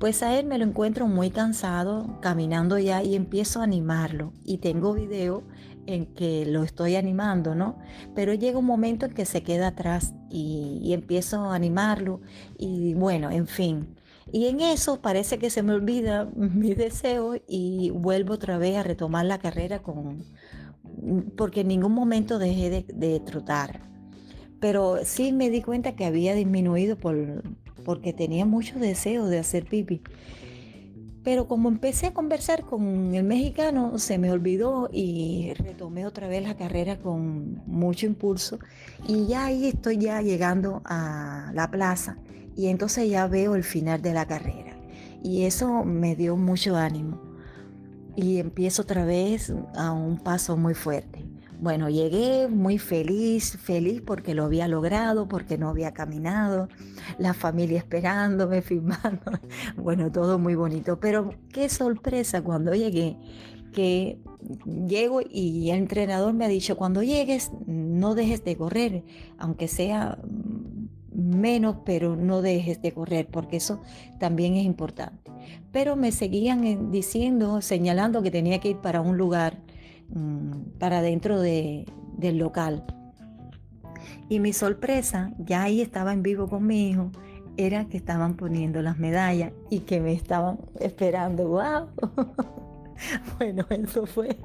Pues 0.00 0.20
a 0.24 0.36
él 0.36 0.46
me 0.46 0.58
lo 0.58 0.64
encuentro 0.64 1.06
muy 1.06 1.30
cansado, 1.30 2.18
caminando 2.20 2.76
ya, 2.76 3.04
y 3.04 3.14
empiezo 3.14 3.60
a 3.60 3.64
animarlo. 3.64 4.32
Y 4.44 4.58
tengo 4.58 4.92
video 4.94 5.44
en 5.86 6.06
que 6.06 6.44
lo 6.46 6.64
estoy 6.64 6.96
animando, 6.96 7.54
¿no? 7.54 7.78
Pero 8.16 8.34
llega 8.34 8.58
un 8.58 8.64
momento 8.64 9.06
en 9.06 9.14
que 9.14 9.26
se 9.26 9.44
queda 9.44 9.68
atrás 9.68 10.12
y, 10.28 10.92
empiezo 10.92 11.44
a 11.44 11.54
animarlo. 11.54 12.20
Y 12.58 12.94
bueno, 12.94 13.30
en 13.30 13.46
fin. 13.46 13.94
Y 14.32 14.46
en 14.46 14.58
eso 14.58 15.00
parece 15.00 15.38
que 15.38 15.50
se 15.50 15.62
me 15.62 15.74
olvida 15.74 16.24
mi 16.34 16.74
deseo 16.74 17.36
y 17.46 17.90
vuelvo 17.90 18.34
otra 18.34 18.58
vez 18.58 18.76
a 18.76 18.82
retomar 18.82 19.24
la 19.24 19.38
carrera 19.38 19.84
con, 19.84 20.24
porque 21.36 21.60
en 21.60 21.68
ningún 21.68 21.92
momento 21.92 22.40
dejé 22.40 22.70
de, 22.70 22.86
de 22.92 23.20
trotar. 23.20 23.88
Pero 24.60 24.98
sí 25.04 25.32
me 25.32 25.50
di 25.50 25.62
cuenta 25.62 25.96
que 25.96 26.04
había 26.04 26.34
disminuido 26.34 26.96
por, 26.96 27.42
porque 27.84 28.12
tenía 28.12 28.44
mucho 28.44 28.78
deseo 28.78 29.26
de 29.26 29.38
hacer 29.38 29.64
pipi. 29.64 30.02
Pero 31.22 31.46
como 31.48 31.68
empecé 31.68 32.06
a 32.06 32.14
conversar 32.14 32.64
con 32.64 33.14
el 33.14 33.24
mexicano, 33.24 33.98
se 33.98 34.16
me 34.16 34.30
olvidó 34.30 34.88
y 34.90 35.52
retomé 35.54 36.06
otra 36.06 36.28
vez 36.28 36.42
la 36.42 36.56
carrera 36.56 36.98
con 36.98 37.62
mucho 37.66 38.06
impulso. 38.06 38.58
Y 39.06 39.26
ya 39.26 39.46
ahí 39.46 39.66
estoy 39.66 39.98
ya 39.98 40.22
llegando 40.22 40.80
a 40.86 41.50
la 41.54 41.70
plaza 41.70 42.16
y 42.56 42.68
entonces 42.68 43.10
ya 43.10 43.26
veo 43.26 43.54
el 43.54 43.64
final 43.64 44.00
de 44.00 44.14
la 44.14 44.26
carrera. 44.26 44.76
Y 45.22 45.42
eso 45.42 45.84
me 45.84 46.16
dio 46.16 46.36
mucho 46.36 46.76
ánimo. 46.76 47.20
Y 48.16 48.38
empiezo 48.38 48.82
otra 48.82 49.04
vez 49.04 49.52
a 49.76 49.92
un 49.92 50.18
paso 50.18 50.56
muy 50.56 50.74
fuerte. 50.74 51.24
Bueno, 51.60 51.90
llegué 51.90 52.48
muy 52.48 52.78
feliz, 52.78 53.58
feliz 53.58 54.00
porque 54.00 54.32
lo 54.32 54.44
había 54.44 54.66
logrado, 54.66 55.28
porque 55.28 55.58
no 55.58 55.68
había 55.68 55.92
caminado, 55.92 56.68
la 57.18 57.34
familia 57.34 57.76
esperándome, 57.76 58.62
filmando, 58.62 59.30
bueno, 59.76 60.10
todo 60.10 60.38
muy 60.38 60.54
bonito. 60.54 60.98
Pero 61.00 61.34
qué 61.52 61.68
sorpresa 61.68 62.40
cuando 62.42 62.74
llegué, 62.74 63.18
que 63.74 64.18
llego 64.86 65.20
y 65.20 65.68
el 65.68 65.76
entrenador 65.80 66.32
me 66.32 66.46
ha 66.46 66.48
dicho, 66.48 66.78
cuando 66.78 67.02
llegues, 67.02 67.52
no 67.66 68.14
dejes 68.14 68.42
de 68.42 68.56
correr, 68.56 69.04
aunque 69.36 69.68
sea 69.68 70.18
menos, 71.12 71.76
pero 71.84 72.16
no 72.16 72.40
dejes 72.40 72.80
de 72.80 72.92
correr, 72.92 73.28
porque 73.30 73.58
eso 73.58 73.82
también 74.18 74.54
es 74.54 74.64
importante. 74.64 75.30
Pero 75.72 75.94
me 75.94 76.10
seguían 76.10 76.90
diciendo, 76.90 77.60
señalando 77.60 78.22
que 78.22 78.30
tenía 78.30 78.60
que 78.60 78.70
ir 78.70 78.76
para 78.78 79.02
un 79.02 79.18
lugar, 79.18 79.58
para 80.78 81.02
dentro 81.02 81.40
de, 81.40 81.86
del 82.16 82.38
local. 82.38 82.84
Y 84.28 84.40
mi 84.40 84.52
sorpresa, 84.52 85.32
ya 85.38 85.62
ahí 85.62 85.80
estaba 85.80 86.12
en 86.12 86.22
vivo 86.22 86.48
con 86.48 86.66
mi 86.66 86.90
hijo, 86.90 87.10
era 87.56 87.86
que 87.86 87.96
estaban 87.96 88.36
poniendo 88.36 88.80
las 88.80 88.98
medallas 88.98 89.52
y 89.70 89.80
que 89.80 90.00
me 90.00 90.12
estaban 90.12 90.58
esperando. 90.78 91.48
¡Wow! 91.48 91.88
bueno, 93.38 93.66
eso 93.70 94.06
fue 94.06 94.36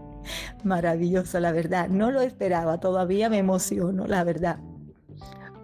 maravilloso, 0.64 1.40
la 1.40 1.52
verdad. 1.52 1.90
No 1.90 2.12
lo 2.12 2.22
esperaba, 2.22 2.80
todavía 2.80 3.30
me 3.30 3.38
emociono, 3.38 4.08
la 4.08 4.24
verdad. 4.24 4.60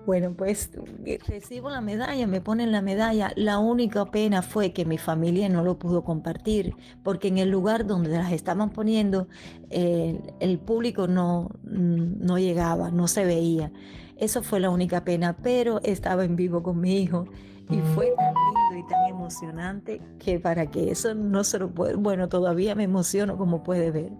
Bueno, 0.06 0.34
pues 0.34 0.72
eh, 1.06 1.20
recibo 1.28 1.70
la 1.70 1.82
medalla, 1.82 2.26
me 2.28 2.41
ponen 2.41 2.72
la 2.72 2.82
medalla. 2.82 3.32
La 3.36 3.60
única 3.60 4.06
pena 4.06 4.41
fue 4.41 4.74
que 4.74 4.86
mi 4.86 4.97
familia 4.97 5.47
no 5.49 5.64
lo 5.64 5.78
pudo 5.78 6.04
compartir, 6.04 6.76
porque 7.04 7.28
en 7.28 7.38
el 7.38 7.49
lugar 7.49 7.86
donde 7.86 8.10
las 8.10 8.32
estaban 8.32 8.72
poniendo, 8.72 9.28
el 9.70 10.60
público 10.60 11.08
no, 11.08 11.49
no 11.64 12.39
llegaba, 12.39 12.91
no 12.91 13.08
se 13.08 13.26
veía. 13.26 13.72
Eso 14.18 14.43
fue 14.43 14.60
la 14.60 14.70
única 14.70 15.04
pena, 15.04 15.36
pero 15.41 15.82
estaba 15.84 16.26
en 16.26 16.36
vivo 16.36 16.62
con 16.62 16.80
mi 16.80 16.97
hijo 17.02 17.26
y 17.72 17.80
fue 17.95 18.14
tan 18.18 18.34
lindo 18.34 18.86
y 18.86 18.89
tan 18.89 19.06
emocionante 19.08 20.02
que 20.20 20.39
para 20.39 20.68
que 20.68 20.91
eso 20.91 21.16
no 21.16 21.43
se 21.43 21.58
lo 21.58 21.72
puede, 21.72 21.95
bueno, 21.95 22.28
todavía 22.28 22.76
me 22.76 22.84
emociono 22.84 23.38
como 23.38 23.64
puede 23.64 23.91
ver. 23.91 24.12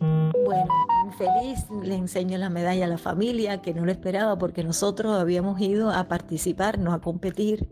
Bueno, 0.00 0.68
feliz 1.16 1.66
le 1.82 1.96
enseño 1.96 2.38
la 2.38 2.50
medalla 2.50 2.84
a 2.84 2.88
la 2.88 2.98
familia, 2.98 3.60
que 3.60 3.74
no 3.74 3.84
lo 3.84 3.92
esperaba 3.92 4.38
porque 4.38 4.62
nosotros 4.62 5.18
habíamos 5.18 5.60
ido 5.60 5.90
a 5.90 6.08
participar, 6.08 6.78
no 6.78 6.92
a 6.92 7.00
competir. 7.00 7.68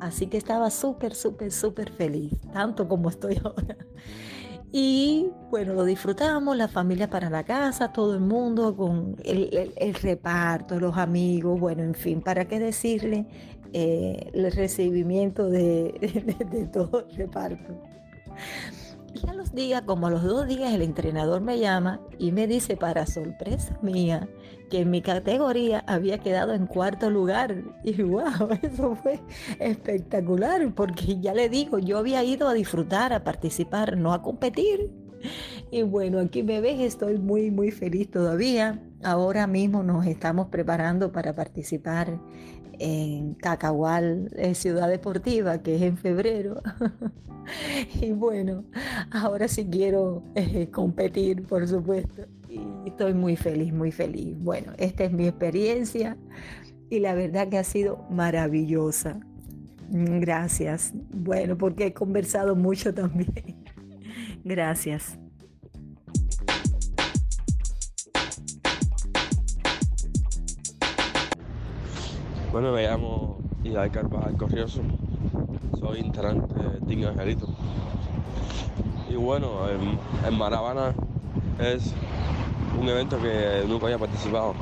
Así 0.00 0.26
que 0.26 0.36
estaba 0.36 0.70
súper, 0.70 1.14
súper, 1.14 1.52
súper 1.52 1.90
feliz, 1.90 2.32
tanto 2.52 2.88
como 2.88 3.08
estoy 3.08 3.40
ahora. 3.44 3.76
Y 4.72 5.30
bueno, 5.50 5.74
lo 5.74 5.84
disfrutamos, 5.84 6.56
la 6.56 6.68
familia 6.68 7.08
para 7.08 7.30
la 7.30 7.44
casa, 7.44 7.92
todo 7.92 8.14
el 8.14 8.20
mundo, 8.20 8.76
con 8.76 9.16
el, 9.24 9.94
reparto, 9.94 10.78
los 10.78 10.96
amigos, 10.98 11.58
bueno, 11.58 11.82
en 11.82 11.94
fin, 11.94 12.20
¿para 12.20 12.46
qué 12.46 12.58
decirle 12.58 13.26
eh, 13.72 14.30
el 14.34 14.52
recibimiento 14.52 15.48
de, 15.48 16.34
de 16.50 16.66
todo 16.66 17.06
el 17.08 17.16
reparto? 17.16 17.80
Y 19.22 19.30
a 19.30 19.32
los 19.32 19.54
días, 19.54 19.82
como 19.82 20.08
a 20.08 20.10
los 20.10 20.22
dos 20.22 20.46
días, 20.46 20.74
el 20.74 20.82
entrenador 20.82 21.40
me 21.40 21.58
llama 21.58 22.00
y 22.18 22.32
me 22.32 22.46
dice, 22.46 22.76
para 22.76 23.06
sorpresa 23.06 23.78
mía, 23.80 24.28
que 24.70 24.80
en 24.80 24.90
mi 24.90 25.00
categoría 25.00 25.82
había 25.86 26.18
quedado 26.18 26.52
en 26.52 26.66
cuarto 26.66 27.08
lugar. 27.08 27.62
Y 27.82 28.02
wow, 28.02 28.50
eso 28.62 28.96
fue 28.96 29.20
espectacular, 29.58 30.74
porque 30.74 31.18
ya 31.18 31.32
le 31.32 31.48
digo, 31.48 31.78
yo 31.78 31.98
había 31.98 32.22
ido 32.24 32.48
a 32.48 32.54
disfrutar, 32.54 33.14
a 33.14 33.24
participar, 33.24 33.96
no 33.96 34.12
a 34.12 34.22
competir. 34.22 34.90
Y 35.70 35.82
bueno, 35.82 36.18
aquí 36.18 36.42
me 36.42 36.60
ves, 36.60 36.80
estoy 36.80 37.18
muy, 37.18 37.50
muy 37.50 37.70
feliz 37.70 38.10
todavía. 38.10 38.82
Ahora 39.02 39.46
mismo 39.46 39.82
nos 39.82 40.06
estamos 40.06 40.48
preparando 40.48 41.10
para 41.10 41.34
participar 41.34 42.18
en 42.78 43.34
Cacahual, 43.34 44.30
Ciudad 44.54 44.88
Deportiva, 44.88 45.58
que 45.62 45.76
es 45.76 45.82
en 45.82 45.96
febrero. 45.96 46.62
y 48.00 48.12
bueno, 48.12 48.64
ahora 49.10 49.48
sí 49.48 49.66
quiero 49.70 50.22
eh, 50.34 50.68
competir, 50.70 51.44
por 51.44 51.66
supuesto. 51.68 52.26
Y 52.48 52.60
estoy 52.86 53.14
muy 53.14 53.36
feliz, 53.36 53.72
muy 53.72 53.92
feliz. 53.92 54.36
Bueno, 54.38 54.72
esta 54.78 55.04
es 55.04 55.12
mi 55.12 55.26
experiencia 55.26 56.16
y 56.90 57.00
la 57.00 57.14
verdad 57.14 57.48
que 57.48 57.58
ha 57.58 57.64
sido 57.64 58.04
maravillosa. 58.10 59.20
Gracias. 59.90 60.92
Bueno, 61.12 61.56
porque 61.56 61.86
he 61.86 61.92
conversado 61.92 62.56
mucho 62.56 62.92
también. 62.92 63.64
Gracias. 64.44 65.18
Bueno, 72.52 72.72
me 72.72 72.84
llamo 72.84 73.38
Ibai 73.64 73.90
Carvajal 73.90 74.36
Corrioso, 74.36 74.80
soy 75.78 75.98
integrante 75.98 76.54
de 76.54 76.80
Team 76.86 77.10
Angelito. 77.10 77.48
Y 79.10 79.16
bueno, 79.16 79.48
en, 79.68 80.38
Maravana 80.38 80.94
es 81.58 81.92
un 82.80 82.88
evento 82.88 83.18
que 83.20 83.64
nunca 83.68 83.86
había 83.86 83.98
participado. 83.98 84.54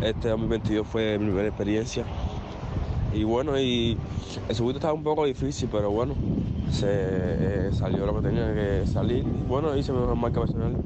Este 0.00 0.28
2022 0.28 0.86
fue 0.86 1.18
mi 1.18 1.26
primera 1.26 1.48
experiencia. 1.48 2.04
Y 3.12 3.24
bueno, 3.24 3.58
y 3.58 3.98
el 4.48 4.54
subito 4.54 4.78
estaba 4.78 4.94
un 4.94 5.02
poco 5.02 5.24
difícil, 5.26 5.68
pero 5.70 5.90
bueno, 5.90 6.14
se 6.70 6.86
eh, 6.88 7.70
salió 7.72 8.06
lo 8.06 8.14
que 8.14 8.28
tenía 8.28 8.54
que 8.54 8.86
salir. 8.86 9.24
Bueno, 9.24 9.76
hice 9.76 9.92
mi 9.92 9.98
marca 10.16 10.40
personal. 10.40 10.76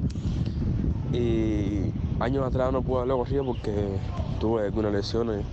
Y 1.13 1.91
años 2.19 2.45
atrás 2.45 2.73
no 2.73 2.81
pude 2.81 2.97
haberlo 2.97 3.19
corrido 3.19 3.45
porque 3.45 3.71
tuve 4.39 4.65
algunas 4.65 4.91
lesiones 4.91 5.45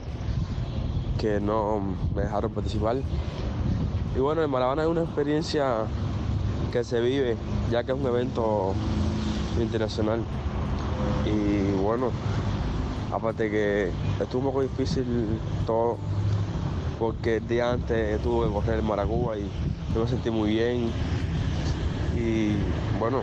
que 1.18 1.40
no 1.40 1.80
me 2.14 2.22
dejaron 2.22 2.52
participar. 2.52 2.96
Y 4.14 4.18
bueno, 4.18 4.42
en 4.42 4.50
Maravana 4.50 4.82
es 4.82 4.88
una 4.88 5.02
experiencia 5.02 5.84
que 6.72 6.84
se 6.84 7.00
vive, 7.00 7.36
ya 7.70 7.84
que 7.84 7.92
es 7.92 7.98
un 7.98 8.06
evento 8.06 8.74
internacional. 9.60 10.20
Y 11.24 11.72
bueno, 11.82 12.10
aparte 13.12 13.50
que 13.50 13.90
estuvo 14.20 14.40
un 14.40 14.46
poco 14.46 14.62
difícil 14.62 15.38
todo, 15.66 15.96
porque 16.98 17.36
el 17.36 17.48
día 17.48 17.72
antes 17.72 18.20
tuve 18.22 18.46
que 18.46 18.52
correr 18.52 18.78
en 18.78 18.86
Maracuba 18.86 19.36
y 19.36 19.48
yo 19.94 20.02
me 20.02 20.08
sentí 20.08 20.30
muy 20.30 20.50
bien. 20.50 20.90
Y 22.16 22.56
bueno, 22.98 23.22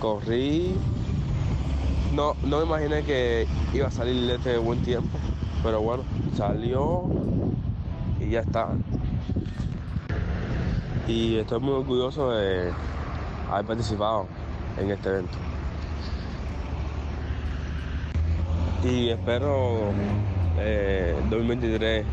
corrí. 0.00 0.74
No, 2.12 2.36
no 2.44 2.58
me 2.58 2.64
imaginé 2.64 3.02
que 3.02 3.48
iba 3.72 3.88
a 3.88 3.90
salir 3.90 4.30
este 4.30 4.56
buen 4.58 4.80
tiempo, 4.82 5.18
pero 5.64 5.80
bueno, 5.80 6.04
salió 6.36 7.04
y 8.20 8.28
ya 8.28 8.40
está. 8.40 8.68
Y 11.08 11.36
estoy 11.36 11.58
muy 11.60 11.72
orgulloso 11.72 12.32
de 12.32 12.70
haber 13.50 13.66
participado 13.66 14.26
en 14.78 14.90
este 14.90 15.08
evento. 15.08 15.38
Y 18.84 19.08
espero 19.08 19.92
eh, 20.58 21.16
2023 21.30 22.04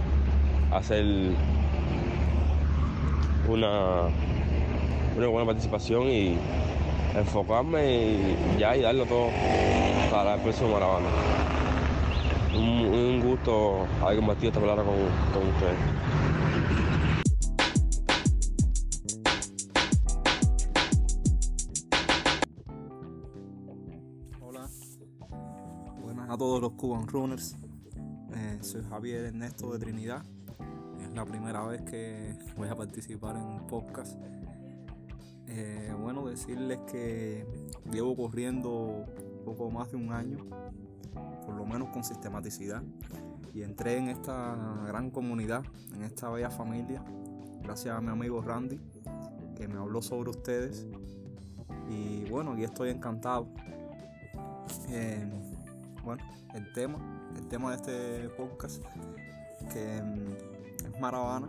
hacer 0.71 1.05
una, 3.49 4.03
una 5.17 5.27
buena 5.27 5.45
participación 5.45 6.03
y 6.03 6.37
enfocarme 7.17 7.97
y 7.97 8.37
ya 8.57 8.77
y 8.77 8.81
darlo 8.81 9.05
todo 9.05 9.27
para 10.09 10.35
el 10.35 10.41
próximo 10.41 10.69
maratón. 10.69 11.50
Un, 12.61 13.21
gusto 13.21 13.87
haber 14.03 14.17
compartido 14.17 14.49
esta 14.49 14.59
palabra 14.59 14.83
con, 14.83 14.95
con 15.33 15.47
ustedes. 15.49 15.79
Hola, 24.41 24.69
buenas 26.03 26.29
a 26.29 26.37
todos 26.37 26.61
los 26.61 26.73
Cuban 26.73 27.07
Runners. 27.07 27.55
Eh, 28.35 28.59
soy 28.61 28.83
Javier 28.83 29.25
Ernesto 29.25 29.73
de 29.73 29.79
Trinidad. 29.79 30.23
Es 31.01 31.11
la 31.15 31.25
primera 31.25 31.65
vez 31.65 31.81
que 31.81 32.35
voy 32.57 32.69
a 32.69 32.75
participar 32.75 33.37
en 33.37 33.43
un 33.43 33.65
podcast. 33.65 34.19
Eh, 35.47 35.91
bueno, 35.99 36.27
decirles 36.27 36.79
que 36.91 37.43
llevo 37.91 38.15
corriendo 38.15 39.07
poco 39.45 39.71
más 39.71 39.89
de 39.89 39.97
un 39.97 40.13
año, 40.13 40.37
por 41.45 41.55
lo 41.55 41.65
menos 41.65 41.89
con 41.89 42.03
sistematicidad, 42.03 42.83
y 43.53 43.63
entré 43.63 43.97
en 43.97 44.09
esta 44.09 44.55
gran 44.87 45.11
comunidad, 45.11 45.63
en 45.93 46.03
esta 46.03 46.29
bella 46.29 46.49
familia, 46.49 47.03
gracias 47.61 47.95
a 47.95 48.01
mi 48.01 48.09
amigo 48.09 48.41
Randy, 48.41 48.79
que 49.55 49.67
me 49.67 49.77
habló 49.77 50.01
sobre 50.01 50.29
ustedes. 50.29 50.87
Y 51.89 52.29
bueno, 52.29 52.53
aquí 52.53 52.63
estoy 52.63 52.89
encantado. 52.89 53.47
Eh, 54.89 55.29
bueno, 56.03 56.23
el 56.53 56.71
tema, 56.73 56.97
el 57.35 57.47
tema 57.47 57.71
de 57.71 57.75
este 57.75 58.29
podcast, 58.29 58.83
que 59.73 60.01
mm, 60.01 60.87
es 60.87 60.99
Maravana, 60.99 61.47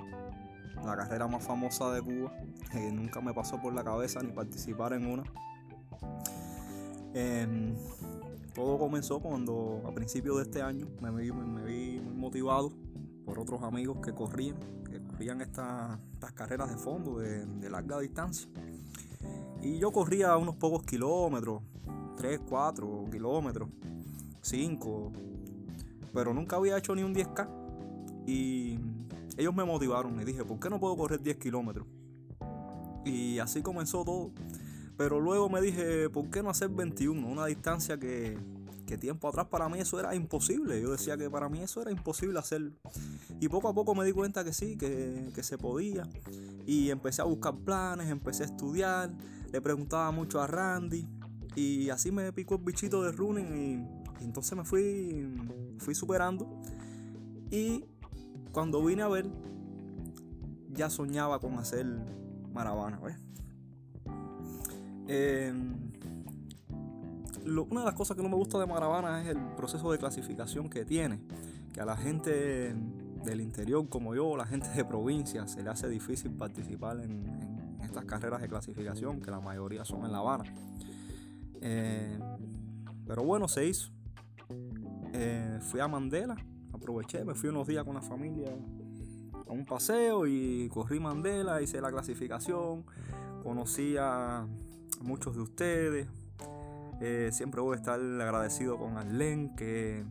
la 0.85 0.97
carrera 0.97 1.29
más 1.29 1.45
famosa 1.45 1.93
de 1.93 2.03
Cuba, 2.03 2.33
nunca 2.93 3.21
me 3.21 3.33
pasó 3.33 3.61
por 3.61 3.73
la 3.73 3.85
cabeza 3.85 4.21
ni 4.23 4.33
participar 4.33 4.93
en 4.93 5.07
una. 5.07 5.23
Em, 7.15 7.75
todo 8.55 8.79
comenzó 8.79 9.21
cuando 9.21 9.83
a 9.87 9.93
principios 9.93 10.37
de 10.37 10.43
este 10.43 10.63
año 10.63 10.87
me 11.01 11.11
vi, 11.11 11.33
me 11.33 12.01
muy 12.01 12.01
motivado 12.15 12.73
por 13.25 13.39
otros 13.39 13.63
amigos 13.63 13.99
que 14.05 14.13
corrían, 14.13 14.57
que 14.91 15.01
corrían 15.03 15.41
estas, 15.41 15.99
carreras 16.35 16.71
de 16.71 16.77
fondo 16.77 17.19
de, 17.19 17.47
de 17.47 17.71
larga 17.71 17.99
distancia. 18.01 18.49
Y 19.63 19.79
yo 19.79 19.93
corría 19.93 20.37
unos 20.37 20.57
pocos 20.57 20.83
kilómetros, 20.83 21.63
3, 22.17 22.41
4 22.49 23.05
kilómetros, 23.11 23.69
5, 24.41 25.13
pero 26.13 26.35
nunca 26.35 26.57
había 26.57 26.77
hecho 26.77 26.95
ni 26.95 27.03
un 27.03 27.15
10K. 27.15 27.49
Y 28.27 28.79
ellos 29.37 29.55
me 29.55 29.65
motivaron 29.65 30.21
y 30.21 30.25
dije, 30.25 30.45
¿por 30.45 30.59
qué 30.59 30.69
no 30.69 30.79
puedo 30.79 30.97
correr 30.97 31.23
10 31.23 31.37
kilómetros? 31.39 31.87
Y 33.05 33.39
así 33.39 33.63
comenzó 33.63 34.05
todo. 34.05 34.31
Pero 35.03 35.19
luego 35.19 35.49
me 35.49 35.61
dije, 35.61 36.09
¿por 36.11 36.31
qué 36.31 36.45
no 36.45 36.51
hacer 36.51 36.69
21? 36.69 37.27
Una 37.27 37.47
distancia 37.47 37.99
que, 37.99 38.39
que 38.87 38.97
tiempo 38.97 39.27
atrás 39.27 39.49
para 39.49 39.69
mí 39.69 39.81
eso 39.81 39.99
era 39.99 40.15
imposible. 40.15 40.81
Yo 40.81 40.93
decía 40.93 41.17
que 41.17 41.29
para 41.29 41.49
mí 41.49 41.59
eso 41.59 41.83
era 41.83 41.91
imposible 41.91 42.39
hacerlo. 42.39 42.77
Y 43.41 43.49
poco 43.49 43.69
a 43.69 43.75
poco 43.75 43.97
me 43.97 44.05
di 44.05 44.13
cuenta 44.13 44.45
que 44.45 44.53
sí, 44.53 44.77
que, 44.77 45.33
que 45.35 45.43
se 45.43 45.59
podía. 45.59 46.09
Y 46.67 46.91
empecé 46.91 47.21
a 47.21 47.25
buscar 47.25 47.57
planes, 47.57 48.11
empecé 48.11 48.45
a 48.45 48.47
estudiar. 48.47 49.13
Le 49.51 49.61
preguntaba 49.61 50.13
mucho 50.13 50.41
a 50.41 50.47
Randy. 50.47 51.05
Y 51.57 51.91
así 51.91 52.13
me 52.13 52.33
picó 52.33 52.55
el 52.55 52.63
bichito 52.63 53.03
de 53.03 53.11
running. 53.11 53.57
Y, 54.21 54.25
entonces 54.25 54.57
me 54.57 54.65
fui, 54.65 55.35
fui 55.79 55.97
superando. 55.97 56.61
Y 57.51 57.87
cuando 58.53 58.85
vine 58.85 59.03
a 59.03 59.09
ver, 59.09 59.27
ya 60.71 60.89
soñaba 60.89 61.41
con 61.41 61.59
hacer 61.59 61.87
maravana. 62.53 63.01
¿ves? 63.01 63.17
Eh, 65.09 65.53
lo, 67.45 67.65
una 67.65 67.81
de 67.81 67.87
las 67.87 67.95
cosas 67.95 68.17
que 68.17 68.23
no 68.23 68.29
me 68.29 68.37
gusta 68.37 68.59
de 68.59 68.67
Maravana 68.67 69.23
es 69.23 69.29
el 69.29 69.39
proceso 69.57 69.91
de 69.93 69.99
clasificación 69.99 70.69
que 70.69 70.85
tiene. 70.85 71.21
Que 71.73 71.81
a 71.81 71.85
la 71.85 71.97
gente 71.97 72.75
del 73.25 73.41
interior 73.41 73.89
como 73.89 74.15
yo, 74.15 74.37
la 74.37 74.47
gente 74.47 74.69
de 74.69 74.85
provincia, 74.85 75.47
se 75.47 75.63
le 75.63 75.71
hace 75.71 75.89
difícil 75.89 76.33
participar 76.33 77.01
en, 77.01 77.27
en 77.27 77.81
estas 77.83 78.05
carreras 78.05 78.41
de 78.41 78.49
clasificación, 78.49 79.21
que 79.21 79.31
la 79.31 79.41
mayoría 79.41 79.85
son 79.85 80.05
en 80.05 80.13
La 80.13 80.19
Habana. 80.19 80.45
Eh, 81.61 82.19
pero 83.07 83.25
bueno, 83.25 83.49
se 83.49 83.67
hizo. 83.67 83.91
Eh, 85.13 85.59
fui 85.61 85.81
a 85.81 85.89
Mandela, 85.89 86.37
aproveché, 86.73 87.25
me 87.25 87.35
fui 87.35 87.49
unos 87.49 87.67
días 87.67 87.85
con 87.85 87.95
la 87.95 88.03
familia 88.03 88.51
a 89.49 89.53
un 89.53 89.65
paseo 89.65 90.27
y 90.27 90.69
corrí 90.69 91.01
Mandela, 91.01 91.63
hice 91.63 91.81
la 91.81 91.91
clasificación, 91.91 92.85
conocí 93.43 93.97
a 93.99 94.47
muchos 95.01 95.35
de 95.35 95.43
ustedes. 95.43 96.07
Eh, 97.01 97.31
siempre 97.33 97.61
voy 97.61 97.75
a 97.75 97.77
estar 97.79 97.99
agradecido 97.99 98.79
con 98.79 98.97
Arlen, 98.97 99.57
que, 99.57 100.05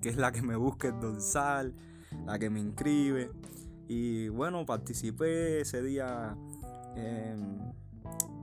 que 0.00 0.08
es 0.08 0.16
la 0.16 0.32
que 0.32 0.42
me 0.42 0.56
busca 0.56 0.88
el 0.88 0.98
dorsal, 1.00 1.74
la 2.24 2.38
que 2.38 2.48
me 2.48 2.60
inscribe. 2.60 3.30
Y 3.88 4.28
bueno, 4.28 4.64
participé 4.64 5.60
ese 5.60 5.82
día, 5.82 6.36
eh, 6.96 7.36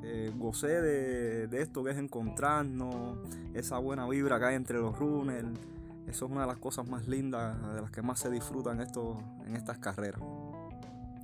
eh, 0.03 0.32
gocé 0.38 0.82
de, 0.82 1.47
de, 1.47 1.61
esto 1.61 1.84
que 1.84 1.91
es 1.91 1.97
encontrarnos, 1.97 3.18
esa 3.53 3.78
buena 3.80 4.07
vibra 4.07 4.39
que 4.39 4.45
hay 4.45 4.55
entre 4.55 4.78
los 4.78 4.97
runners. 4.97 5.59
Eso 6.08 6.26
es 6.26 6.32
una 6.32 6.41
de 6.41 6.47
las 6.47 6.58
cosas 6.58 6.88
más 6.88 7.08
lindas, 7.08 7.58
de 7.74 7.82
las 7.82 7.91
que 7.91 8.01
más 8.01 8.20
se 8.20 8.30
disfrutan 8.30 8.80
en 8.80 9.56
estas 9.56 9.78
carreras. 9.80 10.22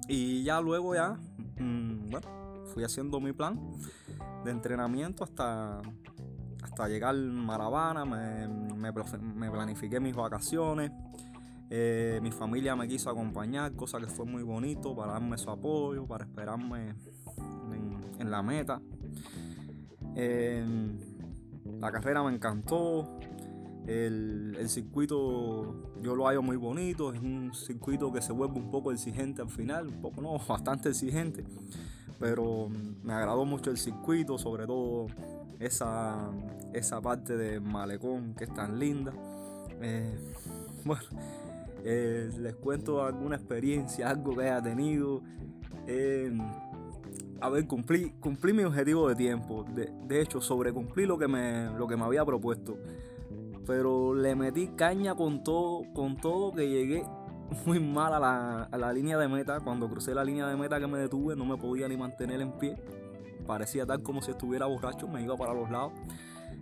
Y 0.08 0.44
ya 0.44 0.60
luego 0.60 0.96
ya, 0.96 1.18
mmm, 1.60 2.10
bueno, 2.10 2.28
fui 2.74 2.84
haciendo 2.84 3.20
mi 3.20 3.34
plan 3.34 3.60
de 4.44 4.52
entrenamiento 4.52 5.24
hasta, 5.24 5.82
hasta 6.64 6.88
llegar 6.88 7.14
a 7.16 7.18
Maravana, 7.18 8.06
me, 8.06 8.48
me, 8.48 9.52
planifiqué 9.52 10.00
mis 10.00 10.16
vacaciones, 10.16 10.92
eh, 11.70 12.20
mi 12.24 12.32
familia 12.32 12.76
me 12.76 12.88
quiso 12.88 13.10
acompañar, 13.10 13.74
cosa 13.74 14.00
que 14.00 14.08
fue 14.08 14.26
muy 14.26 14.44
bonito 14.44 14.96
para 14.96 15.14
darme 15.14 15.38
su 15.38 15.50
apoyo, 15.52 16.08
para 16.08 16.26
esperarme 16.26 16.96
en, 17.72 18.20
en 18.20 18.32
la 18.32 18.42
meta. 18.42 18.82
Eh, 20.16 20.66
la 21.80 21.92
carrera 21.92 22.24
me 22.24 22.34
encantó, 22.34 23.20
el, 23.90 24.70
circuito 24.70 25.74
yo 26.02 26.16
lo 26.16 26.28
hallo 26.28 26.44
muy 26.44 26.58
bonito, 26.58 27.12
es 27.12 27.20
un 27.20 27.52
circuito 27.54 28.12
que 28.12 28.22
se 28.22 28.32
vuelve 28.32 28.60
un 28.60 28.70
poco 28.70 28.92
exigente 28.92 29.42
al 29.42 29.50
final, 29.50 29.88
un 29.88 30.02
poco 30.02 30.22
no, 30.22 30.38
bastante 30.48 30.90
exigente, 30.90 31.44
pero 32.20 32.70
me 33.04 33.14
agradó 33.14 33.46
mucho 33.46 33.72
el 33.72 33.78
circuito, 33.78 34.38
sobre 34.38 34.68
todo 34.68 35.08
esa, 35.60 36.30
esa 36.74 37.02
parte 37.02 37.36
de 37.36 37.60
malecón 37.60 38.36
que 38.36 38.44
es 38.44 38.54
tan 38.54 38.78
linda. 38.78 39.12
Eh, 39.82 40.34
bueno, 40.86 41.04
eh, 41.84 42.30
les 42.40 42.56
cuento 42.56 43.04
alguna 43.04 43.38
experiencia, 43.38 44.10
algo 44.10 44.36
que 44.36 44.44
haya 44.44 44.62
tenido. 44.62 45.22
Eh, 45.88 46.32
a 47.42 47.50
ver, 47.50 47.66
cumplí, 47.66 48.12
cumplí 48.20 48.54
mi 48.54 48.64
objetivo 48.64 49.08
de 49.10 49.16
tiempo. 49.16 49.64
De, 49.64 49.92
de 50.06 50.22
hecho, 50.22 50.42
sobrecumplí 50.42 51.06
lo 51.06 51.18
que, 51.18 51.28
me, 51.28 51.72
lo 51.78 51.88
que 51.88 51.96
me 51.96 52.04
había 52.04 52.24
propuesto 52.26 52.78
pero 53.70 54.16
le 54.16 54.36
metí 54.36 54.70
caña 54.70 55.14
con 55.14 55.44
todo, 55.44 55.84
con 55.94 56.18
todo 56.18 56.52
que 56.52 56.68
llegué 56.68 57.04
muy 57.68 57.80
mal 57.80 58.12
a 58.16 58.20
la, 58.20 58.64
a 58.64 58.78
la, 58.80 58.92
línea 58.92 59.16
de 59.16 59.28
meta. 59.28 59.60
Cuando 59.60 59.88
crucé 59.88 60.16
la 60.16 60.24
línea 60.24 60.48
de 60.48 60.56
meta 60.56 60.80
que 60.80 60.88
me 60.88 60.98
detuve, 60.98 61.36
no 61.36 61.46
me 61.46 61.56
podía 61.56 61.88
ni 61.88 61.96
mantener 61.96 62.42
en 62.42 62.54
pie. 62.54 62.82
Parecía 63.46 63.86
tal 63.86 64.02
como 64.02 64.24
si 64.24 64.32
estuviera 64.32 64.66
borracho, 64.66 65.08
me 65.08 65.22
iba 65.22 65.38
para 65.38 65.54
los 65.54 65.70
lados. 65.70 65.94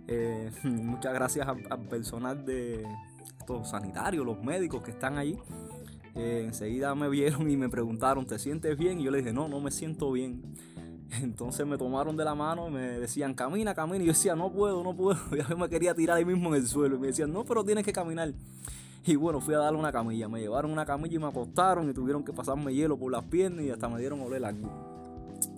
Eh, 0.06 0.50
muchas 0.64 1.14
gracias 1.14 1.48
al, 1.48 1.64
al, 1.70 1.80
personal 1.88 2.44
de 2.44 2.86
estos 3.38 3.70
sanitarios, 3.70 4.26
los 4.26 4.42
médicos 4.42 4.82
que 4.82 4.90
están 4.90 5.16
allí. 5.16 5.38
Eh, 6.14 6.42
enseguida 6.44 6.94
me 6.94 7.08
vieron 7.08 7.48
y 7.48 7.56
me 7.56 7.70
preguntaron, 7.70 8.26
¿te 8.26 8.38
sientes 8.38 8.76
bien? 8.76 9.00
Y 9.00 9.04
yo 9.04 9.10
les 9.10 9.24
dije, 9.24 9.32
no, 9.32 9.48
no 9.48 9.60
me 9.60 9.70
siento 9.70 10.12
bien. 10.12 10.42
Entonces 11.22 11.66
me 11.66 11.78
tomaron 11.78 12.16
de 12.16 12.24
la 12.24 12.34
mano 12.34 12.68
y 12.68 12.70
me 12.70 12.80
decían, 13.00 13.34
camina, 13.34 13.74
camina. 13.74 14.02
Y 14.02 14.06
yo 14.06 14.12
decía, 14.12 14.34
no 14.34 14.50
puedo, 14.50 14.82
no 14.82 14.94
puedo. 14.94 15.18
Y 15.32 15.48
yo 15.48 15.56
me 15.56 15.68
quería 15.68 15.94
tirar 15.94 16.18
ahí 16.18 16.24
mismo 16.24 16.48
en 16.50 16.62
el 16.62 16.66
suelo. 16.66 16.96
Y 16.96 16.98
me 16.98 17.06
decían, 17.08 17.32
no, 17.32 17.44
pero 17.44 17.64
tienes 17.64 17.84
que 17.84 17.92
caminar. 17.92 18.32
Y 19.04 19.16
bueno, 19.16 19.40
fui 19.40 19.54
a 19.54 19.58
darle 19.58 19.78
una 19.78 19.92
camilla. 19.92 20.28
Me 20.28 20.40
llevaron 20.40 20.70
una 20.70 20.84
camilla 20.84 21.16
y 21.16 21.18
me 21.18 21.26
acostaron 21.26 21.88
y 21.88 21.94
tuvieron 21.94 22.24
que 22.24 22.32
pasarme 22.32 22.74
hielo 22.74 22.98
por 22.98 23.10
las 23.10 23.24
piernas 23.24 23.64
y 23.64 23.70
hasta 23.70 23.88
me 23.88 23.98
dieron 23.98 24.20
oler 24.20 24.44
aquí. 24.44 24.64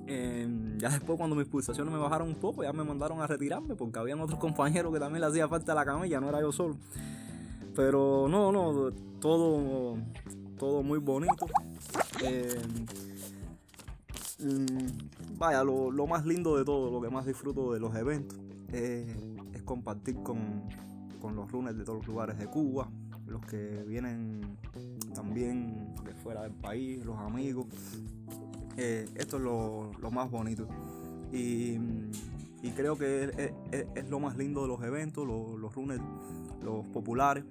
Eh, 0.07 0.49
ya 0.79 0.89
después 0.89 1.17
cuando 1.17 1.37
mis 1.37 1.47
pulsaciones 1.47 1.93
me 1.93 1.99
bajaron 1.99 2.29
un 2.29 2.35
poco, 2.35 2.63
ya 2.63 2.73
me 2.73 2.83
mandaron 2.83 3.21
a 3.23 3.27
retirarme 3.27 3.77
porque 3.77 3.99
habían 3.99 4.21
otros 4.21 4.41
compañeros 4.41 4.93
que 4.93 4.99
también 4.99 5.21
le 5.21 5.29
hacía 5.29 5.49
falta 5.49 5.73
la 5.75 5.85
camilla, 5.85 6.21
no 6.21 6.29
era 6.29 6.41
yo 6.41 6.53
solo. 6.53 6.77
Pero 7.77 8.27
no, 8.29 8.51
no, 8.51 8.91
todo, 9.21 9.97
todo 10.59 10.83
muy 10.83 10.99
bonito. 10.99 11.47
Eh, 12.23 12.61
vaya, 15.39 15.65
lo, 15.65 15.91
lo, 15.91 16.07
más 16.07 16.27
lindo 16.27 16.57
de 16.57 16.65
todo, 16.65 16.91
lo 16.91 17.01
que 17.01 17.11
más 17.11 17.27
disfruto 17.27 17.73
de 17.73 17.81
los 17.81 17.95
eventos, 17.95 18.39
es 18.73 19.63
compartir 19.65 20.17
con, 20.23 20.63
con, 21.21 21.37
los 21.37 21.51
runners 21.51 21.77
de 21.77 21.85
todos 21.85 21.99
los 21.99 22.07
lugares 22.09 22.39
de 22.39 22.47
Cuba, 22.47 22.89
los 23.27 23.45
que 23.47 23.85
vienen 23.87 24.59
también 25.15 25.95
de 26.05 26.15
fuera 26.15 26.43
del 26.43 26.53
país, 26.53 27.05
los 27.05 27.19
amigos. 27.19 27.67
eh, 28.77 29.09
esto 29.15 29.37
es 29.37 29.43
lo, 29.43 30.11
más 30.11 30.31
bonito. 30.31 30.67
Y, 31.33 31.79
creo 32.77 32.97
que 32.97 33.53
es, 33.95 34.09
lo 34.09 34.21
más 34.21 34.37
lindo 34.37 34.63
de 34.63 34.69
los 34.69 34.83
eventos, 34.83 35.27
los, 35.27 35.59
los 35.59 35.75
runners, 35.75 36.03
los 36.63 36.85
populares, 36.87 37.45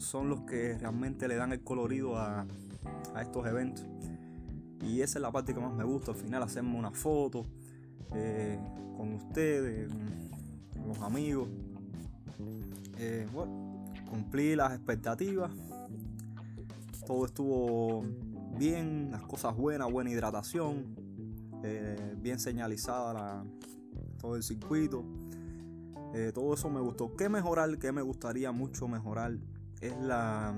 son 0.00 0.28
los 0.28 0.40
que 0.40 0.76
realmente 0.78 1.28
le 1.28 1.36
dan 1.36 1.52
el 1.52 1.60
colorido 1.60 2.16
a, 2.16 2.46
estos 3.20 3.46
eventos. 3.46 3.86
Y 4.82 5.00
esa 5.00 5.18
es 5.18 5.22
la 5.22 5.30
parte 5.30 5.54
que 5.54 5.60
más 5.60 5.72
me 5.72 5.84
gusta. 5.84 6.12
Al 6.12 6.16
final 6.16 6.42
hacemos 6.42 6.78
una 6.78 6.90
foto 6.90 7.44
eh, 8.14 8.58
con 8.96 9.14
ustedes, 9.14 9.90
con 10.72 10.88
los 10.88 10.98
amigos. 11.00 11.48
Eh, 12.98 13.26
bueno, 13.32 13.84
cumplí 14.08 14.56
las 14.56 14.72
expectativas. 14.72 15.50
Todo 17.06 17.26
estuvo 17.26 18.04
bien, 18.58 19.10
las 19.10 19.22
cosas 19.22 19.56
buenas, 19.56 19.90
buena 19.90 20.10
hidratación, 20.10 20.94
eh, 21.64 22.14
bien 22.18 22.38
señalizada 22.38 23.44
todo 24.18 24.36
el 24.36 24.42
circuito. 24.42 25.04
todo 26.34 26.54
eso 26.54 26.68
me 26.68 26.80
gustó. 26.80 27.14
¿Qué 27.16 27.28
mejorar? 27.28 27.78
¿Qué 27.78 27.92
me 27.92 28.02
gustaría 28.02 28.52
mucho 28.52 28.88
mejorar? 28.88 29.38
es 29.80 29.96
la... 29.98 30.54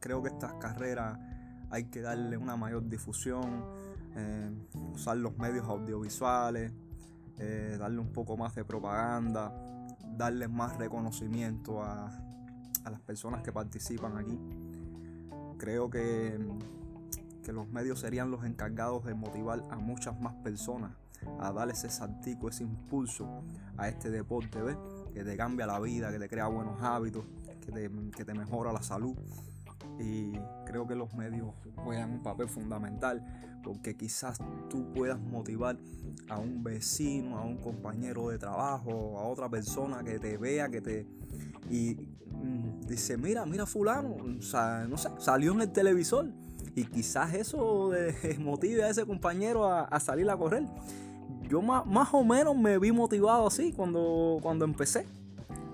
Creo 0.00 0.22
que 0.22 0.28
estas 0.28 0.54
carreras 0.54 1.18
hay 1.70 1.84
que 1.84 2.00
darle 2.00 2.36
una 2.36 2.56
mayor 2.56 2.88
difusión, 2.88 3.64
eh, 4.16 4.50
usar 4.92 5.16
los 5.16 5.36
medios 5.38 5.66
audiovisuales, 5.66 6.72
eh, 7.38 7.76
darle 7.78 7.98
un 7.98 8.12
poco 8.12 8.36
más 8.36 8.54
de 8.54 8.64
propaganda, 8.64 9.52
darle 10.16 10.48
más 10.48 10.76
reconocimiento 10.76 11.82
a, 11.82 12.08
a 12.84 12.90
las 12.90 13.00
personas 13.00 13.42
que 13.42 13.52
participan 13.52 14.16
aquí. 14.16 14.38
Creo 15.58 15.90
que, 15.90 16.38
que 17.42 17.52
los 17.52 17.68
medios 17.68 18.00
serían 18.00 18.30
los 18.30 18.44
encargados 18.44 19.04
de 19.04 19.14
motivar 19.14 19.62
a 19.70 19.76
muchas 19.76 20.20
más 20.20 20.34
personas 20.34 20.92
a 21.40 21.52
darle 21.52 21.72
ese 21.72 21.90
saltico, 21.90 22.48
ese 22.48 22.64
impulso 22.64 23.42
a 23.76 23.88
este 23.88 24.10
deporte, 24.10 24.60
¿ves? 24.60 24.76
que 25.12 25.24
te 25.24 25.36
cambia 25.36 25.66
la 25.66 25.80
vida, 25.80 26.10
que 26.10 26.18
te 26.18 26.28
crea 26.28 26.46
buenos 26.46 26.80
hábitos, 26.82 27.24
que 27.60 28.24
te, 28.24 28.34
mejora 28.34 28.72
la 28.72 28.82
salud. 28.82 29.16
Y 29.98 30.32
creo 30.66 30.86
que 30.86 30.94
los 30.94 31.14
medios 31.14 31.54
juegan 31.76 32.12
un 32.12 32.22
papel 32.22 32.48
fundamental 32.48 33.24
porque 33.66 33.96
quizás 33.96 34.38
tú 34.70 34.92
puedas 34.92 35.18
motivar 35.18 35.76
a 36.28 36.38
un 36.38 36.62
vecino, 36.62 37.36
a 37.36 37.42
un 37.42 37.56
compañero 37.56 38.28
de 38.28 38.38
trabajo, 38.38 39.18
a 39.18 39.26
otra 39.26 39.48
persona 39.48 40.04
que 40.04 40.20
te 40.20 40.36
vea, 40.36 40.68
que 40.68 40.80
te... 40.80 41.06
Y 41.68 41.96
mm, 42.30 42.82
dice, 42.86 43.16
mira, 43.16 43.44
mira 43.44 43.66
fulano, 43.66 44.16
no 44.18 44.96
sé, 44.96 45.08
salió 45.18 45.52
en 45.52 45.62
el 45.62 45.72
televisor. 45.72 46.30
Y 46.76 46.84
quizás 46.84 47.34
eso 47.34 47.90
motive 48.38 48.84
a 48.84 48.90
ese 48.90 49.04
compañero 49.04 49.68
a, 49.68 49.98
salir 49.98 50.30
a 50.30 50.36
correr. 50.36 50.64
Yo 51.48 51.60
más, 51.60 51.84
más, 51.86 52.08
o 52.12 52.22
menos 52.22 52.56
me 52.56 52.78
vi 52.78 52.92
motivado 52.92 53.48
así 53.48 53.72
cuando, 53.72 54.38
cuando 54.42 54.64
empecé. 54.64 55.06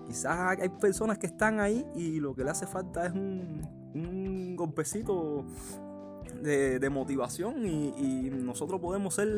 Quizás 0.06 0.58
hay 0.58 0.68
personas 0.68 1.18
que 1.18 1.26
están 1.26 1.60
ahí 1.60 1.86
y 1.94 2.20
lo 2.20 2.34
que 2.34 2.42
le 2.42 2.50
hace 2.50 2.66
falta 2.66 3.06
es 3.06 3.12
un, 3.12 3.81
golpecito 4.62 5.44
de, 6.40 6.90
motivación 6.90 7.66
y, 7.66 8.30
nosotros 8.30 8.80
podemos 8.80 9.14
ser 9.14 9.28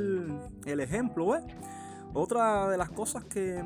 el 0.67 0.81
ejemplo. 0.81 1.35
Otra 2.13 2.69
de 2.69 2.77
las 2.77 2.91
cosas 2.91 3.25
que, 3.25 3.63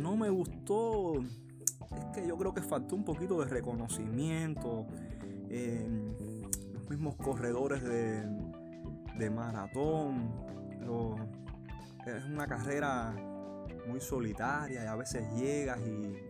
no 0.00 0.16
me 0.16 0.30
gustó 0.30 1.14
es 1.20 2.04
que 2.14 2.26
yo 2.26 2.36
creo 2.36 2.52
que 2.54 2.62
faltó 2.62 2.96
un 2.96 3.04
poquito 3.04 3.40
de 3.40 3.46
reconocimiento. 3.46 4.86
los 6.72 6.90
mismos 6.90 7.16
corredores 7.16 7.82
de, 7.82 9.30
maratón. 9.30 10.30
es 12.06 12.24
una 12.24 12.46
carrera 12.46 13.14
muy 13.86 14.00
solitaria 14.00 14.84
y 14.84 14.86
a 14.86 14.96
veces 14.96 15.24
llegas 15.34 15.78
y 15.86 16.26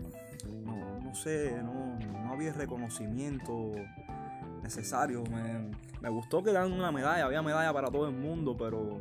no, 0.65 1.15
sé, 1.15 1.63
no, 1.63 1.99
había 2.31 2.53
reconocimiento 2.53 3.73
necesario. 4.67 5.23
Me, 6.01 6.09
gustó 6.09 6.43
que 6.43 6.53
dan 6.53 6.73
una 6.73 6.93
medalla, 6.93 7.25
había 7.25 7.43
medalla 7.43 7.73
para 7.73 7.89
todo 7.89 8.09
el 8.09 8.15
mundo, 8.15 8.57
pero, 8.57 9.01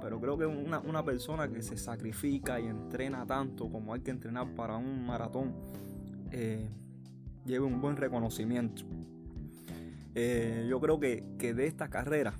pero 0.00 0.20
creo 0.20 0.38
que 0.38 0.46
una, 0.46 1.04
persona 1.04 1.48
que 1.48 1.62
se 1.62 1.76
sacrifica 1.76 2.60
y 2.60 2.66
entrena 2.66 3.26
tanto 3.26 3.70
como 3.70 3.94
hay 3.94 4.00
que 4.00 4.10
entrenar 4.10 4.54
para 4.54 4.76
un 4.76 5.06
maratón, 5.06 5.54
eh, 6.32 6.68
lleve 7.44 7.64
un 7.66 7.80
buen 7.80 7.96
reconocimiento. 7.96 8.82
Eh, 10.14 10.66
yo 10.68 10.80
creo 10.80 10.98
que, 10.98 11.24
que 11.38 11.54
de 11.54 11.66
esta 11.66 11.88
carrera, 11.88 12.34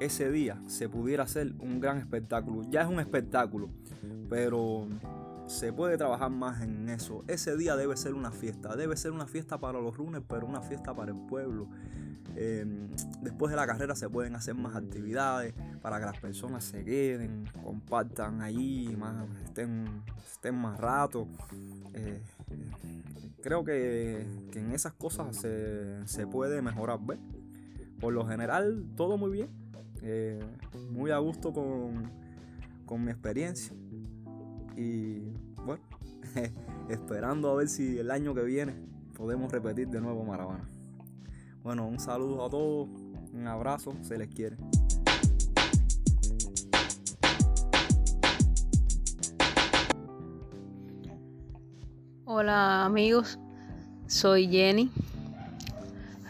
ese 0.00 0.30
día 0.30 0.60
se 0.66 0.88
pudiera 0.88 1.24
hacer 1.24 1.54
un 1.58 1.80
gran 1.80 1.98
espectáculo. 1.98 2.62
Ya 2.70 2.82
es 2.82 2.88
un 2.88 3.00
espectáculo, 3.00 3.70
pero 4.28 4.86
se 5.46 5.72
puede 5.72 5.96
trabajar 5.96 6.30
más 6.30 6.62
en 6.62 6.88
eso. 6.88 7.24
Ese 7.28 7.56
día 7.56 7.76
debe 7.76 7.96
ser 7.96 8.14
una 8.14 8.30
fiesta, 8.30 8.76
debe 8.76 8.96
ser 8.96 9.12
una 9.12 9.26
fiesta 9.26 9.58
para 9.58 9.80
los 9.80 9.96
runners, 9.96 10.24
pero 10.28 10.46
una 10.46 10.60
fiesta 10.60 10.94
para 10.94 11.12
el 11.12 11.18
pueblo. 11.26 11.68
Em, 12.34 12.88
después 13.22 13.50
de 13.50 13.56
la 13.56 13.66
carrera 13.66 13.94
se 13.94 14.10
pueden 14.10 14.34
hacer 14.34 14.54
más 14.54 14.76
actividades 14.76 15.54
para 15.80 15.98
que 15.98 16.06
las 16.06 16.18
personas 16.18 16.64
se 16.64 16.84
queden, 16.84 17.44
compartan 17.64 18.42
ahí, 18.42 18.94
más, 18.98 19.26
estén, 19.44 20.02
estén 20.32 20.54
más 20.56 20.78
rato. 20.78 21.28
Eh, 21.94 22.20
creo 23.40 23.64
que, 23.64 24.26
en 24.54 24.72
esas 24.72 24.92
cosas 24.92 25.36
se, 25.36 26.26
puede 26.26 26.60
mejorar. 26.60 26.98
Por 28.00 28.12
lo 28.12 28.26
general, 28.26 28.84
todo 28.96 29.16
muy 29.16 29.30
bien. 29.30 29.48
Eh, 30.02 30.44
muy 30.90 31.10
a 31.10 31.18
gusto 31.18 31.52
con, 31.52 32.10
con 32.84 33.02
mi 33.02 33.10
experiencia. 33.10 33.74
Y 34.76 35.22
esperando 36.88 37.50
a 37.50 37.54
ver 37.56 37.68
si 37.68 37.98
el 37.98 38.10
año 38.10 38.34
que 38.34 38.42
viene 38.42 38.74
podemos 39.14 39.50
repetir 39.50 39.88
de 39.88 40.00
nuevo 40.00 40.24
Maravana. 40.24 40.68
Bueno, 41.62 41.86
un 41.86 41.98
saludo 41.98 42.44
a 42.44 42.50
todos, 42.50 42.88
un 43.32 43.46
abrazo, 43.46 43.96
se 44.02 44.18
les 44.18 44.28
quiere. 44.28 44.56
Hola 52.24 52.84
amigos, 52.84 53.38
soy 54.06 54.48
Jenny. 54.48 54.90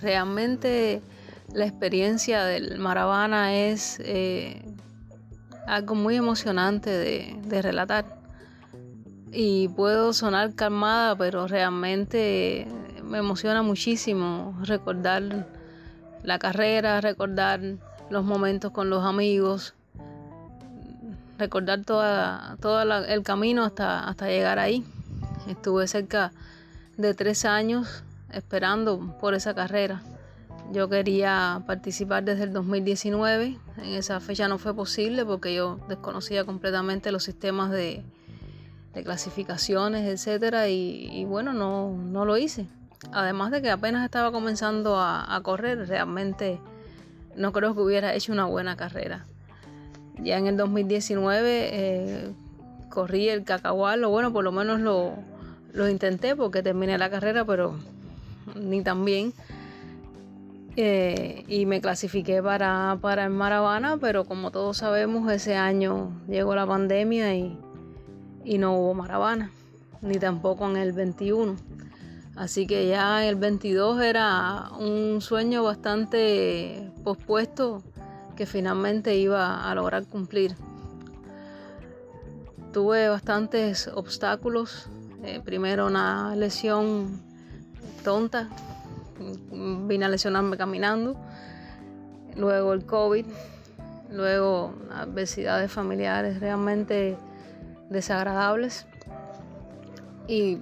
Realmente 0.00 1.02
la 1.52 1.66
experiencia 1.66 2.44
del 2.44 2.78
Maravana 2.78 3.54
es 3.56 3.98
eh, 4.00 4.62
algo 5.66 5.94
muy 5.94 6.16
emocionante 6.16 6.90
de 6.90 7.62
relatar 7.62 8.25
y 9.32 9.68
puedo 9.68 10.12
sonar 10.12 10.54
calmada, 10.54 11.16
pero 11.16 11.46
realmente 11.46 12.66
me 13.04 13.18
emociona 13.18 13.62
muchísimo 13.62 14.56
recordar 14.62 15.46
la 16.22 16.38
carrera, 16.38 17.00
recordar 17.00 17.60
los 18.10 18.24
momentos 18.24 18.72
con 18.72 18.90
los 18.90 19.04
amigos, 19.04 19.74
recordar 21.38 21.82
toda, 21.84 22.56
todo 22.60 22.80
el 22.82 23.22
camino 23.22 23.64
hasta, 23.64 24.08
hasta 24.08 24.26
llegar 24.26 24.58
ahí. 24.58 24.84
Estuve 25.48 25.86
cerca 25.86 26.32
de 26.96 27.14
tres 27.14 27.44
años 27.44 28.02
esperando 28.32 29.16
por 29.20 29.34
esa 29.34 29.54
carrera. 29.54 30.02
Yo 30.72 30.88
quería 30.88 31.62
participar 31.66 32.24
desde 32.24 32.44
el 32.44 32.52
2019, 32.52 33.56
en 33.78 33.84
esa 33.84 34.18
fecha 34.18 34.48
no 34.48 34.58
fue 34.58 34.74
posible 34.74 35.24
porque 35.24 35.54
yo 35.54 35.78
desconocía 35.88 36.44
completamente 36.44 37.12
los 37.12 37.22
sistemas 37.22 37.70
de, 37.70 38.02
de 38.96 39.04
clasificaciones, 39.04 40.08
etcétera, 40.08 40.68
y, 40.70 41.26
bueno, 41.26 41.52
no, 41.52 41.90
no, 41.90 42.24
lo 42.24 42.38
hice. 42.38 42.66
Además 43.12 43.50
de 43.50 43.60
que 43.60 43.70
apenas 43.70 44.02
estaba 44.02 44.32
comenzando 44.32 44.98
a, 44.98 45.38
correr, 45.42 45.86
realmente 45.86 46.58
no 47.36 47.52
creo 47.52 47.74
que 47.74 47.82
hubiera 47.82 48.14
hecho 48.14 48.32
una 48.32 48.46
buena 48.46 48.74
carrera. 48.74 49.26
Ya 50.18 50.38
en 50.38 50.46
el 50.46 50.56
2019 50.56 51.68
eh, 51.72 52.32
corrí 52.88 53.28
el 53.28 53.44
cacahual, 53.44 54.02
o 54.02 54.08
bueno, 54.08 54.32
por 54.32 54.44
lo 54.44 54.50
menos 54.50 54.80
lo, 54.80 55.12
lo 55.74 55.90
intenté 55.90 56.34
porque 56.34 56.62
terminé 56.62 56.96
la 56.96 57.10
carrera, 57.10 57.44
pero 57.44 57.74
ni 58.54 58.82
tan 58.82 59.04
bien. 59.04 59.34
Eh, 60.76 61.44
y 61.48 61.66
me 61.66 61.82
clasifiqué 61.82 62.42
para, 62.42 62.96
para 63.02 63.24
el 63.24 63.30
Maravana, 63.30 63.98
pero 64.00 64.24
como 64.24 64.50
todos 64.50 64.78
sabemos, 64.78 65.30
ese 65.30 65.54
año 65.54 66.12
llegó 66.28 66.54
la 66.54 66.66
pandemia 66.66 67.34
y, 67.34 67.58
y 68.46 68.58
no 68.58 68.74
hubo 68.78 68.94
maravana, 68.94 69.50
ni 70.00 70.18
tampoco 70.18 70.70
en 70.70 70.76
el 70.76 70.92
21. 70.92 71.56
Así 72.36 72.66
que 72.66 72.86
ya 72.86 73.26
el 73.26 73.34
22 73.34 74.00
era 74.02 74.70
un 74.78 75.20
sueño 75.20 75.64
bastante 75.64 76.92
pospuesto 77.02 77.82
que 78.36 78.46
finalmente 78.46 79.16
iba 79.16 79.68
a 79.68 79.74
lograr 79.74 80.06
cumplir. 80.06 80.54
Tuve 82.72 83.08
bastantes 83.08 83.88
obstáculos. 83.88 84.88
Eh, 85.24 85.40
primero 85.44 85.86
una 85.86 86.36
lesión 86.36 87.20
tonta, 88.04 88.48
vine 89.50 90.04
a 90.04 90.08
lesionarme 90.08 90.56
caminando. 90.56 91.16
Luego 92.36 92.74
el 92.74 92.84
COVID, 92.84 93.24
luego 94.12 94.74
adversidades 94.92 95.72
familiares 95.72 96.38
realmente 96.38 97.16
desagradables. 97.90 98.86
Y 100.28 100.60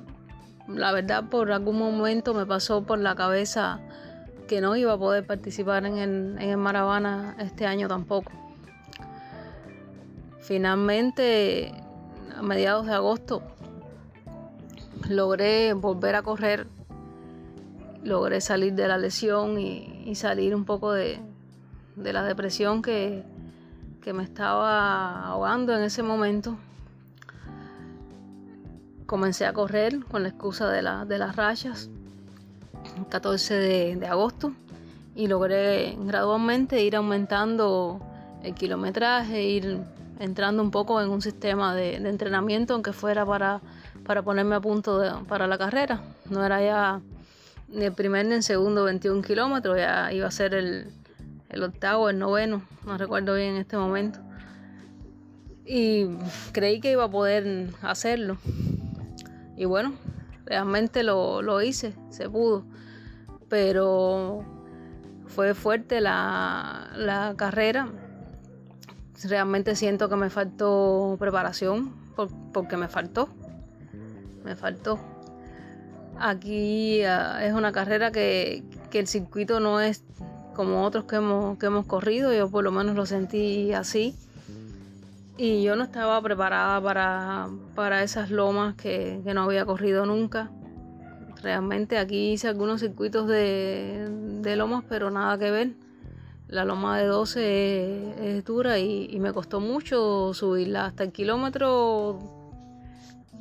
la 0.68 0.92
verdad 0.92 1.28
por 1.28 1.52
algún 1.52 1.78
momento 1.78 2.34
me 2.34 2.46
pasó 2.46 2.84
por 2.84 2.98
la 2.98 3.14
cabeza 3.14 3.80
que 4.46 4.60
no 4.60 4.76
iba 4.76 4.92
a 4.92 4.98
poder 4.98 5.26
participar 5.26 5.86
en 5.86 5.98
el, 5.98 6.36
en 6.38 6.58
Maravana 6.58 7.36
este 7.38 7.66
año 7.66 7.88
tampoco. 7.88 8.32
Finalmente, 10.40 11.72
a 12.36 12.42
mediados 12.42 12.86
de 12.86 12.92
agosto, 12.92 13.42
logré 15.08 15.72
volver 15.72 16.14
a 16.16 16.22
correr, 16.22 16.66
logré 18.02 18.40
salir 18.40 18.74
de 18.74 18.88
la 18.88 18.98
lesión 18.98 19.58
y, 19.58 20.14
salir 20.14 20.54
un 20.54 20.64
poco 20.64 20.92
de, 20.92 21.18
la 21.96 22.22
depresión 22.22 22.82
que, 22.82 23.24
me 24.12 24.22
estaba 24.22 25.24
ahogando 25.24 25.74
en 25.74 25.82
ese 25.82 26.02
momento. 26.02 26.58
Comencé 29.14 29.46
a 29.46 29.52
correr 29.52 30.04
con 30.06 30.24
la 30.24 30.30
excusa 30.30 30.68
de, 30.68 30.82
de 31.06 31.18
las 31.18 31.36
rayas 31.36 31.88
el 32.98 33.06
14 33.06 33.54
de, 33.54 34.06
agosto 34.08 34.52
y 35.14 35.28
logré 35.28 35.96
gradualmente 36.00 36.82
ir 36.82 36.96
aumentando 36.96 38.00
el 38.42 38.54
kilometraje, 38.56 39.40
ir 39.40 39.78
entrando 40.18 40.64
un 40.64 40.72
poco 40.72 41.00
en 41.00 41.10
un 41.10 41.22
sistema 41.22 41.76
de, 41.76 41.94
entrenamiento, 41.94 42.74
aunque 42.74 42.92
fuera 42.92 43.24
para, 43.24 43.60
para 44.04 44.22
ponerme 44.22 44.56
a 44.56 44.60
punto 44.60 45.22
para 45.28 45.46
la 45.46 45.58
carrera. 45.58 46.02
No 46.28 46.44
era 46.44 46.60
ya 46.60 47.00
ni 47.68 47.84
el 47.84 47.92
primer 47.92 48.26
ni 48.26 48.34
el 48.34 48.42
segundo 48.42 48.82
21 48.82 49.22
kilómetros, 49.22 49.76
ya 49.76 50.12
iba 50.12 50.26
a 50.26 50.32
ser 50.32 50.54
el, 50.54 50.88
el 51.50 51.62
octavo, 51.62 52.10
el 52.10 52.18
noveno, 52.18 52.62
no 52.84 52.98
recuerdo 52.98 53.36
bien 53.36 53.50
en 53.50 53.60
este 53.60 53.76
momento. 53.76 54.18
Y 55.64 56.08
creí 56.50 56.80
que 56.80 56.90
iba 56.90 57.04
a 57.04 57.10
poder 57.12 57.68
hacerlo. 57.80 58.38
Y 59.56 59.64
bueno, 59.64 59.94
realmente 60.44 61.02
lo, 61.02 61.42
lo 61.42 61.62
hice, 61.62 61.94
se 62.10 62.28
pudo 62.28 62.64
pero 63.54 64.44
fue 65.26 65.54
fuerte 65.54 66.00
la, 66.00 67.34
carrera. 67.36 67.88
Realmente 69.22 69.76
siento 69.76 70.08
que 70.08 70.16
me 70.16 70.28
faltó 70.28 71.16
preparación 71.20 71.94
porque 72.52 72.76
me 72.76 72.88
faltó. 72.88 73.28
Me 74.44 74.56
faltó. 74.56 74.98
Aquí 76.18 77.02
ah, 77.04 77.44
es 77.44 77.52
una 77.52 77.70
carrera 77.70 78.10
que, 78.10 78.64
el 78.92 79.06
circuito 79.06 79.60
no 79.60 79.80
es 79.80 80.02
como 80.54 80.84
otros 80.84 81.04
que 81.04 81.16
hemos, 81.16 81.56
que 81.58 81.66
hemos 81.66 81.86
corrido, 81.86 82.32
yo 82.32 82.50
por 82.50 82.64
lo 82.64 82.72
menos 82.72 82.96
lo 82.96 83.06
sentí 83.06 83.72
así. 83.72 84.16
Y 85.36 85.62
yo 85.62 85.74
no 85.74 85.84
estaba 85.84 86.20
preparada 86.22 86.80
para, 87.74 88.02
esas 88.02 88.30
lomas 88.30 88.74
que 88.76 89.20
no 89.34 89.42
había 89.42 89.64
corrido 89.64 90.06
nunca. 90.06 90.50
Realmente 91.42 91.98
aquí 91.98 92.32
hice 92.32 92.48
algunos 92.48 92.80
circuitos 92.80 93.28
de, 93.28 94.08
de 94.40 94.56
lomas, 94.56 94.84
pero 94.88 95.10
nada 95.10 95.36
que 95.38 95.50
ver. 95.50 95.74
La 96.48 96.64
loma 96.64 96.98
de 96.98 97.06
12 97.06 98.36
es, 98.36 98.44
dura 98.44 98.78
y, 98.78 99.18
me 99.18 99.32
costó 99.32 99.60
mucho 99.60 100.32
subirla. 100.34 100.86
Hasta 100.86 101.02
el 101.02 101.12
kilómetro 101.12 102.18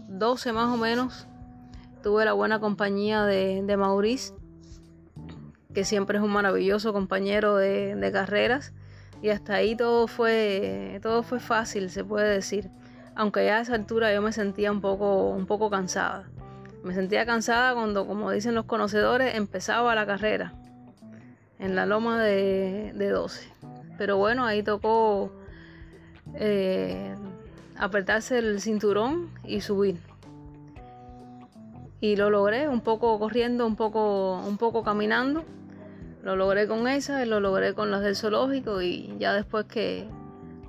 12 0.09 0.51
más 0.51 0.73
o 0.73 0.77
menos 0.77 1.27
tuve 2.01 2.25
la 2.25 2.33
buena 2.33 2.59
compañía 2.59 3.23
de, 3.23 3.61
de 3.63 3.77
Maurice, 3.77 4.33
que 5.73 5.85
siempre 5.85 6.17
es 6.17 6.23
un 6.23 6.31
maravilloso 6.31 6.91
compañero 6.91 7.55
de, 7.55 7.95
de, 7.95 8.11
carreras. 8.11 8.73
Y 9.23 9.29
hasta 9.29 9.55
ahí 9.55 9.73
todo 9.73 10.07
fue, 10.07 10.99
todo 11.01 11.23
fue 11.23 11.39
fácil, 11.39 11.89
se 11.89 12.03
puede 12.03 12.27
decir. 12.27 12.69
Aunque 13.15 13.45
ya 13.45 13.59
a 13.59 13.61
esa 13.61 13.73
altura 13.73 14.13
yo 14.13 14.21
me 14.21 14.33
sentía 14.33 14.69
un 14.69 14.81
poco, 14.81 15.29
un 15.29 15.45
poco 15.45 15.69
cansada. 15.69 16.25
Me 16.83 16.93
sentía 16.93 17.25
cansada 17.25 17.73
cuando, 17.73 18.05
como 18.05 18.31
dicen 18.31 18.53
los 18.53 18.65
conocedores, 18.65 19.35
empezaba 19.35 19.95
la 19.95 20.05
carrera 20.05 20.53
en 21.57 21.73
la 21.73 21.85
loma 21.85 22.21
de, 22.21 22.91
12. 22.93 23.47
Pero 23.97 24.17
bueno, 24.17 24.43
ahí 24.43 24.61
tocó 24.61 25.31
eh, 26.33 27.15
apretarse 27.77 28.39
el 28.39 28.59
cinturón 28.59 29.29
y 29.45 29.61
subir. 29.61 30.01
Y 32.01 32.17
lo 32.17 32.29
logré, 32.29 32.67
un 32.67 32.81
poco 32.81 33.17
corriendo, 33.19 33.65
un 33.65 33.77
poco, 33.77 34.41
un 34.45 34.57
poco 34.57 34.83
caminando. 34.83 35.45
Lo 36.23 36.37
logré 36.37 36.67
con 36.67 36.87
esa 36.87 37.23
y 37.23 37.27
lo 37.27 37.41
logré 37.41 37.73
con 37.73 37.91
las 37.91 38.01
del 38.01 38.15
zoológico 38.15 38.81
y 38.81 39.13
ya 39.19 39.33
después 39.33 39.65
que, 39.65 40.07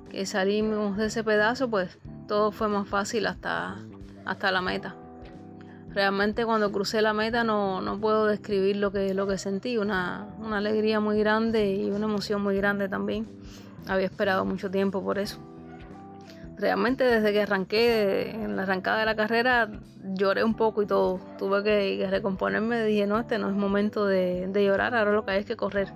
que 0.09 0.25
salimos 0.25 0.97
de 0.97 1.05
ese 1.05 1.23
pedazo, 1.23 1.69
pues 1.69 1.97
todo 2.27 2.51
fue 2.51 2.67
más 2.67 2.87
fácil 2.87 3.25
hasta, 3.25 3.77
hasta 4.25 4.51
la 4.51 4.61
meta. 4.61 4.95
Realmente 5.95 6.45
cuando 6.45 6.73
crucé 6.73 7.01
la 7.01 7.13
meta 7.13 7.45
no, 7.45 7.97
puedo 8.01 8.27
describir 8.27 8.75
lo 8.75 8.91
que, 8.91 9.13
lo 9.13 9.27
que 9.27 9.37
sentí, 9.37 9.77
una, 9.77 10.27
alegría 10.51 10.99
muy 10.99 11.17
grande 11.19 11.73
y 11.73 11.89
una 11.89 12.03
emoción 12.03 12.41
muy 12.43 12.57
grande 12.57 12.89
también. 12.89 13.25
Había 13.87 14.07
esperado 14.07 14.43
mucho 14.43 14.69
tiempo 14.69 15.01
por 15.01 15.19
eso. 15.19 15.39
Realmente 16.57 17.03
desde 17.03 17.33
que 17.33 17.41
arranqué, 17.41 18.31
en 18.31 18.55
la 18.55 18.63
arrancada 18.63 18.99
de 18.99 19.05
la 19.05 19.15
carrera, 19.15 19.69
lloré 20.13 20.43
un 20.43 20.55
poco 20.55 20.81
y 20.81 20.85
todo. 20.85 21.19
Tuve 21.37 21.63
que, 21.63 22.07
recomponerme, 22.09 22.83
dije, 22.85 23.05
no, 23.07 23.19
este 23.19 23.37
no 23.37 23.49
es 23.49 23.55
momento 23.55 24.05
de, 24.05 24.49
llorar, 24.53 24.95
ahora 24.95 25.11
lo 25.11 25.25
que 25.25 25.31
hay 25.31 25.39
es 25.39 25.45
que 25.45 25.57
correr. 25.57 25.89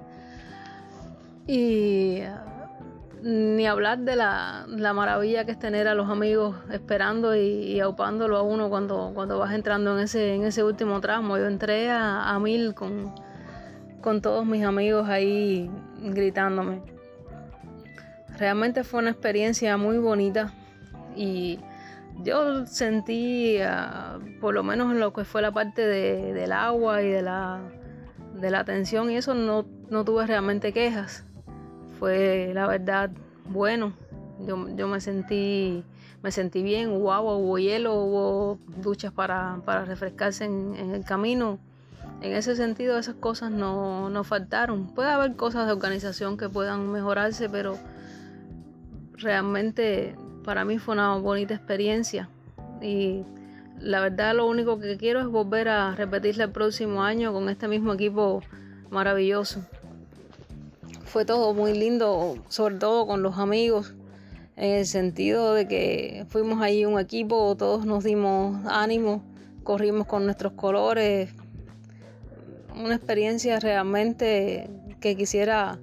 Y 1.48 2.20
ni 3.22 3.68
hablar 3.68 4.00
de 4.00 4.16
la, 4.16 4.66
maravilla 4.94 5.46
que 5.46 5.52
es 5.52 5.60
tener 5.60 5.88
a 5.88 5.94
los 5.94 6.10
amigos 6.10 6.56
esperando 6.72 7.36
y, 7.36 7.80
aupándolo 7.80 8.38
a 8.38 8.42
uno 8.42 8.70
cuando, 8.70 9.12
cuando 9.14 9.40
vas 9.40 9.54
entrando 9.54 9.98
en 9.98 10.04
ese, 10.04 10.36
en 10.36 10.44
ese 10.44 10.64
último 10.64 11.00
tramo. 11.00 11.38
Yo 11.38 11.48
entré 11.48 11.90
a, 11.90 12.38
mil 12.40 12.74
con, 12.74 13.14
con 14.02 14.22
todos 14.22 14.46
mis 14.46 14.66
amigos 14.66 15.08
ahí 15.08 15.72
gritándome. 16.02 16.99
Realmente 18.40 18.84
fue 18.84 19.02
una 19.02 19.12
experiencia 19.12 19.78
muy 19.78 19.98
bonita 19.98 20.54
y 21.16 21.60
yo 22.24 22.66
sentí, 22.66 23.58
por 24.42 24.54
lo 24.54 24.64
menos 24.64 24.92
en 24.92 25.00
lo 25.00 25.14
que 25.14 25.26
fue 25.26 25.42
la 25.42 25.52
parte 25.52 25.86
del 25.86 26.52
agua 26.52 27.02
y 27.02 27.10
de 27.10 27.22
la, 27.22 27.62
de 28.34 28.50
la 28.50 28.60
atención 28.60 29.12
y 29.12 29.18
eso 29.18 29.34
no, 29.34 29.66
no 29.90 30.06
tuve 30.06 30.26
realmente 30.26 30.74
quejas 30.74 31.26
fue 32.00 32.52
la 32.54 32.66
verdad 32.66 33.12
bueno. 33.50 33.94
Yo, 34.40 34.70
yo 34.70 34.88
me 34.88 35.02
sentí 35.02 35.84
me 36.24 36.32
sentí 36.32 36.64
bien, 36.64 36.90
agua, 36.90 37.36
hubo 37.36 37.58
hielo, 37.60 37.94
hubo 37.96 38.60
duchas 38.82 39.12
para, 39.14 39.58
refrescarse 39.86 40.46
en, 40.46 40.76
el 40.76 41.06
camino. 41.06 41.60
En 42.22 42.34
ese 42.34 42.56
sentido 42.58 42.98
esas 42.98 43.16
cosas 43.16 43.52
no, 43.52 44.10
no 44.10 44.24
faltaron. 44.26 44.88
Puede 44.88 45.10
haber 45.10 45.36
cosas 45.36 45.66
de 45.66 45.74
organización 45.74 46.38
que 46.38 46.50
puedan 46.50 46.92
mejorarse, 46.92 47.50
pero 47.50 47.78
realmente 49.20 50.16
para 50.44 50.66
mí 50.66 50.78
fue 50.80 50.94
una 50.96 51.16
bonita 51.16 51.54
experiencia. 51.54 52.30
Y 52.82 53.24
la 53.80 54.02
verdad 54.02 54.36
lo 54.36 54.48
único 54.48 54.80
que 54.80 54.98
quiero 54.98 55.20
es 55.20 55.28
volver 55.28 55.70
a 55.70 55.96
repetirla 55.96 56.46
el 56.46 56.52
próximo 56.52 57.04
año 57.04 57.34
con 57.34 57.50
este 57.50 57.68
mismo 57.68 57.94
equipo 57.94 58.42
maravilloso 58.90 59.62
fue 61.10 61.26
todo 61.26 61.56
muy 61.56 61.74
lindo, 61.74 62.38
sobre 62.50 62.76
todo 62.76 63.08
con 63.08 63.24
los 63.24 63.40
amigos, 63.40 63.96
en 64.56 64.76
el 64.76 64.86
sentido 64.86 65.56
de 65.56 65.68
que 65.68 66.26
fuimos 66.30 66.62
ahí 66.62 66.86
un 66.86 67.00
equipo, 67.00 67.56
todos 67.58 67.86
nos 67.86 68.04
dimos 68.04 68.64
ánimo, 68.68 69.24
corrimos 69.64 70.06
con 70.06 70.26
nuestros 70.26 70.54
colores, 70.54 71.32
una 72.76 72.94
experiencia 72.94 73.60
realmente 73.60 74.70
que 75.02 75.16
quisiera 75.16 75.80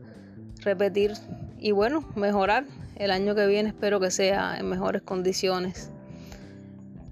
repetir 0.63 1.15
y 1.59 1.73
bueno, 1.73 2.05
mejorar. 2.15 2.65
El 2.97 3.11
año 3.11 3.35
que 3.35 3.47
viene 3.47 3.69
espero 3.69 4.01
que 4.01 4.11
sea 4.11 4.57
en 4.59 4.71
mejores 4.71 5.03
condiciones. 5.03 5.91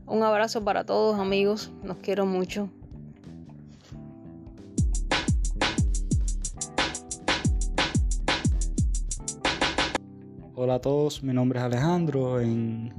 Un 0.07 0.22
abrazo 0.22 0.64
para 0.64 0.85
todos 0.85 1.20
amigos, 1.20 1.72
los 1.85 1.99
quiero 1.99 2.24
mucho. 2.24 2.70
Hola 10.55 10.76
a 10.76 10.80
todos, 10.80 11.22
mi 11.22 11.35
nombre 11.35 11.59
es 11.59 11.64
Alejandro. 11.66 12.41
En, 12.41 12.95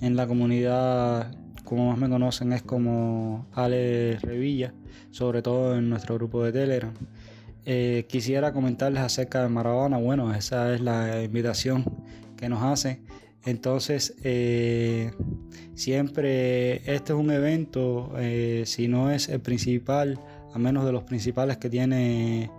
la 0.00 0.28
comunidad, 0.28 1.34
como 1.64 1.90
más 1.90 1.98
me 1.98 2.08
conocen, 2.08 2.52
es 2.52 2.62
como 2.62 3.46
Ale 3.52 4.16
Revilla, 4.20 4.72
sobre 5.10 5.42
todo 5.42 5.76
en 5.76 5.90
nuestro 5.90 6.14
grupo 6.14 6.44
de 6.44 6.52
Telegram. 6.52 6.94
Eh, 7.64 8.06
quisiera 8.08 8.52
comentarles 8.52 9.02
acerca 9.02 9.42
de 9.42 9.48
Maravana. 9.48 9.98
Bueno, 9.98 10.32
esa 10.32 10.72
es 10.72 10.80
la 10.80 11.20
invitación 11.24 11.84
que 12.38 12.48
nos 12.48 12.62
hace. 12.62 13.00
Entonces, 13.44 14.14
eh, 14.24 15.10
siempre 15.74 16.76
este 16.92 17.12
es 17.12 17.18
un 17.18 17.30
evento, 17.30 18.12
eh, 18.18 18.64
si 18.66 18.88
no 18.88 19.10
es 19.10 19.28
el 19.28 19.40
principal, 19.40 20.18
a 20.52 20.58
menos 20.58 20.84
de 20.84 20.92
los 20.92 21.04
principales 21.04 21.56
que 21.58 21.70
tiene 21.70 22.50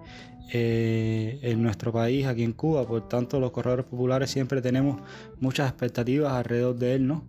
eh, 0.51 1.39
en 1.41 1.61
nuestro 1.61 1.91
país, 1.91 2.25
aquí 2.25 2.43
en 2.43 2.53
Cuba. 2.53 2.88
Por 2.88 3.07
tanto, 3.07 3.39
los 3.39 3.51
corredores 3.51 3.86
populares 3.86 4.32
siempre 4.32 4.61
tenemos 4.61 5.01
muchas 5.39 5.69
expectativas 5.69 6.34
alrededor 6.34 6.75
de 6.75 6.95
él, 6.95 7.07
¿no? 7.07 7.23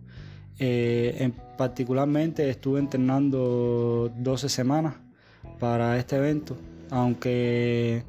En, 0.63 1.33
particularmente 1.57 2.47
estuve 2.47 2.79
entrenando 2.79 4.11
12 4.15 4.47
semanas 4.47 4.93
para 5.59 5.97
este 5.97 6.17
evento, 6.17 6.55
aunque 6.91 8.03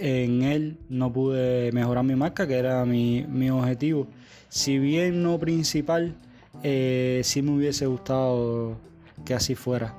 en 0.00 0.42
él 0.42 0.78
no 0.88 1.12
pude 1.12 1.72
mejorar 1.72 2.04
mi 2.04 2.14
marca, 2.14 2.46
que 2.46 2.54
era 2.54 2.84
mi, 2.84 3.24
mi 3.28 3.50
objetivo. 3.50 4.08
Si 4.48 4.78
bien 4.78 5.22
no 5.22 5.38
principal, 5.38 6.14
eh, 6.62 7.22
sí 7.24 7.42
me 7.42 7.52
hubiese 7.52 7.86
gustado 7.86 8.76
que 9.24 9.34
así 9.34 9.54
fuera. 9.54 9.94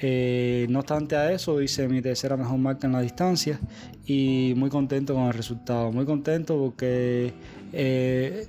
Eh, 0.00 0.66
no 0.70 0.78
obstante 0.78 1.16
a 1.16 1.32
eso, 1.32 1.60
hice 1.60 1.88
mi 1.88 2.00
tercera 2.00 2.36
mejor 2.36 2.58
marca 2.58 2.86
en 2.86 2.92
la 2.92 3.00
distancia 3.00 3.58
y 4.06 4.54
muy 4.56 4.70
contento 4.70 5.14
con 5.14 5.24
el 5.24 5.34
resultado. 5.34 5.90
Muy 5.92 6.04
contento 6.04 6.56
porque 6.56 7.32
eh, 7.72 8.46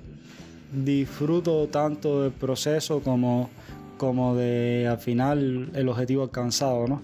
disfruto 0.72 1.66
tanto 1.68 2.22
del 2.22 2.32
proceso 2.32 3.00
como, 3.00 3.50
como 3.98 4.36
de 4.36 4.86
al 4.88 4.98
final 4.98 5.70
el 5.74 5.88
objetivo 5.88 6.22
alcanzado. 6.22 6.86
¿no? 6.86 7.02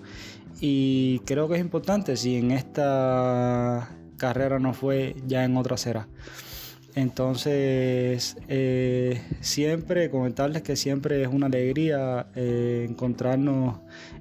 Y 0.60 1.18
creo 1.20 1.48
que 1.48 1.56
es 1.56 1.60
importante, 1.60 2.16
si 2.16 2.36
en 2.36 2.50
esta 2.50 3.90
carrera 4.16 4.58
no 4.58 4.72
fue, 4.72 5.16
ya 5.26 5.44
en 5.44 5.56
otra 5.56 5.76
será. 5.76 6.08
Entonces, 6.94 8.38
eh, 8.48 9.20
siempre 9.40 10.08
comentarles 10.08 10.62
que 10.62 10.76
siempre 10.76 11.20
es 11.20 11.28
una 11.28 11.46
alegría 11.46 12.28
eh, 12.34 12.86
encontrarnos 12.88 13.80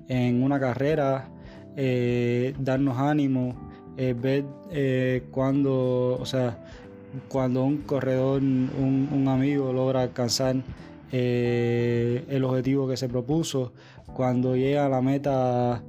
en 0.10 0.44
una 0.44 0.60
carrera, 0.60 1.30
eh, 1.78 2.54
darnos 2.60 2.98
ánimo, 2.98 3.72
ver 3.96 4.44
cuando, 5.32 6.18
o 6.20 6.26
sea, 6.26 6.60
cuando 7.30 7.64
un 7.64 7.78
corredor, 7.78 8.42
un, 8.42 9.26
amigo 9.30 9.72
logra 9.72 10.02
alcanzar 10.02 10.58
el 11.14 12.44
objetivo 12.44 12.90
que 12.90 12.98
se 12.98 13.08
propuso, 13.08 13.72
cuando 14.14 14.58
llega 14.58 14.86
a 14.86 14.90
la 14.90 15.02
meta 15.02 15.82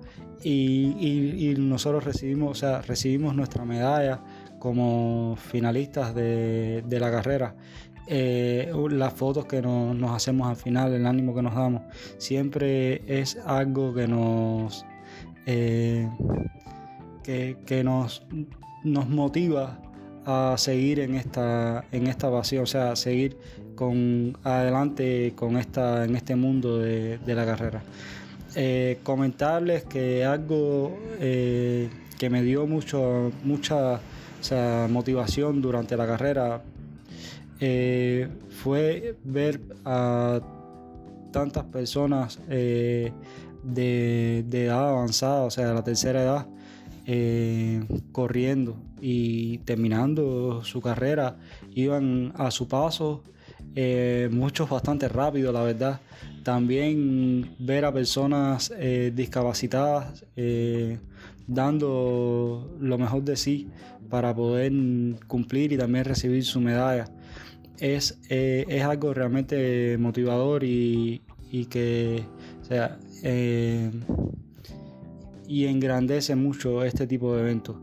y, 0.49 1.55
nosotros 1.59 2.05
recibimos, 2.05 2.51
o 2.51 2.55
sea, 2.55 2.83
recibimos 2.83 3.35
nuestra 3.35 3.65
medalla 3.65 4.21
como 4.59 5.37
finalistas 5.37 6.15
de, 6.15 6.85
la 6.89 7.11
carrera. 7.11 7.55
Eh, 8.09 8.73
las 8.91 9.15
fotos 9.15 9.47
que 9.47 9.61
nos, 9.61 10.11
hacemos 10.13 10.49
al 10.49 10.57
final, 10.57 10.93
el 10.93 11.07
ánimo 11.07 11.35
que 11.35 11.43
nos 11.43 11.55
damos, 11.55 11.83
siempre 12.19 13.03
es 13.07 13.37
algo 13.45 13.93
que 13.93 14.07
nos, 14.07 14.87
eh, 15.47 16.09
que, 17.25 17.83
nos, 17.83 18.25
nos 18.85 19.09
motiva 19.09 19.81
a 20.25 20.55
seguir 20.59 21.01
en 21.01 21.17
esta, 21.17 21.85
en 21.91 22.07
esta 22.07 22.31
pasión, 22.31 22.63
o 22.63 22.67
sea, 22.67 22.95
seguir 22.95 23.37
con, 23.75 24.37
adelante 24.45 25.33
con 25.37 25.57
esta, 25.57 26.05
en 26.05 26.17
este 26.17 26.37
mundo 26.37 26.79
de, 26.79 27.19
la 27.27 27.45
carrera. 27.45 27.83
Eh, 28.57 28.99
comentarles 29.03 29.85
que 29.85 30.25
algo 30.25 30.99
que 31.21 32.31
me 32.31 32.43
dio 32.43 32.67
mucho, 32.67 33.31
mucha 33.45 34.01
motivación 34.89 35.61
durante 35.61 35.97
la 35.97 36.07
carrera 36.07 36.63
eh, 37.59 38.29
fue 38.51 39.17
ver 39.25 39.61
a 39.85 40.41
tantas 41.33 41.65
personas 41.65 42.39
eh, 42.49 43.13
de, 43.63 44.41
edad 44.51 44.91
avanzada, 44.91 45.43
o 45.43 45.51
sea, 45.51 45.69
de 45.69 45.75
la 45.75 45.85
tercera 45.85 46.23
edad, 46.23 46.47
eh, 47.07 47.83
corriendo 48.13 48.77
y 49.01 49.59
terminando 49.59 50.63
su 50.65 50.81
carrera, 50.81 51.37
iban 51.75 52.33
a 52.37 52.51
su 52.51 52.69
paso, 52.69 53.23
muchos 54.31 54.69
bastante 54.71 55.09
rápido, 55.09 55.53
la 55.53 55.63
verdad. 55.63 56.01
También 56.47 57.57
ver 57.59 57.85
a 57.85 57.93
personas 57.93 58.73
discapacitadas 59.13 60.25
dando 61.47 62.77
lo 62.81 62.99
mejor 62.99 63.23
de 63.25 63.37
sí 63.37 63.69
para 64.09 64.35
poder 64.35 64.73
cumplir 65.27 65.73
y 65.73 65.77
también 65.77 66.05
recibir 66.05 66.45
su 66.45 66.61
medalla. 66.61 67.07
Es, 67.79 68.19
eh, 68.31 68.65
es 68.69 68.83
algo 68.83 69.13
realmente 69.13 69.99
motivador 69.99 70.65
y, 70.65 71.21
que 71.71 72.23
sea, 72.63 72.99
eh, 73.23 73.91
y 75.47 75.67
engrandece 75.67 76.35
mucho 76.37 76.85
este 76.85 77.07
tipo 77.07 77.35
de 77.35 77.43
eventos. 77.43 77.77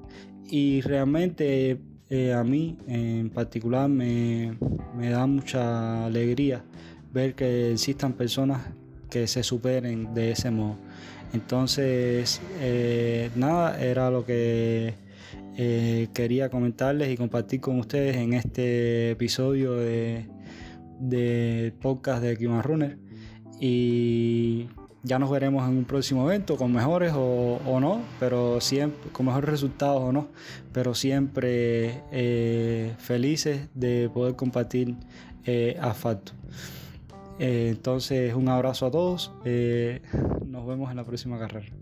Y 0.50 0.82
realmente 0.82 1.80
eh, 2.10 2.34
a 2.34 2.44
mí 2.44 2.78
en 2.88 3.30
particular 3.30 3.90
me, 3.90 4.58
me 4.96 5.10
da 5.10 5.26
mucha 5.26 6.06
alegría 6.06 6.64
ver 7.14 7.36
que 7.36 7.72
existan 7.72 8.14
personas 8.14 8.62
que 9.10 9.28
se 9.28 9.44
superen 9.44 10.14
de 10.14 10.32
ese 10.32 10.52
modo. 10.52 10.78
Entonces, 11.34 12.42
nada, 13.36 13.80
era 13.80 14.10
lo 14.10 14.26
que 14.26 14.96
eh, 15.56 16.08
quería 16.14 16.50
comentarles 16.50 17.12
y 17.12 17.18
compartir 17.18 17.62
con 17.62 17.78
ustedes 17.78 18.16
en 18.16 18.34
este 18.34 19.12
episodio 19.12 19.76
de, 19.76 20.26
podcast 21.80 22.24
de 22.24 22.36
Kiman 22.36 22.64
Runner. 22.64 22.98
Y 23.60 24.68
ya 25.04 25.20
nos 25.20 25.30
veremos 25.30 25.70
en 25.70 25.78
un 25.78 25.86
próximo 25.86 26.28
evento 26.28 26.58
con 26.58 26.74
mejores 26.74 27.14
o, 27.16 27.80
no, 27.80 28.02
pero 28.20 28.60
siempre 28.62 29.12
con 29.12 29.28
mejores 29.28 29.50
resultados 29.50 30.02
o 30.02 30.12
no, 30.12 30.30
pero 30.72 30.96
siempre 30.96 32.02
eh, 32.12 32.94
felices 32.98 33.68
de 33.76 34.10
poder 34.12 34.36
compartir 34.36 34.96
eh, 35.46 35.78
asfalto. 35.80 36.32
Eh, 37.40 37.70
entonces, 37.70 38.34
un 38.34 38.50
abrazo 38.50 38.86
a 38.86 38.92
todos. 38.92 39.32
nos 40.46 40.68
vemos 40.68 40.92
en 40.92 40.98
la 40.98 41.04
próxima 41.04 41.40
carrera. 41.40 41.74